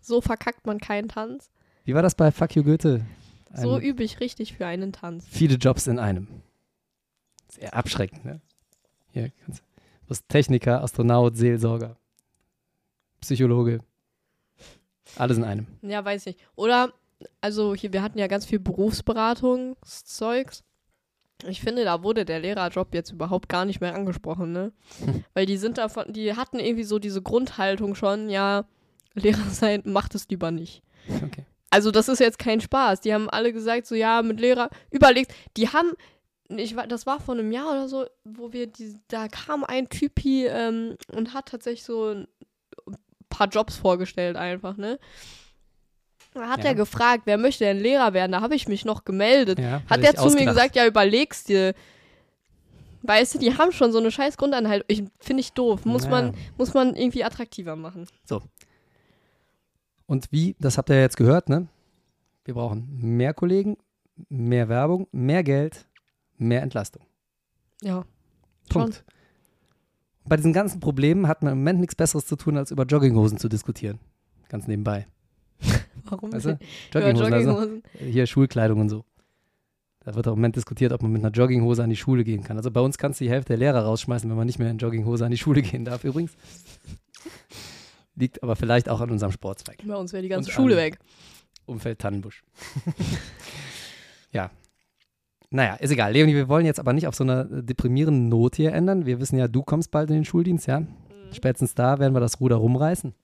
so 0.00 0.20
verkackt 0.20 0.66
man 0.66 0.78
keinen 0.78 1.08
Tanz. 1.08 1.50
Wie 1.84 1.94
war 1.94 2.02
das 2.02 2.14
bei 2.14 2.30
Fuck 2.30 2.54
You 2.54 2.62
Goethe? 2.62 3.04
Ein, 3.52 3.62
So 3.62 3.78
übe 3.78 4.04
ich 4.04 4.20
richtig 4.20 4.54
für 4.54 4.66
einen 4.66 4.92
Tanz. 4.92 5.26
viele 5.28 5.56
Jobs 5.56 5.86
in 5.86 5.98
einem. 5.98 6.28
Sehr 7.48 7.74
abschreckend, 7.74 8.24
ne? 8.24 8.40
Hier, 9.10 9.30
kannst, 9.44 9.62
du 10.02 10.08
bist 10.08 10.28
Techniker, 10.28 10.82
Astronaut, 10.82 11.36
Seelsorger, 11.36 11.96
Psychologe. 13.20 13.80
Alles 15.16 15.38
in 15.38 15.44
einem. 15.44 15.66
Ja, 15.82 16.04
weiß 16.04 16.26
ich. 16.26 16.36
Oder, 16.54 16.92
also 17.40 17.74
hier, 17.74 17.92
wir 17.94 18.02
hatten 18.02 18.18
ja 18.18 18.26
ganz 18.28 18.44
viel 18.46 18.60
Berufsberatungszeugs. 18.60 20.62
Ich 21.46 21.60
finde, 21.60 21.84
da 21.84 22.02
wurde 22.02 22.24
der 22.24 22.40
Lehrerjob 22.40 22.94
jetzt 22.94 23.12
überhaupt 23.12 23.48
gar 23.48 23.64
nicht 23.64 23.80
mehr 23.80 23.94
angesprochen, 23.94 24.52
ne? 24.52 24.72
Weil 25.34 25.46
die 25.46 25.56
sind 25.56 25.78
davon, 25.78 26.12
die 26.12 26.34
hatten 26.34 26.58
irgendwie 26.58 26.84
so 26.84 26.98
diese 26.98 27.22
Grundhaltung 27.22 27.94
schon, 27.94 28.28
ja, 28.28 28.64
Lehrer 29.14 29.50
sein, 29.50 29.82
macht 29.84 30.14
es 30.14 30.28
lieber 30.28 30.50
nicht. 30.50 30.82
Okay. 31.08 31.44
Also 31.70 31.90
das 31.90 32.08
ist 32.08 32.18
jetzt 32.18 32.38
kein 32.38 32.60
Spaß. 32.60 33.00
Die 33.02 33.12
haben 33.12 33.28
alle 33.28 33.52
gesagt, 33.52 33.86
so 33.86 33.94
ja, 33.94 34.22
mit 34.22 34.40
Lehrer, 34.40 34.70
überlegt, 34.90 35.34
die 35.56 35.68
haben, 35.68 35.92
ich, 36.48 36.74
das 36.88 37.06
war 37.06 37.20
vor 37.20 37.34
einem 37.34 37.52
Jahr 37.52 37.70
oder 37.70 37.88
so, 37.88 38.06
wo 38.24 38.52
wir, 38.52 38.66
die, 38.66 38.98
da 39.08 39.28
kam 39.28 39.64
ein 39.64 39.88
Typi 39.88 40.46
ähm, 40.46 40.96
und 41.12 41.34
hat 41.34 41.46
tatsächlich 41.46 41.84
so 41.84 42.10
ein 42.10 42.28
paar 43.28 43.48
Jobs 43.48 43.76
vorgestellt 43.76 44.36
einfach, 44.36 44.76
ne? 44.76 44.98
Da 46.34 46.48
hat 46.48 46.58
Ja. 46.62 46.66
er 46.70 46.74
gefragt, 46.74 47.22
wer 47.24 47.38
möchte 47.38 47.64
denn 47.64 47.78
Lehrer 47.78 48.12
werden? 48.12 48.32
Da 48.32 48.40
habe 48.40 48.54
ich 48.54 48.68
mich 48.68 48.84
noch 48.84 49.04
gemeldet. 49.04 49.58
Ja, 49.58 49.82
Hat 49.88 50.02
er 50.02 50.14
zu 50.14 50.28
mir 50.30 50.44
gesagt, 50.44 50.76
ja, 50.76 50.86
überlegst 50.86 51.48
dir. 51.48 51.74
Weißt 53.02 53.34
du, 53.34 53.38
die 53.38 53.56
haben 53.56 53.72
schon 53.72 53.92
so 53.92 53.98
eine 53.98 54.10
scheiß 54.10 54.36
Grundanhalt. 54.36 54.84
Ich 54.88 55.04
finde 55.20 55.40
ich 55.40 55.52
doof. 55.52 55.84
Muss, 55.84 56.04
Ja. 56.04 56.10
man, 56.10 56.34
muss 56.58 56.74
man 56.74 56.94
irgendwie 56.94 57.24
attraktiver 57.24 57.76
machen. 57.76 58.06
Und 60.06 60.30
wie, 60.32 60.56
das 60.58 60.78
habt 60.78 60.90
ihr 60.90 60.96
ja 60.96 61.02
jetzt 61.02 61.16
gehört, 61.16 61.48
ne? 61.48 61.68
Wir 62.44 62.54
brauchen 62.54 62.88
mehr 63.00 63.34
Kollegen, 63.34 63.76
mehr 64.28 64.68
Werbung, 64.68 65.06
mehr 65.12 65.42
Geld, 65.44 65.86
mehr 66.38 66.62
Entlastung. 66.62 67.02
Ja. 67.82 68.04
Schon. 68.72 68.82
Punkt. 68.82 69.04
Bei 70.24 70.36
diesen 70.36 70.52
ganzen 70.52 70.80
Problemen 70.80 71.26
hat 71.28 71.42
man 71.42 71.52
im 71.52 71.58
Moment 71.58 71.80
nichts 71.80 71.94
Besseres 71.94 72.26
zu 72.26 72.36
tun, 72.36 72.56
als 72.56 72.70
über 72.70 72.84
Jogginghosen 72.84 73.38
zu 73.38 73.48
diskutieren. 73.48 73.98
Ganz 74.48 74.66
nebenbei. 74.66 75.06
Warum? 76.10 76.30
Über 76.30 76.58
Jogginghosen, 76.92 77.34
also 77.34 77.80
hier 77.98 78.26
Schulkleidung 78.26 78.80
und 78.80 78.88
so. 78.88 79.04
Da 80.00 80.14
wird 80.14 80.26
auch 80.26 80.32
im 80.32 80.38
Moment 80.38 80.56
diskutiert, 80.56 80.92
ob 80.92 81.02
man 81.02 81.12
mit 81.12 81.22
einer 81.22 81.32
Jogginghose 81.32 81.82
an 81.82 81.90
die 81.90 81.96
Schule 81.96 82.24
gehen 82.24 82.42
kann. 82.42 82.56
Also 82.56 82.70
bei 82.70 82.80
uns 82.80 82.96
kannst 82.96 83.20
du 83.20 83.24
die 83.24 83.30
Hälfte 83.30 83.48
der 83.48 83.58
Lehrer 83.58 83.80
rausschmeißen, 83.80 84.28
wenn 84.30 84.36
man 84.36 84.46
nicht 84.46 84.58
mehr 84.58 84.70
in 84.70 84.78
Jogginghose 84.78 85.24
an 85.24 85.30
die 85.30 85.36
Schule 85.36 85.60
gehen 85.60 85.84
darf, 85.84 86.04
übrigens. 86.04 86.34
Liegt 88.14 88.42
aber 88.42 88.56
vielleicht 88.56 88.88
auch 88.88 89.00
an 89.00 89.10
unserem 89.10 89.32
Sportzweig. 89.32 89.78
Bei 89.84 89.96
uns 89.96 90.12
wäre 90.12 90.22
die 90.22 90.30
ganze 90.30 90.48
Und 90.48 90.54
Schule 90.54 90.76
weg. 90.76 90.98
Umfeld 91.66 91.98
Tannenbusch. 91.98 92.42
ja. 94.32 94.50
Naja, 95.50 95.74
ist 95.74 95.90
egal. 95.90 96.12
Leonie, 96.12 96.34
wir 96.34 96.48
wollen 96.48 96.66
jetzt 96.66 96.80
aber 96.80 96.92
nicht 96.92 97.06
auf 97.06 97.14
so 97.14 97.24
einer 97.24 97.44
deprimierenden 97.44 98.28
Not 98.28 98.56
hier 98.56 98.72
ändern. 98.72 99.06
Wir 99.06 99.20
wissen 99.20 99.38
ja, 99.38 99.46
du 99.46 99.62
kommst 99.62 99.90
bald 99.90 100.08
in 100.10 100.16
den 100.16 100.24
Schuldienst, 100.24 100.66
ja? 100.66 100.80
Mhm. 100.80 100.86
Spätestens 101.32 101.74
da 101.74 101.98
werden 101.98 102.14
wir 102.14 102.20
das 102.20 102.40
Ruder 102.40 102.56
rumreißen. 102.56 103.14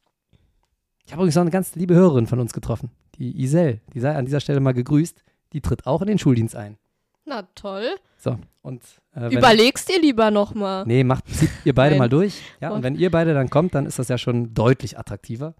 Ich 1.06 1.12
habe 1.12 1.20
übrigens 1.22 1.34
noch 1.34 1.42
eine 1.42 1.50
ganz 1.50 1.74
liebe 1.74 1.94
Hörerin 1.94 2.26
von 2.26 2.40
uns 2.40 2.52
getroffen, 2.52 2.90
die 3.18 3.40
Isel. 3.42 3.80
Die 3.92 4.00
sei 4.00 4.14
an 4.14 4.24
dieser 4.24 4.40
Stelle 4.40 4.60
mal 4.60 4.72
gegrüßt. 4.72 5.22
Die 5.52 5.60
tritt 5.60 5.86
auch 5.86 6.00
in 6.02 6.08
den 6.08 6.18
Schuldienst 6.18 6.56
ein. 6.56 6.76
Na 7.26 7.42
toll. 7.54 7.86
So, 8.18 8.38
und 8.62 8.82
äh, 9.14 9.32
Überlegst 9.34 9.88
dir 9.88 10.00
lieber 10.00 10.30
nochmal. 10.30 10.84
Nee, 10.86 11.04
macht, 11.04 11.26
zieht 11.28 11.50
ihr 11.64 11.74
beide 11.74 11.96
mal 11.96 12.08
durch. 12.08 12.40
Ja, 12.60 12.70
und 12.70 12.76
Und- 12.76 12.82
wenn 12.82 12.94
ihr 12.96 13.10
beide 13.10 13.34
dann 13.34 13.50
kommt, 13.50 13.74
dann 13.74 13.86
ist 13.86 13.98
das 13.98 14.08
ja 14.08 14.18
schon 14.18 14.54
deutlich 14.54 14.98
attraktiver. 14.98 15.54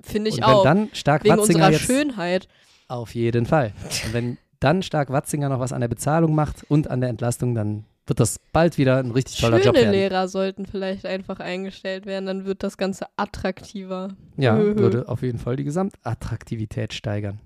Finde 0.00 0.30
ich 0.30 0.36
und 0.36 0.42
wenn 0.42 0.48
auch. 0.54 0.64
dann 0.64 0.88
Stark 0.92 1.24
Wegen 1.24 1.36
Watzinger 1.36 1.66
unserer 1.66 1.72
jetzt 1.72 1.82
Schönheit. 1.82 2.48
Auf 2.88 3.14
jeden 3.14 3.46
Fall. 3.46 3.72
Und 4.06 4.12
wenn 4.14 4.38
dann 4.60 4.82
Stark 4.82 5.10
Watzinger 5.10 5.48
noch 5.48 5.60
was 5.60 5.72
an 5.72 5.80
der 5.80 5.88
Bezahlung 5.88 6.34
macht 6.34 6.64
und 6.68 6.88
an 6.90 7.00
der 7.00 7.10
Entlastung, 7.10 7.54
dann 7.54 7.84
wird 8.06 8.20
das 8.20 8.40
bald 8.52 8.78
wieder 8.78 8.98
ein 8.98 9.10
richtig 9.10 9.40
toller 9.40 9.58
Schöne 9.58 9.66
Job 9.66 9.74
werden. 9.76 9.92
Lehrer 9.92 10.28
sollten 10.28 10.66
vielleicht 10.66 11.06
einfach 11.06 11.40
eingestellt 11.40 12.06
werden, 12.06 12.26
dann 12.26 12.44
wird 12.44 12.62
das 12.62 12.76
Ganze 12.76 13.06
attraktiver. 13.16 14.08
Ja, 14.36 14.58
würde 14.58 15.08
auf 15.08 15.22
jeden 15.22 15.38
Fall 15.38 15.56
die 15.56 15.64
Gesamtattraktivität 15.64 16.94
steigern. 16.94 17.40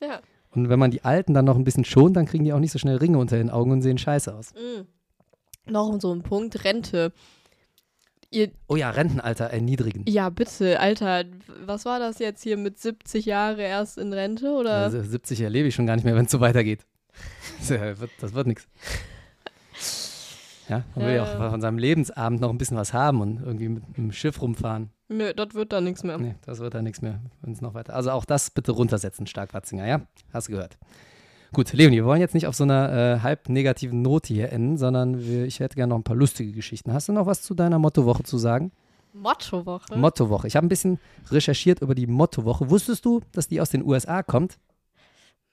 Ja. 0.00 0.20
Und 0.50 0.68
wenn 0.68 0.78
man 0.78 0.90
die 0.90 1.04
Alten 1.04 1.34
dann 1.34 1.44
noch 1.44 1.56
ein 1.56 1.64
bisschen 1.64 1.84
schont, 1.84 2.16
dann 2.16 2.26
kriegen 2.26 2.44
die 2.44 2.52
auch 2.52 2.60
nicht 2.60 2.72
so 2.72 2.78
schnell 2.78 2.96
Ringe 2.96 3.18
unter 3.18 3.36
den 3.36 3.50
Augen 3.50 3.70
und 3.70 3.82
sehen 3.82 3.98
scheiße 3.98 4.34
aus. 4.34 4.52
Mm. 4.54 5.70
Noch 5.70 6.00
so 6.00 6.14
ein 6.14 6.22
Punkt, 6.22 6.64
Rente. 6.64 7.12
Ihr, 8.30 8.50
Oh 8.66 8.76
ja, 8.76 8.90
Rentenalter 8.90 9.46
erniedrigen. 9.46 10.04
ja, 10.06 10.28
bitte, 10.28 10.80
Alter, 10.80 11.24
was 11.64 11.84
war 11.84 11.98
das 11.98 12.18
jetzt 12.18 12.42
hier 12.42 12.56
mit 12.58 12.78
70 12.78 13.24
Jahre 13.24 13.62
erst 13.62 13.98
in 13.98 14.12
Rente? 14.12 14.52
Oder? 14.52 14.74
Also 14.84 15.02
70 15.02 15.40
erlebe 15.40 15.68
ich 15.68 15.74
schon 15.74 15.86
gar 15.86 15.96
nicht 15.96 16.04
mehr, 16.04 16.14
wenn 16.14 16.26
es 16.26 16.30
so 16.30 16.40
weitergeht. 16.40 16.86
Das 17.58 17.70
wird, 18.00 18.10
das 18.20 18.32
wird 18.34 18.46
nichts. 18.46 18.68
Ja, 20.68 20.84
man 20.94 21.06
will 21.06 21.14
ja 21.14 21.24
Ja, 21.24 21.38
ja. 21.38 21.46
auch 21.46 21.50
von 21.50 21.60
seinem 21.60 21.78
Lebensabend 21.78 22.40
noch 22.40 22.50
ein 22.50 22.58
bisschen 22.58 22.76
was 22.76 22.92
haben 22.92 23.20
und 23.20 23.40
irgendwie 23.42 23.68
mit 23.68 23.82
einem 23.96 24.12
Schiff 24.12 24.40
rumfahren. 24.40 24.90
Nö, 25.08 25.32
das 25.34 25.54
wird 25.54 25.72
dann 25.72 25.84
nichts 25.84 26.04
mehr. 26.04 26.18
Nee, 26.18 26.34
das 26.44 26.58
wird 26.58 26.74
dann 26.74 26.84
nichts 26.84 27.00
mehr, 27.00 27.20
wenn 27.40 27.52
es 27.52 27.60
noch 27.62 27.74
weiter. 27.74 27.94
Also 27.94 28.10
auch 28.10 28.24
das 28.26 28.50
bitte 28.50 28.72
runtersetzen, 28.72 29.26
Stark 29.26 29.54
Watzinger, 29.54 29.86
ja? 29.86 30.02
Hast 30.32 30.48
du 30.48 30.52
gehört. 30.52 30.76
Gut, 31.54 31.72
Leonie, 31.72 31.96
wir 31.96 32.04
wollen 32.04 32.20
jetzt 32.20 32.34
nicht 32.34 32.46
auf 32.46 32.54
so 32.54 32.64
einer 32.64 32.92
äh, 32.92 33.20
halb 33.20 33.48
negativen 33.48 34.02
Note 34.02 34.34
hier 34.34 34.52
enden, 34.52 34.76
sondern 34.76 35.18
wir, 35.24 35.46
ich 35.46 35.60
hätte 35.60 35.76
gerne 35.76 35.90
noch 35.90 35.98
ein 35.98 36.04
paar 36.04 36.16
lustige 36.16 36.52
Geschichten. 36.52 36.92
Hast 36.92 37.08
du 37.08 37.12
noch 37.12 37.24
was 37.24 37.40
zu 37.40 37.54
deiner 37.54 37.78
Mottowoche 37.78 38.22
zu 38.22 38.36
sagen? 38.36 38.70
Mottowoche. 39.14 39.96
Mottowoche. 39.96 40.46
Ich 40.46 40.56
habe 40.56 40.66
ein 40.66 40.68
bisschen 40.68 40.98
recherchiert 41.30 41.80
über 41.80 41.94
die 41.94 42.06
Mottowoche. 42.06 42.68
Wusstest 42.68 43.06
du, 43.06 43.22
dass 43.32 43.48
die 43.48 43.62
aus 43.62 43.70
den 43.70 43.82
USA 43.82 44.22
kommt? 44.22 44.58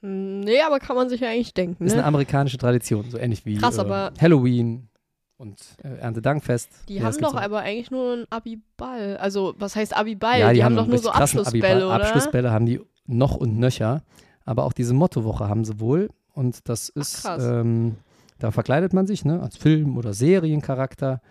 Hm, 0.02 0.42
nee, 0.42 0.62
aber 0.62 0.80
kann 0.80 0.98
man 0.98 1.10
sich 1.10 1.22
ja 1.22 1.30
eigentlich 1.30 1.54
denken, 1.54 1.86
Ist 1.86 1.94
eine 1.94 2.02
ne? 2.02 2.08
amerikanische 2.08 2.58
Tradition, 2.58 3.10
so 3.10 3.18
ähnlich 3.18 3.46
wie 3.46 3.56
Krass, 3.56 3.78
äh, 3.78 4.12
Halloween 4.20 4.90
und 5.38 5.60
äh, 5.84 5.98
Erntedankfest. 5.98 6.70
Die 6.88 7.04
haben 7.04 7.18
doch 7.18 7.36
auch. 7.36 7.42
aber 7.42 7.60
eigentlich 7.60 7.92
nur 7.92 8.14
einen 8.14 8.26
Abiball. 8.30 9.18
Also, 9.18 9.54
was 9.58 9.76
heißt 9.76 9.96
Abiball? 9.96 10.40
ja, 10.40 10.54
die, 10.54 10.64
haben, 10.64 10.78
einen 10.78 10.86
doch 10.86 10.88
nur 10.88 10.98
so 10.98 11.12
Abschlussbälle, 11.12 11.66
Abiball. 11.66 11.84
oder? 11.84 11.96
Abschlussbälle 11.96 12.52
haben 12.52 12.66
die 12.66 12.82
noch 13.06 13.36
und 13.36 13.58
nöcher. 13.58 14.04
Aber 14.46 14.64
auch 14.64 14.74
diese 14.74 14.94
Mottowoche 14.94 15.50
haben 15.50 15.66
sie 15.66 15.80
wohl. 15.80 16.10
Und 16.34 16.70
das 16.70 16.90
ist, 16.90 17.24
krass. 17.24 17.44
ähm, 17.44 17.96
da 18.40 18.52
verkleidet 18.52 18.94
man 18.94 19.08
sich 19.08 19.26
ne, 19.26 19.42
als 19.42 19.58
Film- 19.58 19.98
oder 19.98 20.14
Seriencharakter 20.14 21.22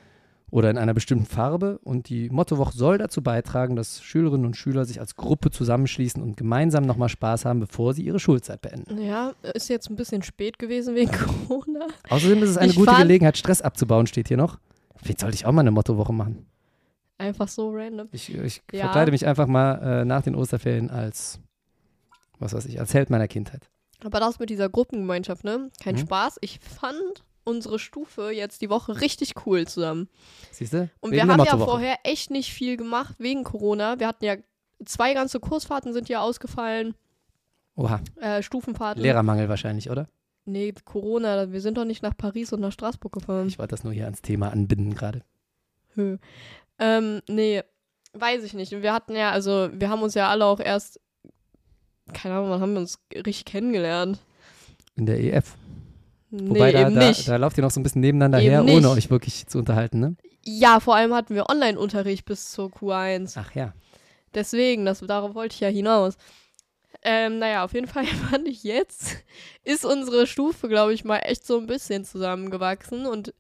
oder 0.51 0.71
in 0.71 0.79
einer 0.79 0.95
bestimmten 0.95 1.27
Farbe. 1.27 1.79
Und 1.83 2.09
die 2.09 2.31
Mottowoche 2.31 2.77
soll 2.77 2.99
dazu 2.99 3.23
beitragen, 3.23 3.75
dass 3.77 4.03
Schülerinnen 4.03 4.47
und 4.47 4.57
Schüler 4.57 4.85
sich 4.85 5.01
als 5.01 5.17
Gruppe 5.17 5.51
zusammenschließen 5.51 6.23
und 6.23 6.37
gemeinsam 6.37 6.85
nochmal 6.85 7.09
Spaß 7.09 7.45
haben, 7.45 7.61
bevor 7.61 7.95
sie 7.95 8.03
ihre 8.05 8.21
Schulzeit 8.21 8.61
beenden. 8.61 9.01
Ja, 9.01 9.33
ist 9.55 9.69
jetzt 9.69 9.91
ein 9.91 9.97
bisschen 9.97 10.23
spät 10.23 10.59
gewesen 10.59 10.95
wegen 10.95 11.11
Corona. 11.49 11.87
Außerdem 12.09 12.43
ist 12.43 12.51
es 12.51 12.57
eine 12.57 12.71
Ich 12.71 12.77
gute 12.77 12.95
Gelegenheit, 12.95 13.37
Stress 13.37 13.63
abzubauen, 13.63 14.07
steht 14.07 14.29
hier 14.29 14.37
noch. 14.37 14.59
Vielleicht 14.97 15.21
sollte 15.21 15.35
ich 15.35 15.45
auch 15.47 15.53
mal 15.53 15.61
eine 15.63 15.71
Mottowoche 15.73 16.13
machen. 16.13 16.47
Einfach 17.19 17.49
so 17.49 17.71
random. 17.73 18.09
Ich, 18.13 18.35
ich 18.35 18.63
Ja. 18.73 18.83
verkleide 18.85 19.11
mich 19.13 19.27
einfach 19.27 19.47
mal 19.47 19.75
äh, 20.01 20.05
nach 20.05 20.23
den 20.23 20.35
Osterferien 20.35 20.91
als, 20.91 21.39
was 22.39 22.53
weiß 22.55 22.67
ich, 22.67 22.81
als 22.81 22.93
Held 22.95 23.11
meiner 23.11 23.29
Kindheit. 23.29 23.69
Aber 24.05 24.21
das 24.21 24.39
mit 24.39 24.51
dieser 24.51 24.69
Gruppengemeinschaft, 24.69 25.45
ne? 25.45 25.71
Kein 25.83 25.95
Mhm. 25.95 25.99
Spaß. 26.01 26.39
Ich 26.43 26.59
fand 26.61 27.25
unsere 27.45 27.79
Stufe 27.79 28.31
jetzt 28.31 28.61
die 28.63 28.71
Woche 28.71 29.01
richtig 29.01 29.35
cool 29.47 29.67
zusammen. 29.67 30.09
Siehst 30.51 30.73
du? 30.73 30.91
Und 31.01 31.13
wir 31.13 31.27
haben 31.27 31.45
ja 31.45 31.57
vorher 31.59 31.99
echt 32.05 32.31
nicht 32.31 32.53
viel 32.53 32.77
gemacht 32.77 33.17
wegen 33.19 33.45
Corona. 33.45 33.99
Wir 34.01 34.09
hatten 34.09 34.25
ja 34.25 34.37
zwei 34.85 35.15
ganze 35.15 35.41
Kursfahrten 35.41 35.93
sind 35.93 36.09
ja 36.09 36.21
ausgefallen. 36.21 36.95
Oha, 37.77 38.01
Äh, 38.21 38.43
Stufenfahrten. 38.43 39.03
Lehrermangel 39.03 39.49
wahrscheinlich, 39.49 39.91
oder? 39.91 40.07
Nee, 40.45 40.73
Corona. 40.85 41.51
Wir 41.53 41.61
sind 41.61 41.79
doch 41.79 41.85
nicht 41.85 42.03
nach 42.03 42.17
Paris 42.17 42.53
und 42.53 42.61
nach 42.61 42.73
Straßburg 42.73 43.13
gefahren. 43.13 43.49
Ich 43.49 43.59
wollte 43.59 43.71
das 43.71 43.85
nur 43.85 43.93
hier 43.93 44.05
ans 44.05 44.23
Thema 44.23 44.51
anbinden 44.53 44.95
gerade. 44.95 45.23
Hö. 45.95 46.19
Ähm, 46.79 47.21
nee, 47.29 47.63
weiß 48.13 48.45
ich 48.45 48.55
nicht. 48.55 48.73
Und 48.75 48.83
Wir 48.83 48.93
hatten 48.93 49.17
ja, 49.17 49.31
also, 49.31 49.71
wir 49.73 49.89
haben 49.89 50.03
uns 50.03 50.15
ja 50.15 50.29
alle 50.29 50.45
auch 50.45 50.61
erst, 50.61 51.01
keine 52.13 52.35
Ahnung, 52.37 52.51
wann 52.51 52.61
haben 52.61 52.73
wir 52.75 52.81
uns 52.81 52.99
richtig 53.15 53.45
kennengelernt? 53.47 54.19
In 54.97 55.07
der 55.07 55.19
EF. 55.19 55.55
Nee, 56.37 56.51
Wobei 56.51 56.73
da, 56.73 56.91
da, 56.91 57.13
da 57.13 57.37
lauft 57.37 57.57
ihr 57.59 57.63
noch 57.63 57.71
so 57.71 57.79
ein 57.79 57.85
bisschen 57.85 58.01
nebeneinander 58.01 58.41
Eben 58.41 58.51
her, 58.51 58.63
nicht. 58.65 58.77
ohne 58.77 58.91
euch 58.91 59.09
wirklich 59.09 59.47
zu 59.47 59.59
unterhalten, 59.59 60.01
ne? 60.01 60.17
Ja, 60.45 60.81
vor 60.81 60.97
allem 60.97 61.15
hatten 61.15 61.35
wir 61.35 61.49
Online-Unterricht 61.49 62.25
bis 62.25 62.51
zur 62.51 62.71
Q1. 62.71 63.35
Ach 63.37 63.55
ja. 63.55 63.73
Deswegen, 64.35 64.85
das, 64.85 64.99
darauf 64.99 65.37
wollte 65.37 65.55
ich 65.55 65.61
ja 65.61 65.69
hinaus. 65.69 66.17
Ähm, 67.03 67.39
naja, 67.39 67.65
auf 67.65 67.73
jeden 67.73 67.87
Fall 67.95 68.05
fand 68.05 68.49
ich 68.49 68.65
jetzt, 68.65 69.17
ist 69.63 69.85
unsere 69.85 70.27
Stufe, 70.27 70.69
glaube 70.69 70.93
ich, 70.93 71.05
mal 71.05 71.19
echt 71.19 71.47
so 71.47 71.57
ein 71.59 71.67
bisschen 71.67 72.05
zusammengewachsen. 72.05 73.07
Und 73.07 73.33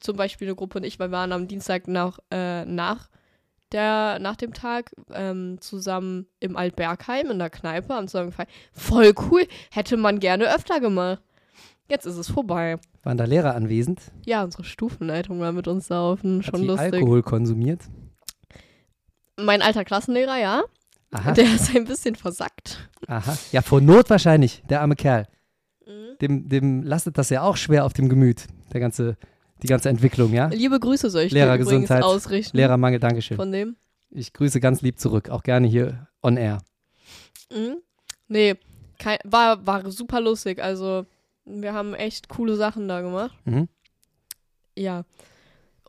zum 0.00 0.16
Beispiel 0.16 0.48
eine 0.48 0.54
Gruppe 0.54 0.78
und 0.78 0.84
ich, 0.84 0.98
weil 0.98 1.08
wir 1.08 1.18
waren 1.18 1.32
am 1.32 1.48
Dienstag 1.48 1.86
nach, 1.86 2.18
äh, 2.30 2.64
nach, 2.64 3.10
der, 3.72 4.18
nach 4.20 4.36
dem 4.36 4.54
Tag 4.54 4.92
ähm, 5.12 5.58
zusammen 5.60 6.26
im 6.40 6.56
Altbergheim 6.56 7.30
in 7.30 7.38
der 7.38 7.50
Kneipe 7.50 7.94
am 7.94 8.08
zusammen 8.08 8.30
gefeiert. 8.30 8.50
Voll 8.72 9.12
cool, 9.30 9.46
hätte 9.70 9.98
man 9.98 10.18
gerne 10.18 10.54
öfter 10.54 10.80
gemacht. 10.80 11.22
Jetzt 11.92 12.06
ist 12.06 12.16
es 12.16 12.30
vorbei. 12.30 12.78
Waren 13.02 13.18
da 13.18 13.24
Lehrer 13.24 13.54
anwesend? 13.54 14.00
Ja, 14.24 14.42
unsere 14.44 14.64
Stufenleitung 14.64 15.40
war 15.40 15.52
mit 15.52 15.68
uns 15.68 15.88
saufen, 15.88 16.38
Hat 16.38 16.46
schon 16.46 16.60
sie 16.60 16.66
lustig. 16.66 16.94
Alkohol 16.94 17.22
konsumiert? 17.22 17.82
Mein 19.38 19.60
alter 19.60 19.84
Klassenlehrer, 19.84 20.38
ja, 20.38 20.62
Aha, 21.10 21.32
der 21.32 21.44
ist 21.54 21.76
ein 21.76 21.84
bisschen 21.84 22.14
versackt. 22.14 22.88
aha. 23.08 23.36
Ja, 23.52 23.60
vor 23.60 23.82
Not 23.82 24.08
wahrscheinlich, 24.08 24.62
der 24.70 24.80
arme 24.80 24.96
Kerl. 24.96 25.26
Mhm. 25.86 26.16
Dem, 26.22 26.48
dem 26.48 26.82
lastet 26.82 27.18
das 27.18 27.28
ja 27.28 27.42
auch 27.42 27.58
schwer 27.58 27.84
auf 27.84 27.92
dem 27.92 28.08
Gemüt, 28.08 28.46
der 28.72 28.80
ganze, 28.80 29.18
die 29.62 29.66
ganze 29.66 29.90
Entwicklung, 29.90 30.32
ja? 30.32 30.46
Liebe 30.46 30.80
Grüße 30.80 31.10
soll 31.10 31.24
ich 31.24 31.32
Lehrergesundheit, 31.32 32.02
ausrichten. 32.02 32.56
Lehrermangel, 32.56 33.00
Dankeschön. 33.00 33.36
Von 33.36 33.52
dem. 33.52 33.76
Ich 34.08 34.32
grüße 34.32 34.60
ganz 34.60 34.80
lieb 34.80 34.98
zurück, 34.98 35.28
auch 35.28 35.42
gerne 35.42 35.66
hier 35.66 36.08
on 36.22 36.38
air. 36.38 36.62
Mhm. 37.52 37.76
Nee, 38.28 38.54
kein, 38.98 39.18
war, 39.24 39.66
war 39.66 39.90
super 39.90 40.22
lustig. 40.22 40.62
Also, 40.62 41.04
wir 41.44 41.72
haben 41.74 41.94
echt 41.94 42.28
coole 42.28 42.56
Sachen 42.56 42.88
da 42.88 43.00
gemacht. 43.00 43.36
Mhm. 43.44 43.68
Ja. 44.76 45.04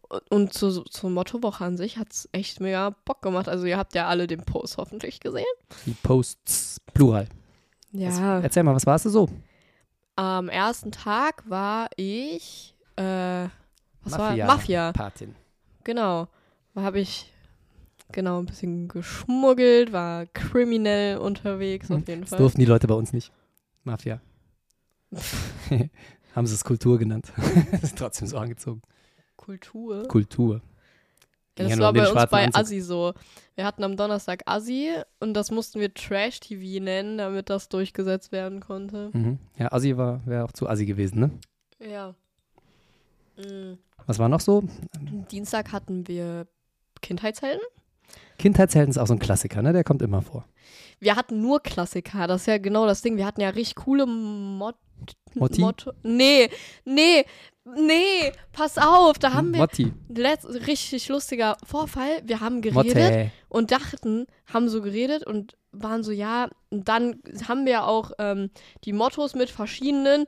Und- 0.10 0.32
Und 0.32 0.54
zu, 0.54 0.84
zur 0.84 1.10
Mottowoche 1.10 1.64
an 1.66 1.78
sich 1.78 1.98
hat 1.98 2.12
es 2.14 2.30
echt 2.34 2.60
mega 2.60 2.92
Bock 3.06 3.22
gemacht. 3.22 3.48
Also, 3.50 3.66
ihr 3.66 3.78
habt 3.78 3.96
ja 3.96 4.08
alle 4.08 4.28
den 4.28 4.42
Post 4.44 4.78
hoffentlich 4.78 5.20
gesehen. 5.20 5.46
Die 5.86 5.94
Posts, 6.04 6.82
Plural. 6.94 7.28
Ja. 7.92 8.40
erzähl 8.42 8.64
mal, 8.64 8.76
was 8.76 8.86
warst 8.86 9.06
du 9.06 9.10
so? 9.10 9.30
Am 10.16 10.50
ersten 10.50 10.92
Tag 10.92 11.44
war 11.50 11.90
ich. 11.96 12.76
Äh, 12.96 13.48
was 14.04 14.18
war? 14.18 14.30
Mafia. 14.32 14.46
Mafia. 14.46 14.92
Patin. 14.92 15.36
Genau. 15.84 16.28
Da 16.76 16.82
habe 16.82 17.00
ich 17.00 17.32
genau 18.12 18.40
ein 18.40 18.46
bisschen 18.46 18.88
geschmuggelt, 18.88 19.92
war 19.92 20.26
kriminell 20.28 21.18
unterwegs 21.18 21.90
auf 21.90 22.08
jeden 22.08 22.22
Das 22.22 22.30
Fall. 22.32 22.40
durften 22.40 22.60
die 22.60 22.66
Leute 22.66 22.86
bei 22.88 22.94
uns 22.94 23.14
nicht. 23.14 23.32
Mafia. 23.84 24.22
Haben 26.36 26.48
sie 26.48 26.56
es 26.56 26.64
Kultur 26.64 26.98
genannt. 26.98 27.32
Ist 27.82 27.98
trotzdem 27.98 28.28
so 28.28 28.38
angezogen. 28.38 28.82
Kultur. 29.36 30.08
Kultur. 30.08 30.62
Ja, 31.58 31.68
das 31.68 31.80
war 31.80 31.94
bei 31.94 32.10
uns 32.10 32.32
bei 32.32 32.46
Anzug. 32.46 32.62
Assi 32.62 32.82
so. 32.82 33.14
Wir 33.56 33.66
hatten 33.66 33.84
am 33.84 33.96
Donnerstag 33.96 34.42
Assi 34.48 34.90
und 35.20 35.36
das 35.36 35.52
mussten 35.52 35.80
wir 35.80 35.94
Trash-TV 35.94 36.84
nennen, 36.84 37.20
damit 37.20 37.50
das 37.50 37.70
durchgesetzt 37.70 38.32
werden 38.32 38.60
konnte. 38.60 39.12
Mhm. 39.14 39.38
Ja, 39.58 39.72
Assi 39.72 39.96
war, 39.96 40.26
wäre 40.26 40.46
auch 40.46 40.52
zu 40.52 40.68
Assi 40.68 40.86
gewesen, 40.88 41.20
ne? 41.20 41.32
Ja. 41.80 42.16
Mhm. 43.38 43.78
Was 44.08 44.18
war 44.18 44.30
noch 44.30 44.40
so? 44.40 44.64
Dienstag 45.32 45.72
hatten 45.72 46.08
wir 46.08 46.48
Kindheitshelden. 47.02 47.62
Kindheitshelden 48.40 48.90
ist 48.90 48.98
auch 48.98 49.08
so 49.08 49.14
ein 49.14 49.20
Klassiker, 49.20 49.62
ne? 49.62 49.74
Der 49.74 49.84
kommt 49.84 50.02
immer 50.02 50.22
vor. 50.22 50.46
Wir 51.00 51.16
hatten 51.16 51.42
nur 51.42 51.62
Klassiker, 51.62 52.28
das 52.28 52.42
ist 52.42 52.48
ja 52.48 52.58
genau 52.58 52.88
das 52.88 53.02
Ding. 53.02 53.18
Wir 53.18 53.26
hatten 53.26 53.42
ja 53.42 53.50
richtig 53.50 53.76
coole 53.76 54.08
Mod 54.08 54.76
Motti? 55.36 55.62
Motto. 55.62 55.94
Nee, 56.04 56.50
nee, 56.86 57.26
nee, 57.66 58.32
pass 58.52 58.78
auf, 58.78 59.18
da 59.20 59.34
haben 59.34 59.52
wir 59.52 59.60
Motti. 59.60 59.92
letzt, 60.10 60.46
richtig 60.68 61.10
lustiger 61.10 61.58
Vorfall. 61.66 62.22
Wir 62.24 62.40
haben 62.40 62.62
geredet 62.62 62.96
Motte. 62.96 63.32
und 63.50 63.72
dachten, 63.72 64.26
haben 64.52 64.70
so 64.70 64.82
geredet 64.82 65.26
und 65.26 65.58
waren 65.72 66.04
so, 66.04 66.12
ja, 66.12 66.50
und 66.70 66.88
dann 66.88 67.20
haben 67.48 67.66
wir 67.66 67.88
auch 67.88 68.12
ähm, 68.20 68.52
die 68.84 68.94
Mottos 68.94 69.36
mit 69.36 69.50
verschiedenen. 69.50 70.26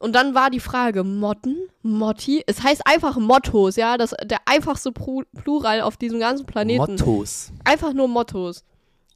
Und 0.00 0.12
dann 0.14 0.34
war 0.34 0.50
die 0.50 0.60
Frage, 0.60 1.04
Motten, 1.04 1.56
Motti, 1.82 2.42
es 2.46 2.62
heißt 2.62 2.86
einfach 2.86 3.16
Mottos, 3.16 3.76
ja, 3.76 3.96
das 3.96 4.14
der 4.22 4.40
einfachste 4.44 4.92
Plural 4.92 5.80
auf 5.80 5.96
diesem 5.96 6.20
ganzen 6.20 6.46
Planeten. 6.46 6.96
Mottos. 6.96 7.52
Einfach 7.64 7.92
nur 7.92 8.08
Mottos. 8.08 8.64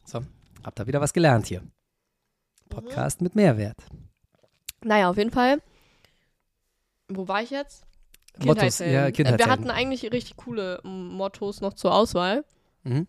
So, 0.04 0.20
habt 0.64 0.80
ihr 0.80 0.86
wieder 0.86 1.00
was 1.00 1.12
gelernt 1.12 1.46
hier. 1.46 1.62
Podcast 2.68 3.20
mit 3.20 3.34
Mehrwert. 3.34 3.76
Naja, 4.84 5.10
auf 5.10 5.16
jeden 5.16 5.30
Fall. 5.30 5.60
Wo 7.08 7.26
war 7.28 7.42
ich 7.42 7.50
jetzt? 7.50 7.84
Mottos, 8.44 8.78
ja, 8.78 9.08
Äh, 9.08 9.38
Wir 9.38 9.46
hatten 9.46 9.70
eigentlich 9.70 10.04
richtig 10.12 10.36
coole 10.36 10.80
Mottos 10.84 11.60
noch 11.60 11.74
zur 11.74 11.94
Auswahl. 11.94 12.44
Mhm. 12.84 13.06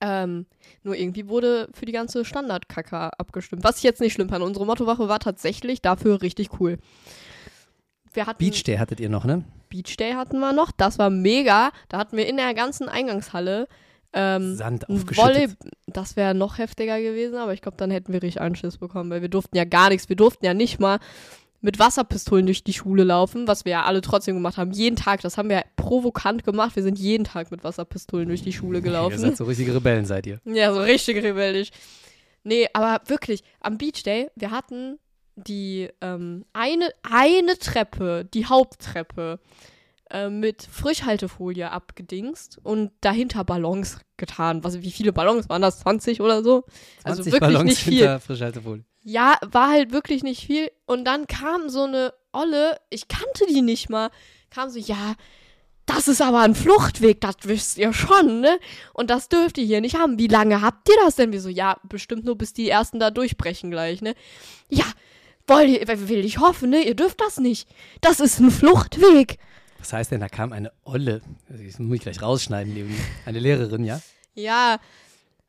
Ähm, 0.00 0.46
nur 0.82 0.96
irgendwie 0.96 1.28
wurde 1.28 1.68
für 1.72 1.86
die 1.86 1.92
ganze 1.92 2.24
Standard-Kaka 2.24 3.10
abgestimmt. 3.18 3.64
Was 3.64 3.78
ich 3.78 3.82
jetzt 3.82 4.00
nicht 4.00 4.12
schlimm 4.12 4.28
fand. 4.28 4.44
Unsere 4.44 4.66
Mottowache 4.66 5.08
war 5.08 5.20
tatsächlich 5.20 5.80
dafür 5.80 6.22
richtig 6.22 6.60
cool. 6.60 6.78
Wir 8.12 8.26
hatten 8.26 8.38
Beach 8.38 8.62
Day 8.64 8.76
hattet 8.78 9.00
ihr 9.00 9.08
noch, 9.08 9.24
ne? 9.24 9.44
Beach 9.68 9.96
Day 9.96 10.12
hatten 10.12 10.38
wir 10.40 10.52
noch. 10.52 10.70
Das 10.72 10.98
war 10.98 11.10
mega. 11.10 11.70
Da 11.88 11.98
hatten 11.98 12.16
wir 12.16 12.26
in 12.26 12.36
der 12.36 12.52
ganzen 12.54 12.88
Eingangshalle 12.88 13.68
ähm, 14.16 14.56
Sand 14.56 14.88
aufgeschüttet. 14.88 15.34
Volley 15.34 15.48
das 15.86 16.16
wäre 16.16 16.34
noch 16.34 16.58
heftiger 16.58 17.00
gewesen, 17.00 17.36
aber 17.36 17.52
ich 17.52 17.60
glaube, 17.62 17.76
dann 17.76 17.90
hätten 17.90 18.12
wir 18.12 18.22
richtig 18.22 18.40
Anschiss 18.40 18.78
bekommen, 18.78 19.10
weil 19.10 19.22
wir 19.22 19.28
durften 19.28 19.56
ja 19.56 19.64
gar 19.64 19.90
nichts. 19.90 20.08
Wir 20.08 20.16
durften 20.16 20.44
ja 20.44 20.54
nicht 20.54 20.80
mal 20.80 20.98
mit 21.60 21.78
Wasserpistolen 21.78 22.46
durch 22.46 22.64
die 22.64 22.72
Schule 22.72 23.04
laufen, 23.04 23.48
was 23.48 23.64
wir 23.64 23.72
ja 23.72 23.84
alle 23.84 24.00
trotzdem 24.00 24.34
gemacht 24.36 24.56
haben. 24.56 24.72
Jeden 24.72 24.96
Tag, 24.96 25.20
das 25.20 25.36
haben 25.36 25.48
wir 25.48 25.64
provokant 25.76 26.44
gemacht. 26.44 26.76
Wir 26.76 26.82
sind 26.82 26.98
jeden 26.98 27.24
Tag 27.24 27.50
mit 27.50 27.64
Wasserpistolen 27.64 28.28
durch 28.28 28.42
die 28.42 28.52
Schule 28.52 28.78
Ihr 28.78 28.82
gelaufen. 28.82 29.18
seid 29.18 29.36
so 29.36 29.44
richtige 29.44 29.74
Rebellen, 29.74 30.04
seid 30.04 30.26
ihr. 30.26 30.40
Ja, 30.44 30.72
so 30.72 30.80
richtig 30.80 31.22
rebellisch. 31.22 31.70
Nee, 32.44 32.68
aber 32.72 33.00
wirklich, 33.06 33.42
am 33.60 33.78
Beach 33.78 34.02
Day, 34.04 34.28
wir 34.36 34.50
hatten 34.50 34.98
die 35.34 35.88
ähm, 36.00 36.44
eine, 36.52 36.88
eine 37.02 37.58
Treppe, 37.58 38.24
die 38.32 38.46
Haupttreppe, 38.46 39.40
äh, 40.10 40.28
mit 40.28 40.62
Frischhaltefolie 40.62 41.70
abgedingst 41.70 42.58
und 42.62 42.92
dahinter 43.00 43.44
Ballons 43.44 43.98
getan. 44.16 44.62
Was, 44.64 44.80
wie 44.82 44.90
viele 44.90 45.12
Ballons 45.12 45.48
waren 45.48 45.62
das? 45.62 45.80
20 45.80 46.20
oder 46.20 46.42
so? 46.42 46.64
20 47.02 47.04
Also 47.04 47.24
wirklich 47.26 47.40
Ballons 47.40 47.64
nicht 47.64 47.82
viel. 47.82 48.18
Frischhaltefolie. 48.20 48.84
Ja, 49.02 49.38
war 49.50 49.70
halt 49.70 49.92
wirklich 49.92 50.22
nicht 50.22 50.46
viel. 50.46 50.70
Und 50.86 51.04
dann 51.04 51.26
kam 51.26 51.68
so 51.68 51.84
eine 51.84 52.12
Olle, 52.32 52.78
ich 52.90 53.08
kannte 53.08 53.46
die 53.48 53.62
nicht 53.62 53.88
mal, 53.88 54.10
kam 54.50 54.68
so, 54.68 54.78
ja, 54.78 55.14
das 55.86 56.08
ist 56.08 56.20
aber 56.20 56.40
ein 56.40 56.56
Fluchtweg, 56.56 57.20
das 57.20 57.36
wisst 57.42 57.78
ihr 57.78 57.92
schon, 57.92 58.40
ne? 58.40 58.58
Und 58.92 59.08
das 59.08 59.28
dürft 59.28 59.56
ihr 59.56 59.64
hier 59.64 59.80
nicht 59.80 59.96
haben. 59.96 60.18
Wie 60.18 60.26
lange 60.26 60.60
habt 60.60 60.88
ihr 60.88 60.96
das 61.04 61.14
denn? 61.14 61.32
Wir 61.32 61.40
so, 61.40 61.48
ja, 61.48 61.78
bestimmt 61.84 62.24
nur 62.24 62.36
bis 62.36 62.52
die 62.52 62.68
ersten 62.68 62.98
da 62.98 63.12
durchbrechen 63.12 63.70
gleich, 63.70 64.02
ne? 64.02 64.14
Ja, 64.68 64.84
wollt 65.46 65.68
ihr, 65.68 66.08
will 66.08 66.24
ich 66.24 66.38
hoffen, 66.38 66.70
ne? 66.70 66.82
Ihr 66.82 66.96
dürft 66.96 67.20
das 67.20 67.38
nicht. 67.38 67.68
Das 68.00 68.18
ist 68.18 68.40
ein 68.40 68.50
Fluchtweg. 68.50 69.38
Was 69.86 69.92
heißt 69.92 70.10
denn, 70.10 70.20
da 70.20 70.28
kam 70.28 70.52
eine 70.52 70.72
Olle, 70.84 71.20
das 71.48 71.78
muss 71.78 71.94
ich 71.96 72.02
gleich 72.02 72.20
rausschneiden. 72.20 72.92
Eine 73.24 73.38
Lehrerin, 73.38 73.84
ja? 73.84 74.00
Ja, 74.34 74.78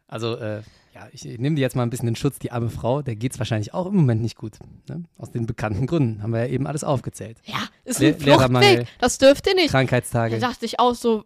Also, 0.07 0.35
äh, 0.37 0.61
Ja, 0.93 1.07
ich 1.11 1.23
nehme 1.25 1.55
dir 1.55 1.61
jetzt 1.61 1.75
mal 1.75 1.81
ein 1.83 1.89
bisschen 1.91 2.07
in 2.07 2.15
Schutz, 2.15 2.37
die 2.39 2.51
arme 2.51 2.69
Frau, 2.71 3.01
der 3.03 3.15
geht 3.15 3.31
es 3.33 3.39
wahrscheinlich 3.39 3.73
auch 3.73 3.85
im 3.87 3.95
Moment 3.95 4.21
nicht 4.21 4.35
gut. 4.35 4.53
Ne? 4.89 5.03
Aus 5.17 5.31
den 5.31 5.45
bekannten 5.47 5.85
Gründen 5.87 6.21
haben 6.23 6.33
wir 6.33 6.39
ja 6.41 6.47
eben 6.47 6.65
alles 6.67 6.83
aufgezählt. 6.83 7.37
Ja, 7.45 7.57
ist 7.83 7.99
Le 7.99 8.09
ein 8.15 8.19
Lehrermangel. 8.19 8.85
Das 8.99 9.17
dürft 9.19 9.45
ihr 9.47 9.53
nicht. 9.55 9.67
Da 9.67 9.71
Krankheitstage. 9.77 10.39
dachte 10.39 10.65
ich 10.65 10.79
auch 10.79 10.93
so, 10.95 11.23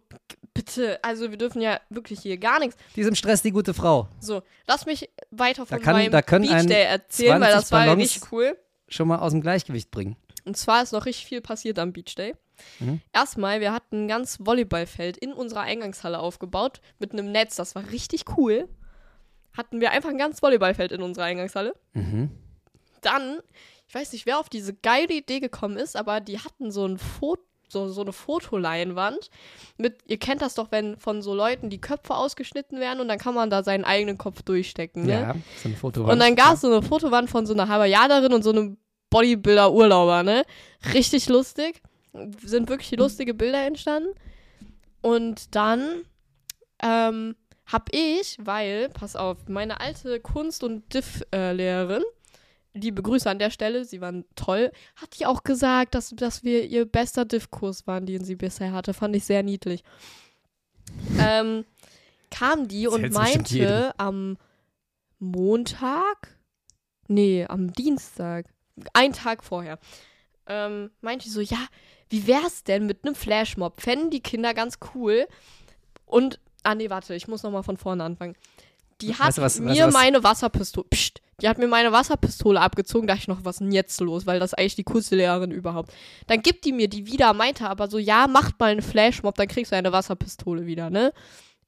bitte, 0.54 0.98
also 1.02 1.30
wir 1.30 1.38
dürfen 1.38 1.60
ja 1.62 1.80
wirklich 1.90 2.20
hier 2.20 2.36
gar 2.38 2.58
nichts. 2.60 2.76
Die 2.96 3.00
ist 3.02 3.06
im 3.08 3.14
Stress, 3.14 3.40
die 3.42 3.50
gute 3.50 3.72
Frau. 3.74 4.08
So, 4.20 4.42
lass 4.66 4.84
mich 4.86 5.08
weiter 5.30 5.64
von 5.66 5.78
Da 5.78 5.82
kann- 5.84 5.94
meinem 5.96 6.12
da 6.12 6.20
können 6.22 6.46
Beach 6.48 6.66
Day 6.66 6.84
erzählen, 6.84 7.40
weil 7.40 7.50
20 7.52 7.60
das 7.60 7.72
war 7.72 7.80
ja 7.80 7.92
Ballons- 7.94 8.14
richtig 8.14 8.32
cool. 8.32 8.56
Schon 8.88 9.08
mal 9.08 9.18
aus 9.20 9.32
dem 9.32 9.40
Gleichgewicht 9.42 9.90
bringen. 9.90 10.16
Und 10.44 10.56
zwar 10.58 10.82
ist 10.82 10.92
noch 10.92 11.06
richtig 11.06 11.24
viel 11.26 11.40
passiert 11.40 11.78
am 11.78 11.92
Beach 11.94 12.14
Day. 12.14 12.34
Mhm. 12.80 13.00
Erstmal, 13.12 13.60
wir 13.60 13.72
hatten 13.72 14.04
ein 14.04 14.08
ganz 14.08 14.38
Volleyballfeld 14.40 15.16
in 15.16 15.32
unserer 15.32 15.60
Eingangshalle 15.60 16.18
aufgebaut 16.18 16.80
mit 16.98 17.12
einem 17.12 17.32
Netz. 17.32 17.56
Das 17.56 17.74
war 17.74 17.90
richtig 17.90 18.24
cool. 18.36 18.68
Hatten 19.56 19.80
wir 19.80 19.90
einfach 19.90 20.10
ein 20.10 20.18
ganz 20.18 20.42
Volleyballfeld 20.42 20.92
in 20.92 21.02
unserer 21.02 21.24
Eingangshalle. 21.24 21.74
Mhm. 21.92 22.30
Dann, 23.00 23.38
ich 23.86 23.94
weiß 23.94 24.12
nicht, 24.12 24.26
wer 24.26 24.38
auf 24.38 24.48
diese 24.48 24.74
geile 24.74 25.12
Idee 25.12 25.40
gekommen 25.40 25.76
ist, 25.76 25.96
aber 25.96 26.20
die 26.20 26.38
hatten 26.38 26.70
so 26.70 26.86
ein 26.86 26.98
Foto. 26.98 27.42
So, 27.68 27.88
so 27.88 28.02
eine 28.02 28.12
Fotoleinwand 28.12 29.30
mit, 29.78 30.00
ihr 30.06 30.18
kennt 30.18 30.42
das 30.42 30.52
doch, 30.52 30.70
wenn 30.72 30.98
von 30.98 31.22
so 31.22 31.32
Leuten 31.32 31.70
die 31.70 31.80
Köpfe 31.80 32.14
ausgeschnitten 32.14 32.80
werden 32.80 33.00
und 33.00 33.08
dann 33.08 33.16
kann 33.16 33.34
man 33.34 33.48
da 33.48 33.62
seinen 33.62 33.86
eigenen 33.86 34.18
Kopf 34.18 34.42
durchstecken. 34.42 35.06
Ne? 35.06 35.12
Ja, 35.12 35.34
so 35.56 35.70
ein 35.70 35.76
Foto. 35.76 36.04
Und 36.04 36.18
dann 36.18 36.36
gab 36.36 36.52
es 36.52 36.60
so 36.60 36.66
eine 36.66 36.82
Fotowand 36.82 37.30
von 37.30 37.46
so 37.46 37.54
einer 37.54 37.68
Hawaiianerin 37.68 38.34
und 38.34 38.42
so 38.42 38.50
einem 38.50 38.76
Bodybuilder-Urlauber, 39.08 40.22
ne? 40.22 40.44
Richtig 40.92 41.30
lustig. 41.30 41.80
Sind 42.12 42.68
wirklich 42.68 42.98
lustige 42.98 43.34
Bilder 43.34 43.66
entstanden. 43.66 44.14
Und 45.00 45.54
dann 45.54 46.02
ähm, 46.82 47.34
hab 47.66 47.88
ich, 47.92 48.36
weil, 48.40 48.88
pass 48.90 49.16
auf, 49.16 49.48
meine 49.48 49.80
alte 49.80 50.20
Kunst- 50.20 50.62
und 50.62 50.92
Diff-Lehrerin, 50.92 52.02
liebe 52.74 53.02
Grüße 53.02 53.28
an 53.28 53.38
der 53.38 53.50
Stelle, 53.50 53.84
sie 53.84 54.00
waren 54.00 54.24
toll, 54.34 54.72
hat 54.96 55.18
die 55.18 55.26
auch 55.26 55.42
gesagt, 55.42 55.94
dass, 55.94 56.10
dass 56.10 56.42
wir 56.42 56.64
ihr 56.64 56.84
bester 56.84 57.24
Diff-Kurs 57.24 57.86
waren, 57.86 58.06
den 58.06 58.24
sie 58.24 58.36
bisher 58.36 58.72
hatte. 58.72 58.94
Fand 58.94 59.16
ich 59.16 59.24
sehr 59.24 59.42
niedlich. 59.42 59.82
Ähm, 61.18 61.64
kam 62.30 62.68
die 62.68 62.84
Das 62.84 62.94
und 62.94 63.12
meinte 63.12 63.94
am 63.98 64.36
Montag, 65.18 66.36
nee, 67.08 67.44
am 67.46 67.72
Dienstag, 67.72 68.46
ein 68.92 69.12
Tag 69.12 69.44
vorher, 69.44 69.78
ähm, 70.46 70.90
meinte 71.00 71.26
sie 71.26 71.30
so, 71.30 71.40
ja, 71.40 71.66
wie 72.12 72.26
wär's 72.26 72.62
denn 72.64 72.86
mit 72.86 73.04
einem 73.04 73.14
Flashmob? 73.14 73.80
Fänden 73.80 74.10
die 74.10 74.20
Kinder 74.20 74.54
ganz 74.54 74.78
cool. 74.94 75.26
Und, 76.06 76.38
ah 76.62 76.74
nee, 76.74 76.90
warte, 76.90 77.14
ich 77.14 77.26
muss 77.26 77.42
nochmal 77.42 77.62
von 77.62 77.76
vorne 77.76 78.04
anfangen. 78.04 78.36
Die 79.00 79.14
hat 79.14 79.28
Weißt 79.28 79.38
du 79.38 79.42
was- 79.42 79.54
weißt 79.58 79.60
mir 79.64 79.74
du 79.82 79.86
was- 79.88 79.94
meine 79.94 80.22
Wasserpistole, 80.22 80.86
pst, 80.94 81.20
die 81.40 81.48
hat 81.48 81.58
mir 81.58 81.66
meine 81.66 81.90
Wasserpistole 81.90 82.60
abgezogen, 82.60 83.06
da 83.08 83.14
dachte 83.14 83.22
ich 83.24 83.28
noch, 83.28 83.44
was 83.44 83.56
ist 83.56 83.60
denn 83.60 83.72
jetzt 83.72 83.98
los? 84.00 84.26
Weil 84.26 84.38
das 84.38 84.52
ist 84.52 84.58
eigentlich 84.58 84.76
die 84.76 84.84
coolste 84.84 85.16
Lehrerin 85.16 85.50
überhaupt. 85.50 85.92
Dann 86.28 86.40
gibt 86.42 86.64
die 86.64 86.72
mir 86.72 86.88
die 86.88 87.06
wieder, 87.06 87.32
meinte 87.32 87.68
aber 87.68 87.88
so, 87.90 87.98
ja, 87.98 88.28
macht 88.28 88.60
mal 88.60 88.70
einen 88.70 88.82
Flashmob, 88.82 89.34
dann 89.34 89.48
kriegst 89.48 89.72
du 89.72 89.76
eine 89.76 89.90
Wasserpistole 89.90 90.66
wieder, 90.66 90.90
ne? 90.90 91.12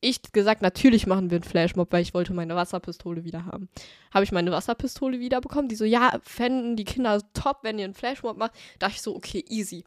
Ich 0.01 0.21
gesagt, 0.33 0.61
natürlich 0.61 1.07
machen 1.07 1.31
wir 1.31 1.37
einen 1.37 1.45
Flashmob, 1.45 1.91
weil 1.91 2.03
ich 2.03 2.13
wollte 2.13 2.35
meine 2.35 2.55
Wasserpistole 2.55 3.25
wieder 3.25 3.47
haben. 3.47 3.71
Habe 4.13 4.23
ich 4.25 4.33
meine 4.33 4.53
Wasserpistole 4.53 5.19
wieder 5.19 5.41
bekommen. 5.41 5.69
Die 5.69 5.77
so, 5.77 5.87
ja, 5.87 6.19
fänden 6.23 6.77
die 6.77 6.85
Kinder 6.85 7.21
top, 7.33 7.61
wenn 7.63 7.79
ihr 7.79 7.87
einen 7.87 7.95
Flashmob 7.95 8.37
macht. 8.37 8.53
Da 8.79 8.87
dachte 8.89 8.97
ich 8.97 9.03
so, 9.03 9.17
okay, 9.17 9.43
easy. 9.49 9.83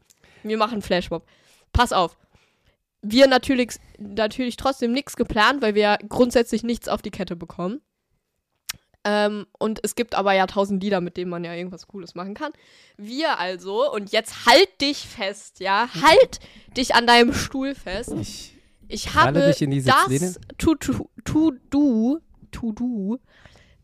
Wir 0.47 0.57
machen 0.57 0.81
Flashmob. 0.81 1.25
Pass 1.73 1.93
auf. 1.93 2.17
Wir 3.01 3.27
natürlich, 3.27 3.71
natürlich 3.99 4.57
trotzdem 4.57 4.91
nichts 4.91 5.15
geplant, 5.15 5.61
weil 5.61 5.75
wir 5.75 5.97
grundsätzlich 6.09 6.63
nichts 6.63 6.87
auf 6.87 7.01
die 7.01 7.11
Kette 7.11 7.35
bekommen. 7.35 7.81
Ähm, 9.03 9.45
und 9.57 9.79
es 9.83 9.95
gibt 9.95 10.15
aber 10.15 10.33
ja 10.33 10.47
tausend 10.47 10.83
Lieder, 10.83 10.99
mit 10.99 11.15
denen 11.15 11.29
man 11.29 11.43
ja 11.43 11.53
irgendwas 11.53 11.87
Cooles 11.87 12.15
machen 12.15 12.33
kann. 12.33 12.51
Wir 12.97 13.39
also, 13.39 13.89
und 13.91 14.11
jetzt 14.11 14.45
halt 14.45 14.81
dich 14.81 14.97
fest, 14.97 15.59
ja, 15.61 15.87
halt 16.01 16.39
dich 16.75 16.93
an 16.95 17.07
deinem 17.07 17.33
Stuhl 17.33 17.73
fest. 17.73 18.13
Ich, 18.19 18.57
Ich 18.89 19.13
habe 19.13 19.39
das 19.39 20.39
To-Do, 20.57 22.19
To-Do, 22.51 23.19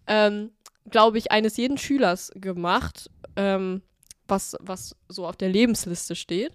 ähm, 0.08 0.52
glaube 0.90 1.18
ich, 1.18 1.32
eines 1.32 1.58
jeden 1.58 1.78
Schülers 1.78 2.32
gemacht, 2.36 3.10
ähm, 3.36 3.82
was, 4.28 4.56
was 4.60 4.96
so 5.10 5.26
auf 5.28 5.36
der 5.36 5.50
Lebensliste 5.50 6.16
steht. 6.16 6.52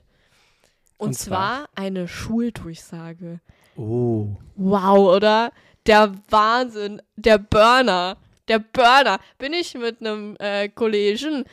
Und, 0.96 1.08
Und 1.08 1.14
zwar? 1.14 1.64
zwar 1.64 1.68
eine 1.74 2.08
Schuldurchsage. 2.08 3.40
oh. 3.76 4.28
Wow, 4.56 5.16
oder? 5.16 5.52
Der 5.86 6.12
Wahnsinn, 6.28 7.00
der 7.16 7.38
Burner, 7.38 8.16
der 8.48 8.58
Burner. 8.58 9.20
Bin 9.38 9.52
ich 9.52 9.74
mit 9.74 10.00
einem 10.00 10.36
äh, 10.38 10.68
Kollegen 10.68 11.44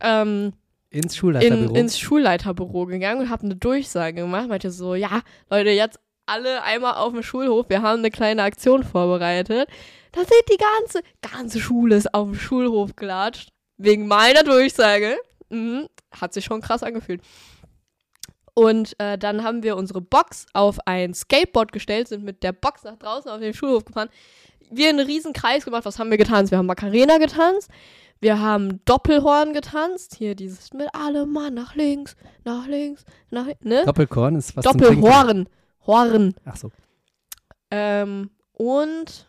ähm, 0.00 0.52
Ins 0.90 1.14
in, 1.14 1.18
Schulleiterbüro. 1.18 1.74
ins 1.74 1.98
Schulleiterbüro 1.98 2.86
gegangen 2.86 3.22
und 3.22 3.30
habe 3.30 3.42
eine 3.44 3.56
Durchsage 3.56 4.20
gemacht. 4.20 4.48
Meinte 4.48 4.70
so, 4.70 4.94
ja, 4.94 5.22
Leute, 5.50 5.70
jetzt 5.70 5.98
alle 6.26 6.62
einmal 6.62 6.94
auf 6.94 7.12
dem 7.12 7.22
Schulhof. 7.22 7.68
Wir 7.68 7.82
haben 7.82 7.98
eine 7.98 8.10
kleine 8.12 8.42
Aktion 8.44 8.84
vorbereitet. 8.84 9.68
Da 10.12 10.20
sind 10.20 10.42
die 10.52 10.56
ganze, 10.56 11.00
ganze 11.20 11.58
Schule 11.58 11.96
ist 11.96 12.14
auf 12.14 12.28
dem 12.28 12.38
Schulhof 12.38 12.94
gelatscht. 12.94 13.50
Wegen 13.76 14.06
meiner 14.06 14.44
Durchsage. 14.44 15.16
Mhm, 15.54 15.86
hat 16.10 16.34
sich 16.34 16.44
schon 16.44 16.60
krass 16.60 16.82
angefühlt. 16.82 17.22
Und 18.54 18.98
äh, 18.98 19.18
dann 19.18 19.42
haben 19.44 19.62
wir 19.62 19.76
unsere 19.76 20.00
Box 20.00 20.46
auf 20.52 20.78
ein 20.86 21.14
Skateboard 21.14 21.72
gestellt, 21.72 22.08
sind 22.08 22.24
mit 22.24 22.42
der 22.42 22.52
Box 22.52 22.84
nach 22.84 22.96
draußen 22.96 23.30
auf 23.30 23.40
den 23.40 23.54
Schulhof 23.54 23.84
gefahren. 23.84 24.08
Wir 24.70 24.88
einen 24.88 25.06
riesen 25.06 25.32
Kreis 25.32 25.64
gemacht. 25.64 25.84
Was 25.84 25.98
haben 25.98 26.10
wir 26.10 26.18
getanzt? 26.18 26.50
Wir 26.50 26.58
haben 26.58 26.66
Macarena 26.66 27.18
getanzt. 27.18 27.70
Wir 28.20 28.40
haben 28.40 28.84
Doppelhorn 28.84 29.52
getanzt. 29.52 30.14
Hier 30.16 30.34
dieses 30.34 30.72
mit 30.72 30.88
alle 30.92 31.26
Mann 31.26 31.54
nach 31.54 31.74
links, 31.74 32.16
nach 32.44 32.66
links, 32.66 33.04
nach 33.30 33.46
ne? 33.60 33.84
Doppelkorn 33.84 34.36
ist 34.36 34.56
was. 34.56 34.64
Doppelhorn. 34.64 35.48
Horn. 35.86 36.34
Ach 36.44 36.56
so. 36.56 36.70
Ähm, 37.70 38.30
und 38.52 39.28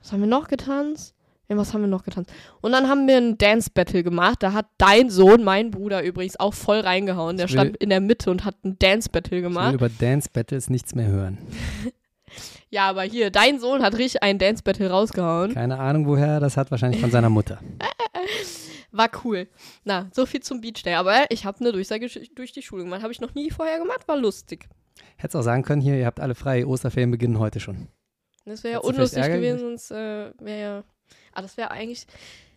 was 0.00 0.12
haben 0.12 0.20
wir 0.20 0.28
noch 0.28 0.48
getanzt? 0.48 1.14
Ja, 1.48 1.56
was 1.56 1.74
haben 1.74 1.82
wir 1.82 1.88
noch 1.88 2.04
getanzt? 2.04 2.32
Und 2.60 2.72
dann 2.72 2.88
haben 2.88 3.06
wir 3.06 3.16
ein 3.18 3.36
Dance 3.36 3.70
Battle 3.72 4.02
gemacht. 4.02 4.42
Da 4.42 4.52
hat 4.52 4.66
dein 4.78 5.10
Sohn, 5.10 5.44
mein 5.44 5.70
Bruder 5.70 6.02
übrigens, 6.02 6.38
auch 6.40 6.54
voll 6.54 6.80
reingehauen. 6.80 7.36
Der 7.36 7.48
stand 7.48 7.76
in 7.76 7.90
der 7.90 8.00
Mitte 8.00 8.30
und 8.30 8.44
hat 8.44 8.56
ein 8.64 8.78
Dance 8.78 9.08
Battle 9.10 9.38
Ich 9.38 9.42
will 9.42 9.50
gemacht. 9.50 9.74
über 9.74 9.88
Dance 9.88 10.30
Battles 10.32 10.70
nichts 10.70 10.94
mehr 10.94 11.08
hören. 11.08 11.38
Ja, 12.70 12.88
aber 12.88 13.02
hier, 13.02 13.30
dein 13.30 13.60
Sohn 13.60 13.82
hat 13.82 13.98
richtig 13.98 14.22
ein 14.22 14.38
Dance 14.38 14.62
Battle 14.62 14.88
rausgehauen. 14.88 15.52
Keine 15.52 15.78
Ahnung 15.78 16.06
woher, 16.06 16.40
das 16.40 16.56
hat 16.56 16.70
wahrscheinlich 16.70 17.02
von 17.02 17.10
seiner 17.10 17.28
Mutter. 17.28 17.58
War 18.92 19.10
cool. 19.24 19.46
Na, 19.84 20.08
so 20.12 20.24
viel 20.24 20.40
zum 20.40 20.62
Beach 20.62 20.82
Day. 20.82 20.94
Aber 20.94 21.26
ich 21.28 21.44
habe 21.44 21.60
eine 21.60 21.72
Durchsage 21.72 22.08
durch 22.34 22.52
die 22.52 22.62
Schule 22.62 22.84
gemacht. 22.84 23.02
Habe 23.02 23.12
ich 23.12 23.20
noch 23.20 23.34
nie 23.34 23.50
vorher 23.50 23.78
gemacht. 23.78 24.08
War 24.08 24.16
lustig. 24.16 24.68
Hättest 25.16 25.36
auch 25.36 25.42
sagen 25.42 25.62
können, 25.62 25.82
hier, 25.82 25.96
ihr 25.96 26.06
habt 26.06 26.20
alle 26.20 26.34
frei, 26.34 26.66
Osterferien 26.66 27.10
beginnen 27.10 27.38
heute 27.38 27.60
schon. 27.60 27.88
Das 28.44 28.64
wäre 28.64 28.74
ja 28.74 28.78
unlustig 28.80 29.22
gewesen, 29.24 29.58
sonst 29.58 29.90
äh, 29.90 30.32
wäre 30.40 30.60
ja. 30.60 30.84
Ah, 31.32 31.42
das 31.42 31.56
wäre 31.56 31.70
eigentlich. 31.70 32.06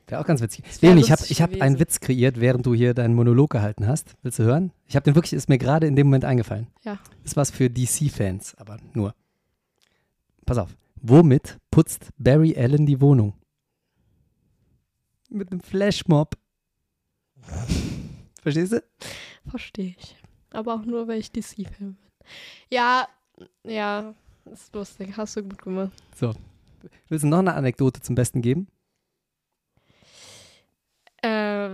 Wäre 0.08 0.22
auch 0.22 0.26
ganz 0.26 0.42
witzig. 0.42 0.64
Leonie, 0.82 1.02
ich 1.02 1.12
habe 1.12 1.24
hab 1.24 1.62
einen 1.62 1.80
Witz 1.80 2.00
kreiert, 2.00 2.40
während 2.40 2.66
du 2.66 2.76
hier 2.76 2.94
deinen 2.94 3.16
Monolog 3.16 3.50
gehalten 3.50 3.88
hast. 3.88 4.16
Willst 4.22 4.38
du 4.38 4.44
hören? 4.44 4.72
Ich 4.88 4.96
habe 4.96 5.04
den 5.04 5.16
wirklich, 5.16 5.34
ist 5.34 5.50
mir 5.50 5.58
gerade 5.58 5.88
in 5.88 5.96
dem 5.96 6.08
Moment 6.08 6.26
eingefallen. 6.26 6.68
Ja. 6.84 7.00
Ist 7.24 7.36
was 7.36 7.50
für 7.50 7.70
DC-Fans, 7.70 8.56
aber 8.56 8.78
nur. 8.94 9.16
Pass 10.46 10.60
auf. 10.60 10.76
Womit 11.02 11.58
putzt 11.72 12.10
Barry 12.18 12.56
Allen 12.56 12.86
die 12.86 13.02
Wohnung? 13.02 13.34
Mit 15.30 15.52
einem 15.52 15.62
Flashmob. 15.62 16.38
Verstehst 18.42 18.74
du? 18.74 18.84
Verstehe 19.48 19.96
ich. 19.98 20.16
Aber 20.52 20.76
auch 20.76 20.86
nur, 20.86 21.08
weil 21.08 21.20
ich 21.20 21.32
DC-Fan 21.32 21.74
bin. 21.80 21.98
Ja, 22.70 23.08
ja, 23.64 24.14
ist 24.52 24.74
lustig. 24.74 25.18
Hast 25.18 25.36
du 25.36 25.44
gut 25.44 25.62
gemacht. 25.62 25.92
Willst 27.10 27.24
du 27.24 27.28
noch 27.28 27.40
eine 27.40 27.54
Anekdote 27.54 28.02
zum 28.02 28.16
Besten 28.16 28.42
geben? 28.42 28.68
Äh, 31.22 31.30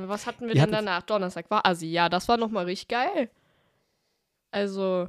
was 0.07 0.25
hatten 0.27 0.47
wir 0.47 0.55
Ihr 0.55 0.61
denn 0.61 0.71
danach? 0.71 1.01
Donnerstag 1.03 1.49
war 1.49 1.65
Assi. 1.65 1.87
Ja, 1.87 2.09
das 2.09 2.27
war 2.27 2.37
nochmal 2.37 2.65
richtig 2.65 2.87
geil. 2.87 3.29
Also, 4.51 5.07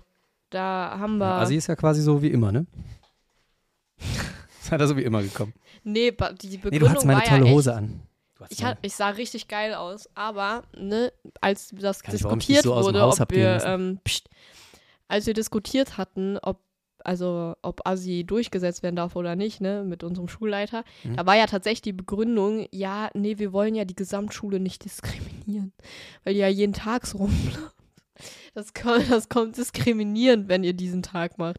da 0.50 0.96
haben 0.98 1.18
wir. 1.18 1.26
Ja, 1.26 1.40
Assi 1.40 1.56
ist 1.56 1.66
ja 1.68 1.76
quasi 1.76 2.02
so 2.02 2.22
wie 2.22 2.30
immer, 2.30 2.52
ne? 2.52 2.66
Ist 4.62 4.70
hat 4.70 4.80
er 4.80 4.86
so 4.86 4.96
wie 4.96 5.02
immer 5.02 5.22
gekommen. 5.22 5.52
nee, 5.82 6.12
die 6.40 6.48
Nee, 6.48 6.56
Begründung 6.56 6.78
du 6.80 6.88
hattest 6.88 7.06
meine 7.06 7.20
war 7.20 7.26
tolle 7.26 7.40
ja 7.40 7.46
echt, 7.46 7.54
Hose 7.54 7.74
an. 7.74 8.02
Du 8.36 8.44
hast 8.44 8.52
Ich, 8.52 8.64
hat, 8.64 8.78
ich 8.82 8.94
sah 8.94 9.08
richtig 9.08 9.48
geil 9.48 9.74
aus, 9.74 10.08
aber 10.14 10.62
ne, 10.76 11.12
als 11.40 11.70
das 11.72 12.02
Kann 12.02 12.14
ich, 12.14 12.22
warum 12.24 12.38
ich 12.38 12.46
diskutiert 12.46 12.74
so 12.76 12.82
wurde, 12.84 13.04
ob 13.04 13.30
wir, 13.32 13.64
ähm, 13.64 13.98
pst, 14.04 14.28
als 15.08 15.26
wir 15.26 15.34
diskutiert 15.34 15.98
hatten, 15.98 16.38
ob 16.38 16.60
also 17.04 17.54
ob 17.62 17.86
Asi 17.86 18.24
durchgesetzt 18.24 18.82
werden 18.82 18.96
darf 18.96 19.16
oder 19.16 19.36
nicht, 19.36 19.60
ne, 19.60 19.84
mit 19.84 20.04
unserem 20.04 20.28
Schulleiter, 20.28 20.84
Mhm. 21.04 21.16
da 21.16 21.26
war 21.26 21.36
ja 21.36 21.46
tatsächlich 21.46 21.82
die 21.82 21.92
Begründung, 21.92 22.66
ja, 22.70 23.10
nee, 23.14 23.38
wir 23.38 23.52
wollen 23.52 23.74
ja 23.74 23.84
die 23.84 23.96
Gesamtschule 23.96 24.60
nicht 24.60 24.84
diskriminieren, 24.84 25.72
weil 26.24 26.34
die 26.34 26.40
ja 26.40 26.48
jeden 26.48 26.72
Tag 26.72 27.06
so 27.06 27.18
rumläuft. 27.18 27.74
Das 28.54 28.74
kommt, 28.74 29.10
das 29.10 29.28
kommt 29.28 29.56
diskriminierend, 29.56 30.48
wenn 30.48 30.62
ihr 30.64 30.74
diesen 30.74 31.02
Tag 31.02 31.38
macht. 31.38 31.58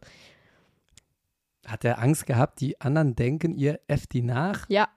Hat 1.65 1.83
er 1.85 1.99
Angst 1.99 2.25
gehabt, 2.25 2.59
die 2.61 2.79
anderen 2.81 3.15
denken 3.15 3.53
ihr 3.53 3.79
F 3.87 4.05
die 4.07 4.21
nach? 4.21 4.69
Ja, 4.69 4.87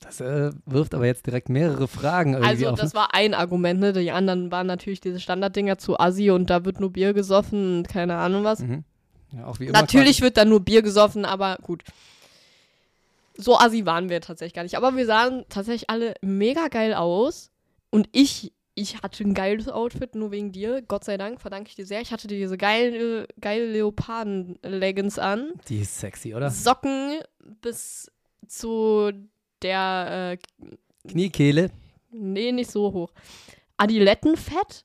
Das 0.00 0.20
äh, 0.20 0.50
wirft 0.64 0.94
aber 0.94 1.04
jetzt 1.06 1.26
direkt 1.26 1.50
mehrere 1.50 1.86
Fragen 1.86 2.32
irgendwie 2.32 2.48
also 2.48 2.68
auf. 2.70 2.80
das 2.80 2.94
war 2.94 3.14
ein 3.14 3.34
Argument, 3.34 3.80
ne? 3.80 3.92
Die 3.92 4.10
anderen 4.10 4.50
waren 4.50 4.66
natürlich 4.66 5.00
diese 5.00 5.20
Standarddinger 5.20 5.76
zu 5.78 6.00
Assi 6.00 6.30
und 6.30 6.48
da 6.48 6.64
wird 6.64 6.80
nur 6.80 6.90
Bier 6.90 7.12
gesoffen 7.12 7.78
und 7.78 7.88
keine 7.88 8.16
Ahnung 8.16 8.42
was. 8.42 8.60
mhm. 8.60 8.84
ja, 9.32 9.46
auch 9.46 9.60
wie 9.60 9.64
immer 9.66 9.78
Natürlich 9.78 10.22
wird 10.22 10.38
da 10.38 10.44
nur 10.46 10.60
Bier 10.60 10.80
gesoffen, 10.82 11.24
aber 11.26 11.58
gut. 11.62 11.82
So 13.36 13.58
assi 13.58 13.84
waren 13.86 14.08
wir 14.08 14.20
tatsächlich 14.22 14.54
gar 14.54 14.62
nicht. 14.62 14.76
Aber 14.76 14.96
wir 14.96 15.04
sahen 15.06 15.44
tatsächlich 15.48 15.90
alle 15.90 16.14
mega 16.22 16.68
geil 16.68 16.94
aus. 16.94 17.50
Und 17.90 18.08
ich, 18.12 18.52
ich 18.74 19.02
hatte 19.02 19.22
ein 19.24 19.34
geiles 19.34 19.68
Outfit, 19.68 20.14
nur 20.14 20.30
wegen 20.30 20.50
dir. 20.52 20.80
Gott 20.82 21.04
sei 21.04 21.16
Dank, 21.18 21.40
verdanke 21.40 21.68
ich 21.68 21.74
dir 21.74 21.86
sehr. 21.86 22.00
Ich 22.00 22.10
hatte 22.12 22.26
diese 22.26 22.56
geile, 22.56 23.26
geile 23.40 23.66
Leoparden-Leggings 23.72 25.18
an. 25.18 25.52
quasi- 25.56 25.64
Die 25.68 25.78
ist 25.80 25.98
sexy, 26.00 26.34
oder? 26.34 26.50
Socken 26.50 27.20
bis 27.60 28.10
zu 28.46 29.10
der, 29.62 30.38
äh, 30.38 31.08
Kniekehle. 31.08 31.70
nee, 32.10 32.52
nicht 32.52 32.70
so 32.70 32.92
hoch. 32.92 33.10
Adilettenfett. 33.76 34.84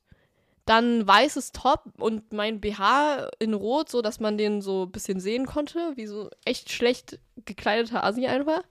Dann 0.64 1.06
weißes 1.06 1.52
Top 1.52 1.84
und 1.98 2.32
mein 2.32 2.60
BH 2.60 3.28
in 3.38 3.54
Rot, 3.54 3.88
so 3.88 4.02
dass 4.02 4.18
man 4.18 4.36
den 4.36 4.60
so 4.60 4.84
ein 4.86 4.90
bisschen 4.90 5.20
sehen 5.20 5.46
konnte, 5.46 5.92
wie 5.94 6.06
so 6.06 6.28
echt 6.44 6.72
schlecht 6.72 7.20
gekleideter 7.44 8.02
Assi 8.02 8.26
einfach. 8.26 8.62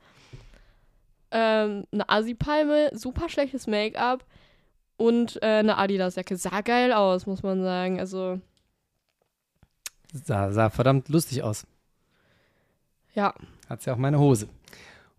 Ähm, 1.31 1.85
eine 1.93 2.09
Assi-Palme, 2.09 2.89
super 2.93 3.29
schlechtes 3.29 3.65
Make-up 3.67 4.25
und 4.97 5.41
äh, 5.41 5.45
eine 5.59 5.77
Adidas-Jacke. 5.77 6.35
Sah 6.35 6.59
geil 6.61 6.91
aus, 6.91 7.27
muss 7.27 7.43
man 7.43 7.61
sagen. 7.63 7.99
Also, 8.01 8.41
Sah, 10.11 10.51
sah 10.51 10.69
verdammt 10.69 11.07
lustig 11.09 11.43
aus. 11.43 11.65
ja. 13.13 13.33
Hat's 13.69 13.85
ja 13.85 13.93
auch 13.93 13.97
meine 13.97 14.19
Hose. 14.19 14.47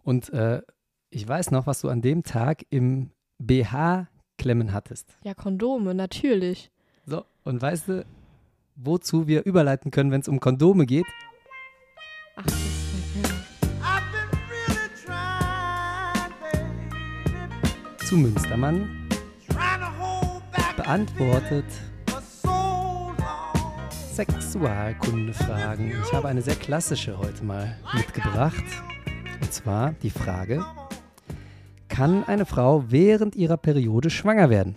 Und 0.05 0.31
äh, 0.33 0.61
ich 1.17 1.27
weiß 1.27 1.51
noch, 1.51 1.67
was 1.67 1.81
du 1.81 1.89
an 1.89 2.03
dem 2.03 2.25
Tag 2.25 2.67
im 2.69 3.11
BH 3.39 4.07
klemmen 4.37 4.75
hattest. 4.75 5.17
Ja, 5.25 5.33
Kondome, 5.33 5.95
natürlich. 5.95 6.71
So, 7.07 7.25
und 7.43 7.63
weißt 7.63 7.89
du, 7.89 8.07
wozu 8.75 9.27
wir 9.27 9.47
überleiten 9.47 9.91
können, 9.91 10.11
wenn 10.11 10.21
es 10.21 10.29
um 10.29 10.41
Kondome 10.41 10.85
geht? 10.85 11.07
Ach, 12.37 12.45
das 12.45 12.55
ist 12.55 13.17
ja 13.19 13.27
Zu 18.07 18.17
Münstermann 18.19 19.09
beantwortet 20.77 21.65
Sexualkundefragen. 24.13 25.95
Ich 26.05 26.13
habe 26.13 26.29
eine 26.29 26.43
sehr 26.43 26.57
klassische 26.57 27.17
heute 27.17 27.43
mal 27.43 27.75
mitgebracht. 27.95 28.65
Und 29.41 29.53
zwar 29.53 29.93
die 30.03 30.11
Frage, 30.11 30.63
kann 31.97 32.25
eine 32.25 32.45
Frau 32.45 32.85
während 32.89 33.37
ihrer 33.37 33.57
Periode 33.57 34.11
schwanger 34.11 34.51
werden? 34.51 34.77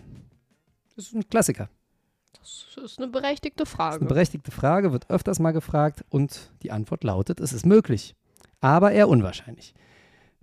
Das 0.95 1.07
ist 1.07 1.15
ein 1.15 1.27
Klassiker. 1.27 1.69
Das 2.39 2.77
ist 2.81 2.97
eine 2.97 3.07
berechtigte 3.11 3.63
Das 3.63 3.69
ist 3.69 3.75
Frage. 3.75 3.97
eine 3.97 4.07
berechtigte 4.07 4.51
Frage, 4.51 4.93
wird 4.93 5.09
öfters 5.09 5.39
mal 5.39 5.51
gefragt 5.51 6.05
und 6.09 6.53
die 6.63 6.71
Antwort 6.71 7.03
lautet, 7.03 7.41
es 7.41 7.51
ist 7.51 7.65
möglich, 7.65 8.15
aber 8.61 8.93
eher 8.93 9.09
unwahrscheinlich. 9.09 9.73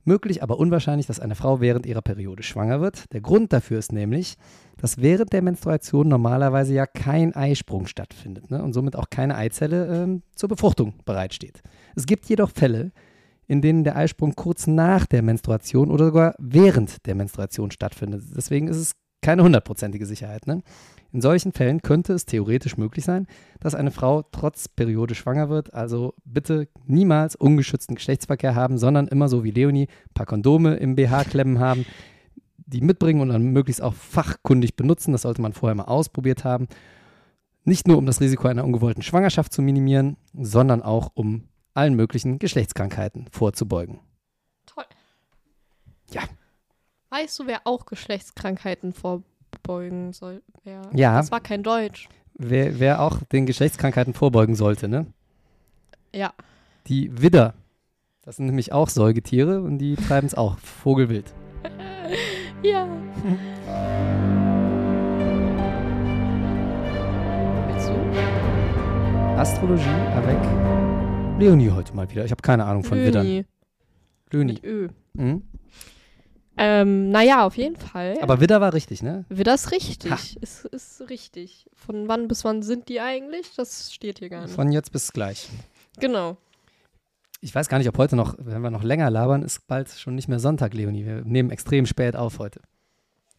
Möglich, 0.05 0.43
aber 0.43 0.59
unwahrscheinlich, 0.59 1.07
dass 1.07 1.19
eine 1.19 1.35
Frau 1.35 1.61
während 1.63 1.87
ihrer 1.87 2.03
Periode 2.03 2.43
schwanger 2.43 2.83
wird. 2.83 3.11
Der 3.15 3.23
Grund 3.23 3.55
dafür 3.55 3.79
ist 3.79 3.93
nämlich, 3.93 4.37
dass 4.77 4.99
während 4.99 5.33
der 5.33 5.41
Menstruation 5.41 6.09
normalerweise 6.09 6.75
ja 6.75 6.87
kein 6.87 7.35
Eisprung 7.35 7.87
stattfindet 7.87 8.51
ne? 8.51 8.63
und 8.63 8.75
somit 8.75 8.97
auch 8.97 9.09
keine 9.09 9.35
Eizelle 9.35 9.87
ähm, 9.87 10.23
zur 10.35 10.51
Befruchtung 10.51 10.93
bereitsteht. 11.07 11.63
Es 11.97 12.05
gibt 12.05 12.27
jedoch 12.27 12.51
Fälle, 12.51 12.93
in 13.47 13.61
denen 13.61 13.85
der 13.85 13.97
Eisprung 13.97 14.35
kurz 14.35 14.67
nach 14.67 15.07
der 15.07 15.23
Menstruation 15.23 15.91
oder 15.91 16.07
sogar 16.07 16.35
während 16.39 17.07
der 17.07 17.15
Menstruation 17.15 17.71
stattfindet. 17.71 18.25
Deswegen 18.37 18.69
ist 18.69 18.79
es 18.79 18.93
keine 19.23 19.43
hundertprozentige 19.43 20.07
Sicherheit. 20.07 20.47
Ne? 20.47 20.63
In 21.13 21.21
solchen 21.21 21.53
Fällen 21.53 21.83
könnte 21.83 22.13
es 22.13 22.27
theoretisch 22.27 22.77
möglich 22.77 23.05
sein, 23.05 23.27
dass 23.61 23.75
eine 23.75 23.91
Frau 23.91 24.23
trotz 24.33 24.69
Periode 24.69 25.15
schwanger 25.15 25.49
wird. 25.49 25.73
Also 25.73 26.15
bitte 26.25 26.69
niemals 26.87 27.37
ungeschützten 27.37 27.95
Geschlechtsverkehr 27.95 28.55
haben, 28.55 28.79
sondern 28.79 29.09
immer 29.09 29.29
so 29.29 29.45
wie 29.45 29.51
Leonie 29.51 29.89
ein 29.89 30.15
paar 30.15 30.27
Kondome 30.27 30.75
im 30.77 30.97
BH 30.97 31.25
klemmen 31.25 31.59
haben, 31.59 31.87
die 32.67 32.81
mitbringen 32.81 33.21
und 33.21 33.29
dann 33.29 33.53
möglichst 33.53 33.83
auch 33.83 33.95
fachkundig 33.95 34.77
benutzen. 34.77 35.13
Das 35.13 35.23
sollte 35.23 35.41
man 35.41 35.53
vorher 35.53 35.75
mal 35.75 35.85
ausprobiert 35.85 36.45
haben. 36.45 36.67
Nicht 37.65 37.89
nur 37.89 37.99
um 37.99 38.07
das 38.07 38.21
Risiko 38.21 38.49
einer 38.49 38.65
ungewollten 38.65 39.03
Schwangerschaft 39.03 39.53
zu 39.53 39.63
minimieren, 39.63 40.17
sondern 40.35 40.83
auch 40.83 41.11
um 41.15 41.45
allen 41.77 41.95
möglichen 41.95 42.39
Geschlechtskrankheiten 42.39 43.27
vorzubeugen. 43.31 44.01
Toll. 44.67 44.85
Ja. 46.11 46.23
Weißt 47.11 47.39
du, 47.39 47.47
wer 47.47 47.63
auch 47.65 47.87
Geschlechtskrankheiten 47.87 48.93
vorbeugen 48.93 50.13
soll? 50.13 50.43
Wer? 50.65 50.83
Ja. 50.93 51.17
Das 51.17 51.31
war 51.31 51.41
kein 51.41 51.63
Deutsch. 51.63 52.09
Wer, 52.35 52.79
wer 52.81 53.01
auch 53.01 53.23
den 53.33 53.47
Geschlechtskrankheiten 53.47 54.13
vorbeugen 54.15 54.55
sollte, 54.55 54.89
ne? 54.89 55.07
Ja. 56.15 56.33
Die 56.87 57.11
Widder. 57.23 57.55
Das 58.23 58.37
sind 58.37 58.47
nämlich 58.47 58.73
auch 58.73 58.89
Säugetiere 58.89 59.63
und 59.63 59.79
die 59.79 59.97
treiben 59.97 60.27
es 60.27 60.35
auch 60.35 60.59
vogelwild. 60.59 61.33
Ja. 62.63 62.89
Willst 67.69 67.89
du? 67.89 69.39
Astrologie 69.39 69.85
avec 70.15 70.39
Leonie 71.39 71.71
heute 71.71 71.95
mal 71.95 72.09
wieder. 72.11 72.25
Ich 72.25 72.31
habe 72.31 72.41
keine 72.43 72.65
Ahnung 72.65 72.83
von 72.83 72.99
Widdern. 72.99 73.27
Löni. 73.27 73.45
Leonie. 74.31 74.53
Mit 74.55 74.65
Ö. 74.65 74.89
Mhm. 75.13 75.43
Ähm, 76.57 77.11
naja, 77.11 77.45
auf 77.45 77.57
jeden 77.59 77.77
Fall. 77.77 78.17
Aber 78.23 78.41
Widder 78.41 78.63
war 78.63 78.73
richtig, 78.73 79.03
ne? 79.03 79.27
Wird 79.29 79.47
das 79.47 79.71
richtig? 79.73 80.11
Ha. 80.11 80.19
Ist, 80.41 80.65
ist 80.65 81.11
richtig. 81.11 81.69
Von 81.75 82.09
wann 82.09 82.29
bis 82.29 82.45
wann 82.45 82.63
sind 82.63 82.89
die 82.89 83.01
eigentlich? 83.01 83.55
Das 83.57 83.93
steht 83.93 84.21
hier 84.21 84.31
gar 84.31 84.43
nicht. 84.43 84.55
Von 84.55 84.73
jetzt 84.73 84.91
bis 84.93 85.13
gleich. 85.13 85.49
genau. 86.01 86.39
Ich 87.43 87.55
weiß 87.55 87.69
gar 87.69 87.77
nicht, 87.79 87.89
ob 87.89 87.99
heute 87.99 88.17
noch, 88.17 88.35
wenn 88.39 88.63
wir 88.63 88.71
noch 88.71 88.83
länger 88.83 89.11
labern, 89.11 89.43
ist 89.43 89.67
bald 89.67 89.91
schon 89.91 90.15
nicht 90.15 90.29
mehr 90.29 90.39
Sonntag, 90.41 90.73
Leonie. 90.73 91.05
Wir 91.05 91.23
nehmen 91.23 91.51
extrem 91.51 91.85
spät 91.85 92.17
auf 92.17 92.39
heute. 92.39 92.63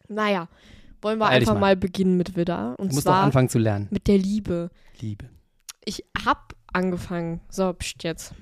Naja, 0.06 0.48
wollen 1.02 1.18
wir 1.18 1.26
einfach 1.26 1.54
mal. 1.54 1.60
mal. 1.60 1.76
beginnen 1.76 2.16
mit 2.16 2.36
Widder. 2.36 2.76
Und 2.78 2.92
Du 2.92 2.94
musst 2.94 3.06
zwar 3.06 3.24
anfangen 3.24 3.48
zu 3.48 3.58
lernen. 3.58 3.88
mit 3.90 4.06
der 4.06 4.18
Liebe. 4.18 4.70
Liebe. 5.00 5.28
Ich 5.84 6.04
hab 6.24 6.54
angefangen. 6.78 7.40
So, 7.50 7.72
pst 7.72 8.04
jetzt. 8.04 8.32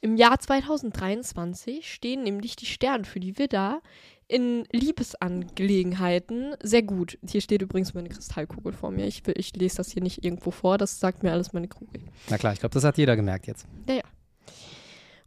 Im 0.00 0.16
Jahr 0.16 0.38
2023 0.38 1.92
stehen 1.92 2.22
nämlich 2.22 2.56
die 2.56 2.66
Sterne 2.66 3.04
für 3.04 3.20
die 3.20 3.38
Widder 3.38 3.82
in 4.28 4.64
Liebesangelegenheiten 4.70 6.54
sehr 6.62 6.82
gut. 6.82 7.18
Hier 7.28 7.40
steht 7.40 7.62
übrigens 7.62 7.94
meine 7.94 8.08
Kristallkugel 8.08 8.72
vor 8.72 8.92
mir. 8.92 9.06
Ich, 9.06 9.26
will, 9.26 9.34
ich 9.36 9.54
lese 9.54 9.78
das 9.78 9.90
hier 9.90 10.02
nicht 10.02 10.24
irgendwo 10.24 10.52
vor, 10.52 10.78
das 10.78 11.00
sagt 11.00 11.22
mir 11.22 11.32
alles 11.32 11.52
meine 11.52 11.68
Kugel. 11.68 12.02
Na 12.28 12.38
klar, 12.38 12.52
ich 12.52 12.60
glaube, 12.60 12.72
das 12.72 12.84
hat 12.84 12.96
jeder 12.96 13.16
gemerkt 13.16 13.46
jetzt. 13.46 13.66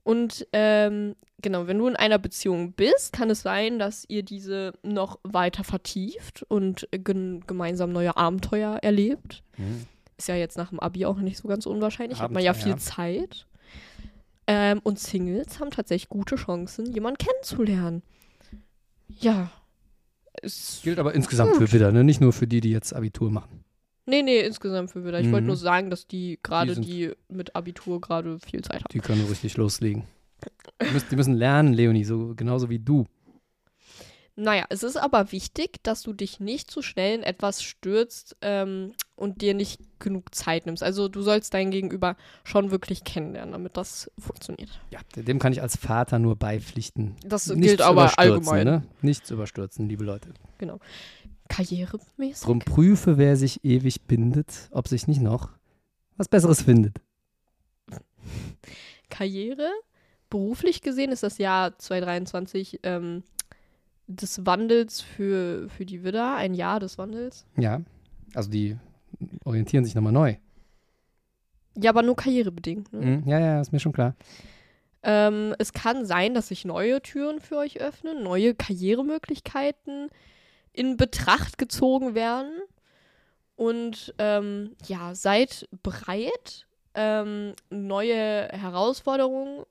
Und 0.03 0.47
ähm, 0.53 1.15
genau, 1.41 1.67
wenn 1.67 1.77
du 1.77 1.87
in 1.87 1.95
einer 1.95 2.17
Beziehung 2.17 2.73
bist, 2.73 3.13
kann 3.13 3.29
es 3.29 3.41
sein, 3.41 3.77
dass 3.77 4.05
ihr 4.07 4.23
diese 4.23 4.73
noch 4.83 5.19
weiter 5.23 5.63
vertieft 5.63 6.43
und 6.43 6.87
gen 6.91 7.43
gemeinsam 7.45 7.91
neue 7.91 8.17
Abenteuer 8.17 8.79
erlebt. 8.81 9.43
Mhm. 9.57 9.85
Ist 10.23 10.27
ja 10.29 10.35
jetzt 10.35 10.55
nach 10.57 10.69
dem 10.69 10.79
Abi 10.79 11.05
auch 11.05 11.17
nicht 11.17 11.37
so 11.37 11.49
ganz 11.49 11.65
unwahrscheinlich. 11.65 12.21
Hat 12.21 12.31
man 12.31 12.41
ja 12.41 12.53
viel 12.53 12.77
Zeit. 12.77 13.45
Ähm, 14.47 14.79
und 14.81 14.97
Singles 14.97 15.59
haben 15.59 15.69
tatsächlich 15.69 16.07
gute 16.07 16.37
Chancen, 16.37 16.85
jemanden 16.93 17.17
kennenzulernen. 17.17 18.03
Ja. 19.19 19.51
Es, 20.41 20.79
Gilt 20.81 20.97
aber 20.97 21.13
insgesamt 21.13 21.57
für 21.57 21.69
Widder, 21.73 21.91
ne? 21.91 22.05
Nicht 22.05 22.21
nur 22.21 22.31
für 22.31 22.47
die, 22.47 22.61
die 22.61 22.71
jetzt 22.71 22.93
Abitur 22.93 23.29
machen. 23.31 23.65
nee, 24.05 24.21
nee, 24.21 24.39
insgesamt 24.39 24.91
für 24.91 25.03
wieder. 25.05 25.19
Ich 25.19 25.25
wollte 25.29 25.41
Mhm. 25.41 25.47
nur 25.47 25.57
sagen, 25.57 25.89
dass 25.89 26.07
die 26.07 26.39
gerade, 26.41 26.73
sind- 26.75 26.85
die, 26.85 27.11
mit 27.27 27.53
Abitur 27.57 27.99
gerade 27.99 28.39
viel 28.39 28.61
Zeit 28.61 28.75
haben. 28.85 28.93
Die 28.93 28.99
können 28.99 29.25
richtig 29.27 29.57
loslegen. 29.57 30.05
Die 30.81 30.89
müssen, 30.93 31.07
die 31.11 31.15
müssen 31.17 31.33
lernen, 31.33 31.73
Leonie, 31.73 32.05
so 32.05 32.33
genauso 32.33 32.69
wie 32.69 32.79
du. 32.79 33.05
Naja, 34.35 34.65
es 34.69 34.81
ist 34.83 34.97
aber 34.97 35.31
wichtig, 35.31 35.83
dass 35.83 36.01
du 36.01 36.11
dich 36.11 36.39
nicht 36.39 36.71
zu 36.71 36.81
schnell 36.81 37.17
in 37.19 37.23
etwas 37.23 37.61
stürzt 37.61 38.35
ähm, 38.41 38.93
und 39.15 39.41
dir 39.41 39.53
nicht 39.53 39.79
genug 39.99 40.33
Zeit 40.33 40.65
nimmst. 40.65 40.83
Also 40.83 41.07
du 41.07 41.21
sollst 41.21 41.53
dein 41.53 41.71
Gegenüber 41.71 42.15
schon 42.43 42.71
wirklich 42.71 43.03
kennenlernen, 43.03 43.53
damit 43.53 43.77
das 43.77 44.11
funktioniert. 44.17 44.81
Ja, 44.91 44.99
dem 45.15 45.39
kann 45.39 45.53
ich 45.53 45.61
als 45.61 45.77
Vater 45.77 46.19
nur 46.19 46.35
beipflichten. 46.35 47.15
Das 47.25 47.47
Nichts 47.47 47.61
gilt 47.61 47.81
aber 47.81 48.17
allgemein. 48.17 48.65
Ne? 48.65 48.83
Nichts 49.01 49.29
überstürzen, 49.31 49.87
liebe 49.87 50.03
Leute. 50.03 50.29
Karrieremäßig. 51.49 52.45
Drum 52.45 52.59
prüfe, 52.59 53.17
wer 53.17 53.35
sich 53.37 53.63
ewig 53.63 54.03
bindet, 54.03 54.69
ob 54.71 54.87
sich 54.87 55.07
nicht 55.07 55.21
noch 55.21 55.49
was 56.17 56.27
Besseres 56.27 56.61
findet. 56.61 56.99
Karriere. 59.09 59.69
Beruflich 60.29 60.81
gesehen 60.81 61.11
ist 61.11 61.21
das 61.21 61.37
Jahr 61.37 61.77
2023 61.77 62.79
ähm, 62.83 63.23
des 64.07 64.45
Wandels 64.45 65.01
für, 65.01 65.69
für 65.69 65.85
die 65.85 66.03
Widder, 66.03 66.35
ein 66.35 66.55
Jahr 66.55 66.79
des 66.79 66.97
Wandels. 66.97 67.45
Ja, 67.55 67.81
also 68.33 68.49
die 68.49 68.77
orientieren 69.43 69.85
sich 69.85 69.95
nochmal 69.95 70.13
neu. 70.13 70.35
Ja, 71.75 71.89
aber 71.89 72.03
nur 72.03 72.15
karrierebedingt. 72.15 72.91
Ne? 72.93 73.05
Mhm. 73.05 73.27
Ja, 73.27 73.39
ja, 73.39 73.61
ist 73.61 73.71
mir 73.71 73.79
schon 73.79 73.93
klar. 73.93 74.15
Ähm, 75.01 75.53
es 75.59 75.73
kann 75.73 76.05
sein, 76.05 76.33
dass 76.33 76.47
sich 76.47 76.65
neue 76.65 77.01
Türen 77.01 77.41
für 77.41 77.57
euch 77.57 77.81
öffnen, 77.81 78.23
neue 78.23 78.55
Karrieremöglichkeiten 78.55 80.09
in 80.71 80.97
Betracht 80.97 81.57
gezogen 81.57 82.15
werden. 82.15 82.51
Und 83.55 84.13
ähm, 84.17 84.75
ja, 84.85 85.13
seid 85.13 85.67
bereit, 85.83 86.65
ähm, 86.95 87.53
neue 87.69 88.47
Herausforderungen 88.49 89.65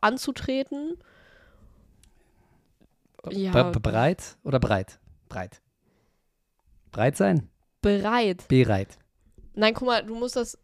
anzutreten. 0.00 0.98
Ja. 3.30 3.50
Breit 3.72 4.36
oder 4.44 4.60
breit? 4.60 4.98
Breit. 5.28 5.60
Breit 6.90 7.16
sein? 7.16 7.48
Bereit. 7.88 8.48
Bereit. 8.48 8.98
Nein, 9.54 9.74
guck 9.74 9.88
mal, 9.88 10.04
du 10.04 10.14
musst 10.14 10.36
das. 10.36 10.58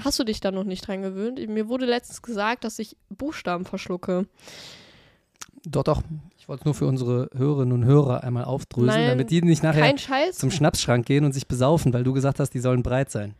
Hast 0.00 0.18
du 0.18 0.24
dich 0.24 0.40
da 0.40 0.50
noch 0.50 0.64
nicht 0.64 0.86
dran 0.86 1.02
gewöhnt? 1.02 1.38
Mir 1.48 1.68
wurde 1.68 1.86
letztens 1.86 2.22
gesagt, 2.22 2.64
dass 2.64 2.78
ich 2.78 2.96
Buchstaben 3.08 3.64
verschlucke. 3.64 4.26
Doch, 5.64 5.82
doch. 5.82 6.02
Ich 6.38 6.48
wollte 6.48 6.60
es 6.62 6.64
nur 6.66 6.74
für 6.74 6.86
unsere 6.86 7.30
Hörerinnen 7.34 7.72
und 7.72 7.84
Hörer 7.84 8.22
einmal 8.22 8.44
aufdröseln, 8.44 9.00
Nein, 9.00 9.08
damit 9.08 9.30
die 9.30 9.42
nicht 9.42 9.62
nachher 9.62 9.94
zum 10.32 10.50
Schnapsschrank 10.50 11.04
gehen 11.04 11.24
und 11.24 11.32
sich 11.32 11.48
besaufen, 11.48 11.92
weil 11.92 12.04
du 12.04 12.12
gesagt 12.12 12.38
hast, 12.40 12.50
die 12.50 12.60
sollen 12.60 12.82
breit 12.82 13.10
sein. 13.10 13.34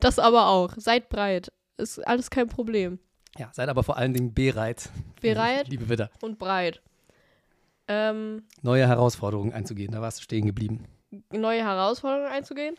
Das 0.00 0.18
aber 0.18 0.48
auch. 0.48 0.74
Seid 0.76 1.08
breit. 1.08 1.52
Ist 1.76 2.06
alles 2.06 2.30
kein 2.30 2.48
Problem. 2.48 2.98
Ja, 3.38 3.50
seid 3.52 3.68
aber 3.68 3.82
vor 3.82 3.96
allen 3.96 4.14
Dingen 4.14 4.32
bereit. 4.32 4.88
Bereit 5.20 5.68
Liebe 5.68 5.88
Witter. 5.88 6.10
und 6.22 6.38
breit. 6.38 6.80
Ähm, 7.88 8.42
Neue 8.62 8.86
Herausforderungen 8.86 9.52
einzugehen. 9.52 9.92
Da 9.92 10.00
warst 10.00 10.18
du 10.18 10.22
stehen 10.22 10.46
geblieben. 10.46 10.84
neue 11.30 11.62
Herausforderungen 11.62 12.30
einzugehen. 12.30 12.74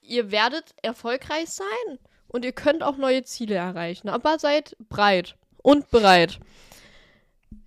Ihr 0.00 0.30
werdet 0.30 0.74
erfolgreich 0.82 1.50
sein 1.50 1.98
und 2.28 2.44
ihr 2.44 2.52
könnt 2.52 2.82
auch 2.82 2.96
neue 2.96 3.22
Ziele 3.24 3.54
erreichen. 3.56 4.08
Aber 4.08 4.38
seid 4.38 4.76
breit 4.88 5.36
und 5.62 5.90
bereit. 5.90 6.40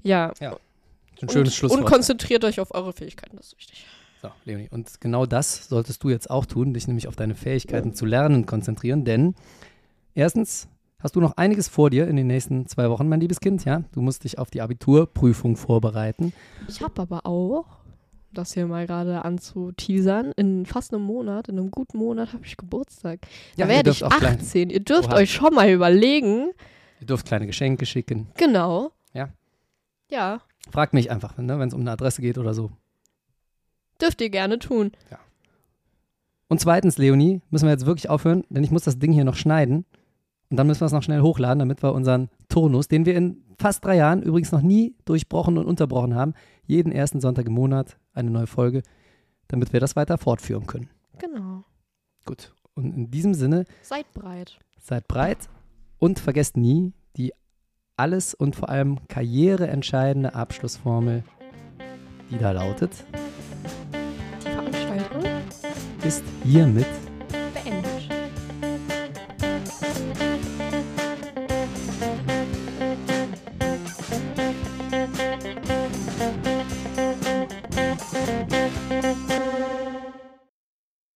Ja. 0.02 0.30
Das 0.30 0.40
ist 0.40 1.24
ein 1.24 1.30
schönes 1.30 1.50
und, 1.50 1.54
Schlusswort. 1.54 1.82
und 1.82 1.86
konzentriert 1.86 2.44
euch 2.44 2.60
auf 2.60 2.74
eure 2.74 2.94
Fähigkeiten, 2.94 3.38
das 3.38 3.48
ist 3.48 3.58
wichtig. 3.58 3.86
So, 4.22 4.32
Leonie, 4.46 4.70
und 4.72 5.02
genau 5.02 5.26
das 5.26 5.68
solltest 5.68 6.04
du 6.04 6.10
jetzt 6.10 6.30
auch 6.30 6.46
tun, 6.46 6.74
dich 6.74 6.88
nämlich 6.88 7.08
auf 7.08 7.16
deine 7.16 7.36
Fähigkeiten 7.36 7.94
zu 7.94 8.06
lernen 8.06 8.46
konzentrieren, 8.46 9.04
denn 9.06 9.36
erstens 10.16 10.68
hast 11.04 11.16
du 11.16 11.22
noch 11.22 11.38
einiges 11.38 11.68
vor 11.68 11.90
dir 11.90 12.08
in 12.08 12.16
den 12.16 12.28
nächsten 12.28 12.66
zwei 12.68 12.90
Wochen, 12.90 13.08
mein 13.10 13.20
liebes 13.20 13.40
Kind, 13.40 13.66
ja? 13.66 13.84
Du 13.92 14.02
musst 14.02 14.24
dich 14.24 14.40
auf 14.40 14.50
die 14.50 14.62
Abiturprüfung 14.62 15.56
vorbereiten. 15.58 16.34
Ich 16.68 16.82
habe 16.82 17.02
aber 17.02 17.26
auch, 17.26 17.66
das 18.34 18.54
hier 18.54 18.66
mal 18.66 18.88
gerade 18.88 19.24
anzuteasern, 19.26 20.32
in 20.38 20.66
fast 20.66 20.94
einem 20.94 21.04
Monat, 21.04 21.50
in 21.50 21.60
einem 21.60 21.70
guten 21.70 21.98
Monat 21.98 22.34
habe 22.34 22.46
ich 22.46 22.58
Geburtstag. 22.58 23.20
Ja, 23.56 23.66
da 23.68 23.72
ihr 23.72 23.76
werde 23.78 23.90
ich 23.92 24.04
auch 24.04 24.10
klein- 24.10 24.40
18. 24.40 24.70
Ihr 24.72 24.80
dürft 24.80 25.10
Oha. 25.10 25.18
euch 25.18 25.32
schon 25.32 25.54
mal 25.54 25.70
überlegen. 25.70 26.52
Ihr 27.00 27.06
dürft 27.08 27.28
kleine 27.28 27.46
Geschenke 27.46 27.86
schicken. 27.86 28.28
Genau. 28.38 28.92
Ja. 29.14 29.30
Ja, 30.10 30.42
Fragt 30.72 30.94
mich 30.94 31.12
einfach, 31.12 31.38
ne, 31.38 31.60
wenn 31.60 31.68
es 31.68 31.74
um 31.74 31.82
eine 31.82 31.92
Adresse 31.92 32.22
geht 32.22 32.38
oder 32.38 32.54
so. 32.54 32.72
dürft 34.02 34.22
ihr 34.22 34.30
gerne 34.30 34.58
tun. 34.60 34.92
Und 36.48 36.60
zweitens, 36.62 36.98
Leonie, 36.98 37.42
müssen 37.50 37.66
wir 37.66 37.72
jetzt 37.72 37.86
wirklich 37.86 38.10
aufhören, 38.10 38.44
denn 38.50 38.64
ich 38.64 38.72
muss 38.72 38.84
das 38.84 38.98
Ding 39.00 39.12
hier 39.12 39.24
noch 39.26 39.36
schneiden. 39.36 39.86
Und 40.54 40.58
dann 40.58 40.68
müssen 40.68 40.82
wir 40.82 40.86
es 40.86 40.92
noch 40.92 41.02
schnell 41.02 41.22
hochladen, 41.22 41.58
damit 41.58 41.82
wir 41.82 41.94
unseren 41.94 42.30
Turnus, 42.48 42.88
den 42.88 43.08
wir 43.08 43.16
in 43.16 43.44
fast 43.58 43.84
drei 43.84 43.96
Jahren 43.96 44.22
übrigens 44.22 44.52
noch 44.52 44.62
nie 44.62 44.96
durchbrochen 45.04 45.58
und 45.58 45.66
unterbrochen 45.66 46.14
haben, 46.14 46.36
jeden 46.68 46.92
ersten 46.92 47.20
Sonntag 47.20 47.48
im 47.48 47.54
Monat 47.54 47.98
eine 48.14 48.30
neue 48.30 48.46
Folge, 48.46 48.84
damit 49.48 49.74
wir 49.74 49.80
das 49.80 49.96
weiter 49.96 50.20
fortführen 50.20 50.68
können. 50.68 50.92
Genau. 51.18 51.64
Gut. 52.26 52.54
Und 52.76 52.96
in 52.96 53.10
diesem 53.10 53.34
Sinne, 53.34 53.66
Seid 53.82 54.06
breit. 54.14 54.60
seid 54.80 55.08
breit 55.08 55.40
und 55.98 56.20
vergesst 56.20 56.56
nie 56.56 56.94
die 57.18 57.34
alles 57.98 58.36
und 58.36 58.56
vor 58.56 58.70
allem 58.70 59.00
karriereentscheidende 59.08 60.36
Abschlussformel, 60.36 61.24
die 62.30 62.38
da 62.38 62.52
lautet, 62.52 62.92
Die 64.44 64.50
Veranstaltung 64.52 65.24
ist 66.04 66.24
hiermit 66.44 66.86